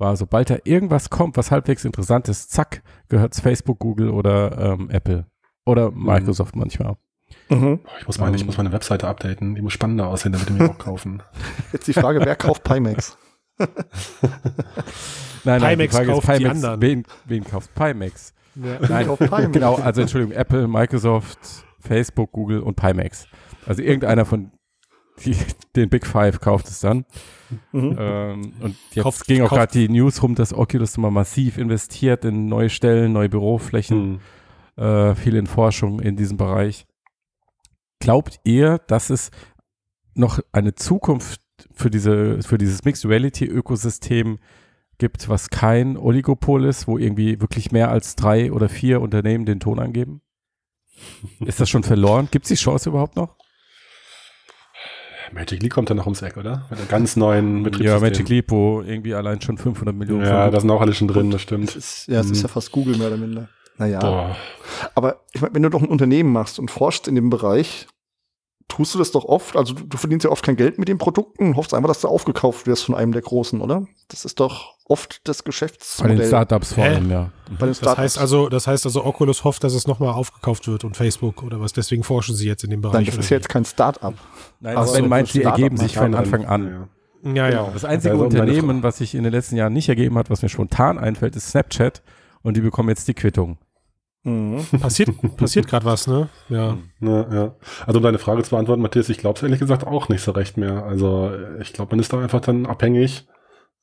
war, 0.00 0.16
sobald 0.16 0.50
da 0.50 0.56
irgendwas 0.64 1.10
kommt, 1.10 1.36
was 1.36 1.50
halbwegs 1.50 1.84
interessant 1.84 2.28
ist, 2.28 2.50
zack, 2.50 2.82
gehört's 3.08 3.40
Facebook, 3.40 3.78
Google 3.78 4.10
oder 4.10 4.58
ähm, 4.58 4.90
Apple 4.90 5.26
oder 5.64 5.90
Microsoft 5.90 6.56
manchmal. 6.56 6.96
Mhm. 7.48 7.80
Ich 8.00 8.06
muss, 8.06 8.18
meine, 8.18 8.36
ich 8.36 8.44
muss 8.44 8.56
meine 8.56 8.72
Webseite 8.72 9.06
updaten. 9.06 9.54
Die 9.54 9.62
muss 9.62 9.72
spannender 9.72 10.08
aussehen, 10.08 10.32
damit 10.32 10.48
die 10.48 10.52
mir 10.54 10.70
auch 10.70 10.78
kaufen. 10.78 11.22
Jetzt 11.72 11.86
die 11.86 11.92
Frage, 11.92 12.20
wer 12.20 12.36
kauft 12.36 12.64
Pimax? 12.64 13.16
Nein, 15.42 15.60
nein, 15.60 15.78
die 15.78 15.86
Pimax 15.86 15.96
Frage 15.96 16.10
ist, 16.10 16.14
kauft 16.14 16.28
die 16.28 16.42
Pimax, 16.42 16.56
anderen. 16.56 16.82
wen, 16.82 17.04
wen 17.24 17.44
kauft 17.44 17.74
Pimax? 17.74 18.34
Ja. 18.56 18.78
Nein, 18.88 19.06
kauft 19.06 19.22
Pimax? 19.22 19.52
genau, 19.52 19.74
also 19.76 20.00
Entschuldigung, 20.02 20.36
Apple, 20.36 20.68
Microsoft, 20.68 21.38
Facebook, 21.78 22.32
Google 22.32 22.60
und 22.60 22.76
Pimax. 22.76 23.26
Also 23.66 23.82
irgendeiner 23.82 24.24
von 24.24 24.50
die, 25.24 25.36
den 25.76 25.88
Big 25.88 26.06
Five 26.06 26.40
kauft 26.40 26.68
es 26.68 26.80
dann. 26.80 27.04
Mhm. 27.72 27.96
Ähm, 27.98 28.52
und 28.60 28.76
jetzt 28.92 29.02
Kauft- 29.04 29.26
ging 29.26 29.42
auch 29.42 29.48
gerade 29.50 29.72
die 29.72 29.88
News 29.88 30.22
rum, 30.22 30.34
dass 30.34 30.52
Oculus 30.54 30.96
immer 30.96 31.10
massiv 31.10 31.58
investiert 31.58 32.24
in 32.24 32.46
neue 32.46 32.70
Stellen, 32.70 33.12
neue 33.12 33.28
Büroflächen, 33.28 34.20
Hm. 34.76 34.84
äh, 34.84 35.14
viel 35.14 35.36
in 35.36 35.46
Forschung 35.46 36.00
in 36.00 36.16
diesem 36.16 36.36
Bereich. 36.36 36.86
Glaubt 37.98 38.40
ihr, 38.44 38.78
dass 38.86 39.10
es 39.10 39.30
noch 40.14 40.40
eine 40.52 40.74
Zukunft 40.74 41.40
für 41.72 41.90
diese, 41.90 42.40
für 42.42 42.56
dieses 42.58 42.84
Mixed 42.84 43.04
Reality 43.04 43.44
Ökosystem 43.44 44.38
gibt, 44.98 45.28
was 45.28 45.50
kein 45.50 45.96
Oligopol 45.96 46.64
ist, 46.64 46.86
wo 46.86 46.98
irgendwie 46.98 47.40
wirklich 47.40 47.72
mehr 47.72 47.90
als 47.90 48.16
drei 48.16 48.52
oder 48.52 48.68
vier 48.68 49.00
Unternehmen 49.00 49.44
den 49.46 49.60
Ton 49.60 49.78
angeben? 49.78 50.22
Ist 51.40 51.60
das 51.60 51.68
schon 51.70 51.82
verloren? 51.82 52.28
Gibt 52.30 52.44
es 52.44 52.48
die 52.50 52.54
Chance 52.62 52.90
überhaupt 52.90 53.16
noch? 53.16 53.36
Magic 55.32 55.62
Leap 55.62 55.72
kommt 55.74 55.90
dann 55.90 55.96
noch 55.96 56.06
ums 56.06 56.22
Eck, 56.22 56.36
oder? 56.36 56.66
Mit 56.70 56.78
einem 56.78 56.88
ganz 56.88 57.16
neuen 57.16 57.62
Betriebssystem. 57.62 58.02
Ja, 58.02 58.08
Magic 58.10 58.28
Leap, 58.28 58.50
wo 58.50 58.82
irgendwie 58.82 59.14
allein 59.14 59.40
schon 59.40 59.58
500 59.58 59.94
Millionen 59.94 60.24
Ja, 60.24 60.50
da 60.50 60.60
sind 60.60 60.70
auch 60.70 60.80
alle 60.80 60.92
schon 60.94 61.08
drin, 61.08 61.30
das 61.30 61.40
Das 61.40 61.42
stimmt. 61.42 61.76
ist, 61.76 62.06
ja, 62.08 62.20
es 62.20 62.26
ist 62.30 62.38
Mhm. 62.38 62.42
ja 62.42 62.48
fast 62.48 62.72
Google 62.72 62.96
mehr 62.96 63.08
oder 63.08 63.16
minder. 63.16 63.48
Naja. 63.78 64.00
Boah. 64.00 64.36
Aber 64.94 65.20
ich 65.32 65.40
meine, 65.40 65.54
wenn 65.54 65.62
du 65.62 65.70
doch 65.70 65.80
ein 65.82 65.88
Unternehmen 65.88 66.32
machst 66.32 66.58
und 66.58 66.70
forschst 66.70 67.08
in 67.08 67.14
dem 67.14 67.30
Bereich, 67.30 67.86
tust 68.70 68.94
du 68.94 68.98
das 68.98 69.10
doch 69.10 69.24
oft, 69.26 69.56
also 69.56 69.74
du, 69.74 69.84
du 69.84 69.96
verdienst 69.98 70.24
ja 70.24 70.30
oft 70.30 70.44
kein 70.44 70.56
Geld 70.56 70.78
mit 70.78 70.88
den 70.88 70.96
Produkten 70.96 71.48
und 71.48 71.56
hoffst 71.56 71.74
einfach, 71.74 71.88
dass 71.88 72.00
du 72.00 72.08
aufgekauft 72.08 72.66
wirst 72.66 72.84
von 72.84 72.94
einem 72.94 73.12
der 73.12 73.20
Großen, 73.20 73.60
oder? 73.60 73.86
Das 74.08 74.24
ist 74.24 74.40
doch 74.40 74.76
oft 74.86 75.20
das 75.28 75.38
bei 75.38 75.42
den 75.42 75.46
Geschäftsmodell. 75.50 76.26
Startups 76.26 76.72
vor 76.72 76.84
Hä? 76.84 76.94
allem, 76.94 77.10
ja. 77.10 77.30
Bei 77.50 77.66
den 77.66 77.68
Das 77.68 77.78
Startups. 77.78 77.98
heißt 77.98 78.18
also, 78.18 78.48
das 78.48 78.66
heißt 78.66 78.86
also, 78.86 79.04
Oculus 79.04 79.44
hofft, 79.44 79.62
dass 79.64 79.74
es 79.74 79.86
nochmal 79.86 80.14
aufgekauft 80.14 80.66
wird 80.68 80.84
und 80.84 80.96
Facebook 80.96 81.42
oder 81.42 81.60
was. 81.60 81.72
Deswegen 81.72 82.02
forschen 82.02 82.34
sie 82.34 82.46
jetzt 82.46 82.64
in 82.64 82.70
dem 82.70 82.80
Bereich. 82.80 82.94
Nein, 82.94 83.04
das 83.06 83.16
ist 83.16 83.30
ja 83.30 83.36
jetzt 83.36 83.48
kein 83.48 83.64
Start-up. 83.64 84.14
Nein, 84.60 84.76
Ach 84.76 84.86
Sven 84.86 85.04
so, 85.04 85.08
meint, 85.08 85.28
sie 85.28 85.42
ergeben 85.42 85.76
sich 85.76 85.96
von 85.96 86.14
Anfang 86.14 86.46
an. 86.46 86.88
Ja. 87.22 87.34
Ja, 87.34 87.48
ja. 87.50 87.70
Das 87.72 87.84
einzige 87.84 88.12
Also, 88.14 88.24
um 88.24 88.30
deine 88.30 88.50
Unternehmen, 88.50 88.82
was 88.82 88.98
sich 88.98 89.14
in 89.14 89.24
den 89.24 89.32
letzten 89.32 89.56
Jahren 89.56 89.72
nicht 89.74 89.88
ergeben 89.88 90.16
hat, 90.16 90.30
was 90.30 90.40
mir 90.42 90.48
spontan 90.48 90.98
einfällt, 90.98 91.36
ist 91.36 91.50
Snapchat. 91.50 92.02
Und 92.42 92.56
die 92.56 92.62
bekommen 92.62 92.88
jetzt 92.88 93.06
die 93.08 93.14
Quittung. 93.14 93.58
Mhm. 94.22 94.64
Passiert, 94.80 95.08
passiert 95.38 95.66
gerade 95.66 95.86
was, 95.86 96.06
ne? 96.06 96.28
Ja. 96.50 96.76
Ja, 97.00 97.32
ja. 97.34 97.54
Also 97.86 97.98
um 98.00 98.02
deine 98.02 98.18
Frage 98.18 98.42
zu 98.42 98.50
beantworten, 98.50 98.82
Matthias, 98.82 99.08
ich 99.08 99.16
glaube 99.18 99.36
es 99.38 99.42
ehrlich 99.42 99.60
gesagt 99.60 99.86
auch 99.86 100.08
nicht 100.10 100.20
so 100.22 100.32
recht 100.32 100.56
mehr. 100.58 100.84
Also 100.84 101.30
ich 101.60 101.72
glaube, 101.72 101.92
man 101.92 102.00
ist 102.00 102.12
da 102.12 102.20
einfach 102.20 102.40
dann 102.40 102.66
abhängig. 102.66 103.26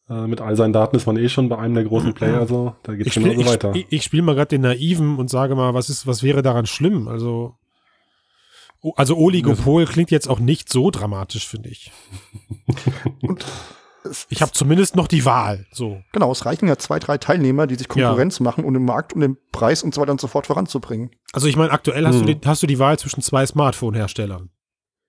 Äh, 0.09 0.27
mit 0.27 0.39
all 0.39 0.55
seinen 0.55 0.71
Daten 0.73 0.95
ist 0.95 1.05
man 1.05 1.17
eh 1.17 1.27
schon 1.27 1.49
bei 1.49 1.57
einem 1.57 1.73
der 1.73 1.83
großen 1.83 2.13
Player, 2.13 2.45
so 2.47 2.75
da 2.83 2.93
geht 2.93 3.07
Ich 3.07 3.07
es 3.07 3.13
spiele 3.15 3.31
genauso 3.31 3.47
ich, 3.49 3.53
weiter. 3.53 3.75
ich, 3.75 3.87
ich 3.89 4.03
spiel 4.03 4.21
mal 4.21 4.35
gerade 4.35 4.47
den 4.49 4.61
Naiven 4.61 5.17
und 5.17 5.29
sage 5.29 5.55
mal, 5.55 5.73
was 5.73 5.89
ist, 5.89 6.07
was 6.07 6.23
wäre 6.23 6.41
daran 6.43 6.65
schlimm? 6.65 7.07
Also, 7.09 7.55
also 8.95 9.17
Oligopol 9.17 9.85
klingt 9.85 10.11
jetzt 10.11 10.29
auch 10.29 10.39
nicht 10.39 10.69
so 10.71 10.91
dramatisch, 10.91 11.47
finde 11.47 11.69
ich. 11.69 11.91
Es- 12.67 13.45
Ich 14.29 14.41
habe 14.41 14.51
zumindest 14.51 14.95
noch 14.95 15.07
die 15.07 15.25
Wahl. 15.25 15.65
So. 15.71 16.01
Genau, 16.13 16.31
es 16.31 16.45
reichen 16.45 16.67
ja 16.67 16.77
zwei, 16.77 16.99
drei 16.99 17.17
Teilnehmer, 17.17 17.67
die 17.67 17.75
sich 17.75 17.87
Konkurrenz 17.87 18.39
machen, 18.39 18.63
um 18.63 18.73
den 18.73 18.85
Markt 18.85 19.13
und 19.13 19.21
den 19.21 19.37
Preis 19.51 19.83
und 19.83 19.93
so 19.93 20.01
weiter 20.01 20.11
und 20.11 20.21
so 20.21 20.27
fort 20.27 20.47
voranzubringen. 20.47 21.11
Also 21.33 21.47
ich 21.47 21.55
meine, 21.55 21.71
aktuell 21.71 22.05
hast, 22.05 22.19
Hm. 22.19 22.25
du 22.27 22.35
die, 22.35 22.47
hast 22.47 22.63
du 22.63 22.67
die 22.67 22.79
Wahl 22.79 22.97
zwischen 22.99 23.21
zwei 23.21 23.45
Smartphone-Herstellern. 23.45 24.49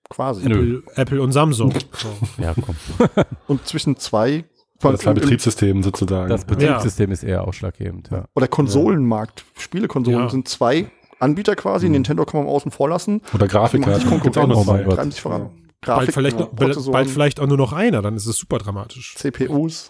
Quasi. 0.09 0.45
Apple, 0.45 0.83
Apple 0.95 1.21
und 1.21 1.31
Samsung. 1.31 1.71
So. 1.93 2.09
Ja, 2.43 2.53
komm. 2.59 2.75
Und 3.47 3.67
zwischen 3.67 3.95
zwei 3.97 4.45
Oder 4.83 4.97
zwei 4.97 5.11
im- 5.11 5.17
im- 5.17 5.21
Betriebssystemen 5.21 5.83
sozusagen. 5.83 6.29
Das 6.29 6.45
Betriebssystem 6.45 7.11
ist 7.11 7.23
eher 7.23 7.43
ausschlaggebend, 7.47 8.09
ja. 8.11 8.25
oder 8.35 8.47
Konsolenmarkt, 8.47 9.45
Spielekonsolen 9.57 10.19
Ja. 10.21 10.29
sind 10.29 10.47
zwei 10.47 10.89
Anbieter 11.19 11.55
quasi. 11.55 11.89
Nintendo 11.89 12.25
kann 12.25 12.43
man 12.43 12.49
außen 12.49 12.71
vor 12.71 12.89
lassen. 12.89 13.17
Oder 13.17 13.27
Die 13.29 13.37
machen 13.37 13.49
Grafikkarten. 13.49 14.09
sich 14.09 14.21
Gibt's 14.23 14.37
auch 14.37 14.47
noch 14.47 14.55
Konkurrenz, 14.65 14.95
treiben 14.95 15.11
sich 15.11 15.21
voran. 15.21 15.49
Ja. 15.85 15.95
Bald, 15.95 16.07
Grafik, 16.09 16.13
vielleicht, 16.13 16.39
noch- 16.39 16.91
bald 16.91 17.09
vielleicht 17.09 17.39
auch 17.39 17.47
nur 17.47 17.57
noch 17.57 17.71
einer, 17.73 18.01
dann 18.01 18.15
ist 18.15 18.25
es 18.25 18.37
super 18.37 18.57
dramatisch. 18.57 19.15
CPUs. 19.15 19.89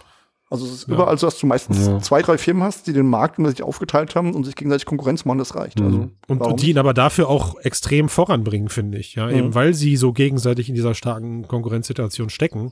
Also 0.51 0.65
es 0.65 0.71
ist 0.73 0.87
Ja. 0.87 0.95
überall 0.95 1.15
so, 1.17 1.27
dass 1.27 1.37
du 1.39 1.45
meistens 1.45 1.85
Ja. 1.85 1.99
zwei, 1.99 2.23
drei 2.23 2.37
Firmen 2.39 2.63
hast, 2.63 2.87
die 2.87 2.93
den 2.93 3.05
Markt 3.07 3.37
unter 3.37 3.51
sich 3.51 3.61
aufgeteilt 3.61 4.15
haben 4.15 4.33
und 4.33 4.45
sich 4.45 4.55
gegenseitig 4.55 4.85
Konkurrenz 4.87 5.23
machen, 5.25 5.37
das 5.37 5.55
reicht. 5.55 5.79
Mhm. 5.79 5.85
Also, 5.85 6.09
Und, 6.27 6.41
und 6.41 6.61
die 6.63 6.71
ihn 6.71 6.79
aber 6.79 6.95
dafür 6.95 7.27
auch 7.29 7.59
extrem 7.59 8.09
voranbringen, 8.09 8.69
finde 8.69 8.97
ich. 8.97 9.13
Ja, 9.15 9.27
Mhm. 9.27 9.33
eben 9.35 9.55
weil 9.55 9.73
sie 9.75 9.95
so 9.95 10.11
gegenseitig 10.11 10.67
in 10.69 10.73
dieser 10.75 10.95
starken 10.95 11.47
Konkurrenzsituation 11.47 12.29
stecken. 12.31 12.71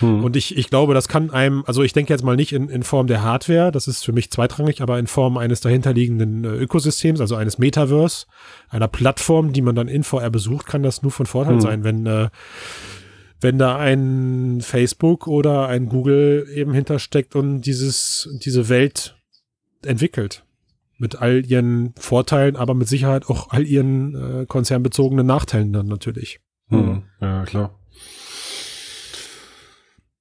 Hm. 0.00 0.24
Und 0.24 0.36
ich, 0.36 0.56
ich 0.56 0.70
glaube, 0.70 0.94
das 0.94 1.08
kann 1.08 1.30
einem, 1.30 1.64
also 1.66 1.82
ich 1.82 1.92
denke 1.92 2.12
jetzt 2.12 2.22
mal 2.22 2.36
nicht 2.36 2.52
in, 2.52 2.68
in 2.68 2.82
Form 2.82 3.06
der 3.06 3.22
Hardware, 3.22 3.72
das 3.72 3.88
ist 3.88 4.04
für 4.04 4.12
mich 4.12 4.30
zweitrangig, 4.30 4.80
aber 4.80 4.98
in 4.98 5.06
Form 5.06 5.36
eines 5.36 5.60
dahinterliegenden 5.60 6.44
äh, 6.44 6.48
Ökosystems, 6.48 7.20
also 7.20 7.34
eines 7.36 7.58
Metaverse, 7.58 8.26
einer 8.68 8.88
Plattform, 8.88 9.52
die 9.52 9.62
man 9.62 9.74
dann 9.74 9.88
in 9.88 10.04
VR 10.04 10.30
besucht, 10.30 10.66
kann 10.66 10.82
das 10.82 11.02
nur 11.02 11.12
von 11.12 11.26
Vorteil 11.26 11.54
Hm. 11.54 11.60
sein, 11.60 11.84
wenn, 11.84 12.06
äh, 12.06 12.28
wenn 13.40 13.58
da 13.58 13.76
ein 13.76 14.60
Facebook 14.60 15.26
oder 15.26 15.68
ein 15.68 15.88
Google 15.88 16.46
eben 16.52 16.72
hintersteckt 16.72 17.36
und 17.36 17.62
dieses, 17.62 18.28
diese 18.42 18.68
Welt 18.68 19.16
entwickelt. 19.84 20.44
Mit 21.00 21.22
all 21.22 21.46
ihren 21.46 21.94
Vorteilen, 21.96 22.56
aber 22.56 22.74
mit 22.74 22.88
Sicherheit 22.88 23.28
auch 23.28 23.50
all 23.50 23.64
ihren 23.64 24.16
äh, 24.16 24.46
konzernbezogenen 24.46 25.24
Nachteilen 25.24 25.72
dann 25.72 25.86
natürlich. 25.86 26.40
Hm. 26.70 27.04
Ja, 27.20 27.44
klar. 27.44 27.78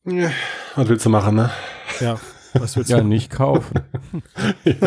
Ja, 0.09 0.31
was 0.75 0.87
willst 0.87 1.05
du 1.05 1.09
machen, 1.09 1.35
ne? 1.35 1.49
Ja, 1.99 2.17
was 2.53 2.75
willst 2.77 2.89
Ja, 2.91 2.99
du? 3.01 3.03
nicht 3.07 3.29
kaufen. 3.31 3.79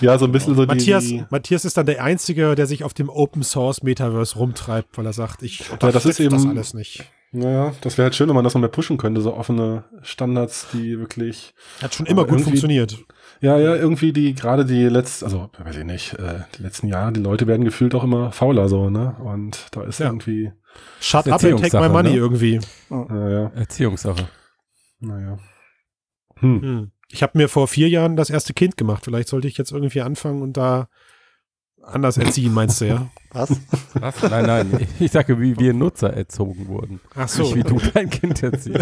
Ja, 0.00 0.18
so 0.18 0.26
ein 0.26 0.32
bisschen 0.32 0.54
so 0.54 0.64
Matthias, 0.66 1.04
die... 1.04 1.24
Matthias 1.30 1.64
ist 1.64 1.76
dann 1.76 1.86
der 1.86 2.02
Einzige, 2.02 2.54
der 2.54 2.66
sich 2.66 2.84
auf 2.84 2.94
dem 2.94 3.08
Open 3.08 3.42
Source 3.42 3.82
Metaverse 3.82 4.36
rumtreibt, 4.38 4.96
weil 4.98 5.06
er 5.06 5.12
sagt, 5.12 5.42
ich 5.42 5.60
Ja, 5.60 5.64
das 5.64 5.70
ist 5.72 5.82
unterstütze 6.20 6.28
das 6.28 6.42
eben- 6.42 6.50
alles 6.50 6.74
nicht. 6.74 7.04
Naja, 7.36 7.72
das 7.80 7.98
wäre 7.98 8.04
halt 8.04 8.14
schön, 8.14 8.28
wenn 8.28 8.36
man 8.36 8.44
das 8.44 8.54
noch 8.54 8.60
mehr 8.60 8.70
pushen 8.70 8.96
könnte, 8.96 9.20
so 9.20 9.34
offene 9.34 9.82
Standards, 10.02 10.68
die 10.72 11.00
wirklich 11.00 11.52
Hat 11.82 11.92
schon 11.92 12.06
immer 12.06 12.24
gut 12.26 12.42
funktioniert. 12.42 12.96
Ja, 13.40 13.58
ja, 13.58 13.74
irgendwie 13.74 14.12
die, 14.12 14.34
gerade 14.36 14.64
die 14.64 14.84
letzten, 14.84 15.24
also, 15.24 15.50
weiß 15.58 15.78
ich 15.78 15.84
nicht, 15.84 16.14
äh, 16.14 16.42
die 16.56 16.62
letzten 16.62 16.86
Jahre, 16.86 17.10
die 17.12 17.18
Leute 17.20 17.48
werden 17.48 17.64
gefühlt 17.64 17.92
auch 17.96 18.04
immer 18.04 18.30
fauler 18.30 18.68
so, 18.68 18.88
ne? 18.88 19.16
Und 19.18 19.66
da 19.72 19.82
ist 19.82 19.98
Ja. 19.98 20.06
irgendwie, 20.06 20.52
Shut 21.00 21.26
up 21.26 21.42
and 21.42 21.60
take 21.60 21.76
my 21.80 21.88
money 21.88 22.10
ne? 22.10 22.16
irgendwie. 22.16 22.60
naja, 22.88 23.50
Erziehungssache. 23.56 24.28
Naja. 25.04 25.38
Hm. 26.36 26.62
Hm. 26.62 26.90
Ich 27.10 27.22
habe 27.22 27.38
mir 27.38 27.48
vor 27.48 27.68
vier 27.68 27.88
Jahren 27.88 28.16
das 28.16 28.30
erste 28.30 28.54
Kind 28.54 28.76
gemacht. 28.76 29.04
Vielleicht 29.04 29.28
sollte 29.28 29.46
ich 29.46 29.56
jetzt 29.56 29.72
irgendwie 29.72 30.00
anfangen 30.00 30.42
und 30.42 30.56
da 30.56 30.88
anders 31.86 32.16
erziehen, 32.16 32.52
meinst 32.54 32.80
du, 32.80 32.86
ja? 32.86 33.10
Was? 33.32 33.50
Was? 33.94 34.22
Nein, 34.22 34.46
nein. 34.46 34.86
Ich 35.00 35.10
sage, 35.10 35.40
wie 35.40 35.58
wir 35.58 35.74
Nutzer 35.74 36.14
erzogen 36.14 36.68
wurden. 36.68 37.00
Ach 37.16 37.28
so. 37.28 37.42
Nicht 37.42 37.56
wie 37.56 37.62
du 37.64 37.80
dein 37.92 38.08
Kind 38.08 38.42
erziehst. 38.42 38.78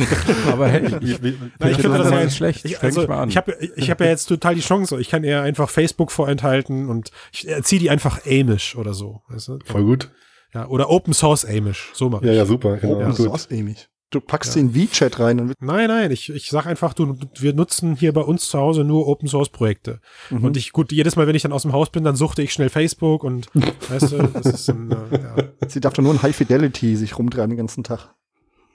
Aber 0.47 0.69
hey, 0.69 0.87
ich, 1.01 1.19
Na, 1.59 1.71
ich 1.71 1.77
finde 1.77 1.83
finde 1.83 1.99
das 1.99 2.11
ja 2.11 2.25
nicht 2.25 2.37
schlecht. 2.37 2.65
Ich, 2.67 2.83
also, 2.83 3.01
dich 3.01 3.09
mal 3.09 3.23
an. 3.23 3.29
ich 3.31 3.37
habe 3.39 3.57
ich 3.77 3.91
hab 3.91 4.01
ja 4.01 4.07
jetzt 4.07 4.27
total 4.27 4.55
die 4.55 4.61
Chance. 4.61 5.01
Ich 5.01 5.09
kann 5.09 5.25
eher 5.25 5.41
einfach 5.43 5.71
Facebook 5.71 6.13
vorenthalten 6.13 6.89
und 6.89 7.11
ich 7.33 7.49
erziehe 7.49 7.81
die 7.81 7.89
einfach 7.89 8.27
amish 8.27 8.77
oder 8.77 8.93
so. 8.93 9.23
Weißt 9.29 9.49
du? 9.49 9.59
Voll 9.65 9.85
gut. 9.85 10.11
Ja, 10.55 10.69
oder 10.69 10.91
Open 10.91 11.15
Source 11.15 11.47
Amish. 11.47 11.91
So 11.95 12.11
mal. 12.11 12.23
Ja, 12.25 12.33
ja, 12.33 12.45
super, 12.45 12.77
genau. 12.77 12.97
Open 12.97 13.15
gut. 13.15 13.27
Source, 13.27 13.51
ähnlich. 13.51 13.89
Du 14.13 14.21
packst 14.21 14.55
den 14.55 14.75
V-Chat 14.75 15.19
rein 15.19 15.41
und 15.41 15.55
Nein, 15.59 15.89
nein, 15.89 16.11
ich, 16.11 16.29
ich 16.29 16.51
sag 16.51 16.67
einfach, 16.67 16.93
du, 16.93 17.17
wir 17.39 17.55
nutzen 17.55 17.97
hier 17.97 18.13
bei 18.13 18.21
uns 18.21 18.51
zu 18.51 18.59
Hause 18.59 18.85
nur 18.85 19.09
Open 19.09 19.27
Source 19.27 19.49
Projekte. 19.49 20.03
Mhm. 20.29 20.45
Und 20.45 20.57
ich, 20.59 20.73
gut, 20.73 20.93
jedes 20.93 21.17
Mal, 21.17 21.27
wenn 21.27 21.35
ich 21.35 21.41
dann 21.43 21.53
aus 21.53 21.63
dem 21.63 21.73
Haus 21.73 21.89
bin, 21.89 22.05
dann 22.05 22.15
suchte 22.15 22.43
ich 22.43 22.53
schnell 22.53 22.69
Facebook 22.69 23.25
und, 23.25 23.49
weißt 23.89 24.13
du, 24.13 24.19
das 24.19 24.47
ist 24.47 24.69
ein, 24.69 24.91
äh, 24.91 25.23
ja, 25.23 25.37
sie 25.67 25.81
darf 25.81 25.95
doch 25.95 26.03
nur 26.03 26.13
in 26.13 26.21
High 26.21 26.37
Fidelity 26.37 26.95
sich 26.95 27.19
rumtreiben 27.19 27.49
den 27.49 27.57
ganzen 27.57 27.85
Tag. 27.85 28.15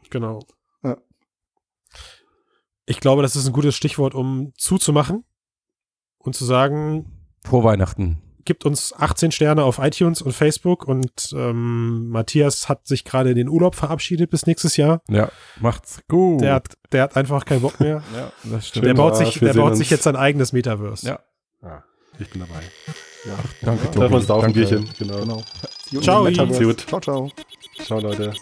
genau. 0.09 0.39
Ja. 0.83 0.97
Ich 2.87 2.99
glaube, 2.99 3.21
das 3.21 3.35
ist 3.35 3.45
ein 3.45 3.53
gutes 3.53 3.75
Stichwort, 3.75 4.15
um 4.15 4.53
zuzumachen 4.57 5.23
und 6.17 6.35
zu 6.35 6.45
sagen, 6.45 7.27
Vor 7.43 7.63
Weihnachten. 7.63 8.23
Gibt 8.47 8.65
uns 8.65 8.91
18 8.97 9.31
Sterne 9.31 9.63
auf 9.63 9.77
iTunes 9.77 10.23
und 10.23 10.31
Facebook 10.33 10.85
und 10.87 11.11
ähm, 11.35 12.09
Matthias 12.09 12.67
hat 12.67 12.87
sich 12.87 13.03
gerade 13.05 13.29
in 13.29 13.35
den 13.35 13.47
Urlaub 13.49 13.75
verabschiedet 13.75 14.31
bis 14.31 14.47
nächstes 14.47 14.75
Jahr. 14.77 15.01
Ja, 15.09 15.29
macht's 15.59 16.01
gut. 16.07 16.41
Der 16.41 16.55
hat, 16.55 16.75
der 16.91 17.03
hat 17.03 17.15
einfach 17.15 17.45
keinen 17.45 17.61
Bock 17.61 17.79
mehr. 17.79 18.01
ja, 18.15 18.31
das 18.45 18.69
stimmt. 18.69 18.87
Der 18.87 18.95
baut 18.95 19.15
sich, 19.15 19.37
der 19.37 19.53
baut 19.53 19.69
uns. 19.71 19.77
sich 19.77 19.91
jetzt 19.91 20.03
sein 20.03 20.15
eigenes 20.15 20.51
Metaverse. 20.51 21.05
Ja, 21.05 21.19
Ah, 21.61 21.83
ich 22.17 22.29
bin 22.29 22.41
dabei. 22.41 22.61
danke, 23.61 23.91
Treffen 23.91 24.09
wir 24.11 24.17
uns 24.17 24.25
da 24.27 24.33
auf 24.35 24.43
ein 24.43 24.53
Danke. 24.53 24.67
Bierchen. 24.67 24.89
Genau. 24.97 25.19
Genau. 25.19 25.43
Ciao. 26.01 26.31
Ciao, 26.31 26.99
ciao. 26.99 27.31
Ciao, 27.85 27.99
Leute. 27.99 28.33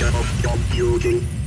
Stop 0.00 0.24
computing. 0.42 1.39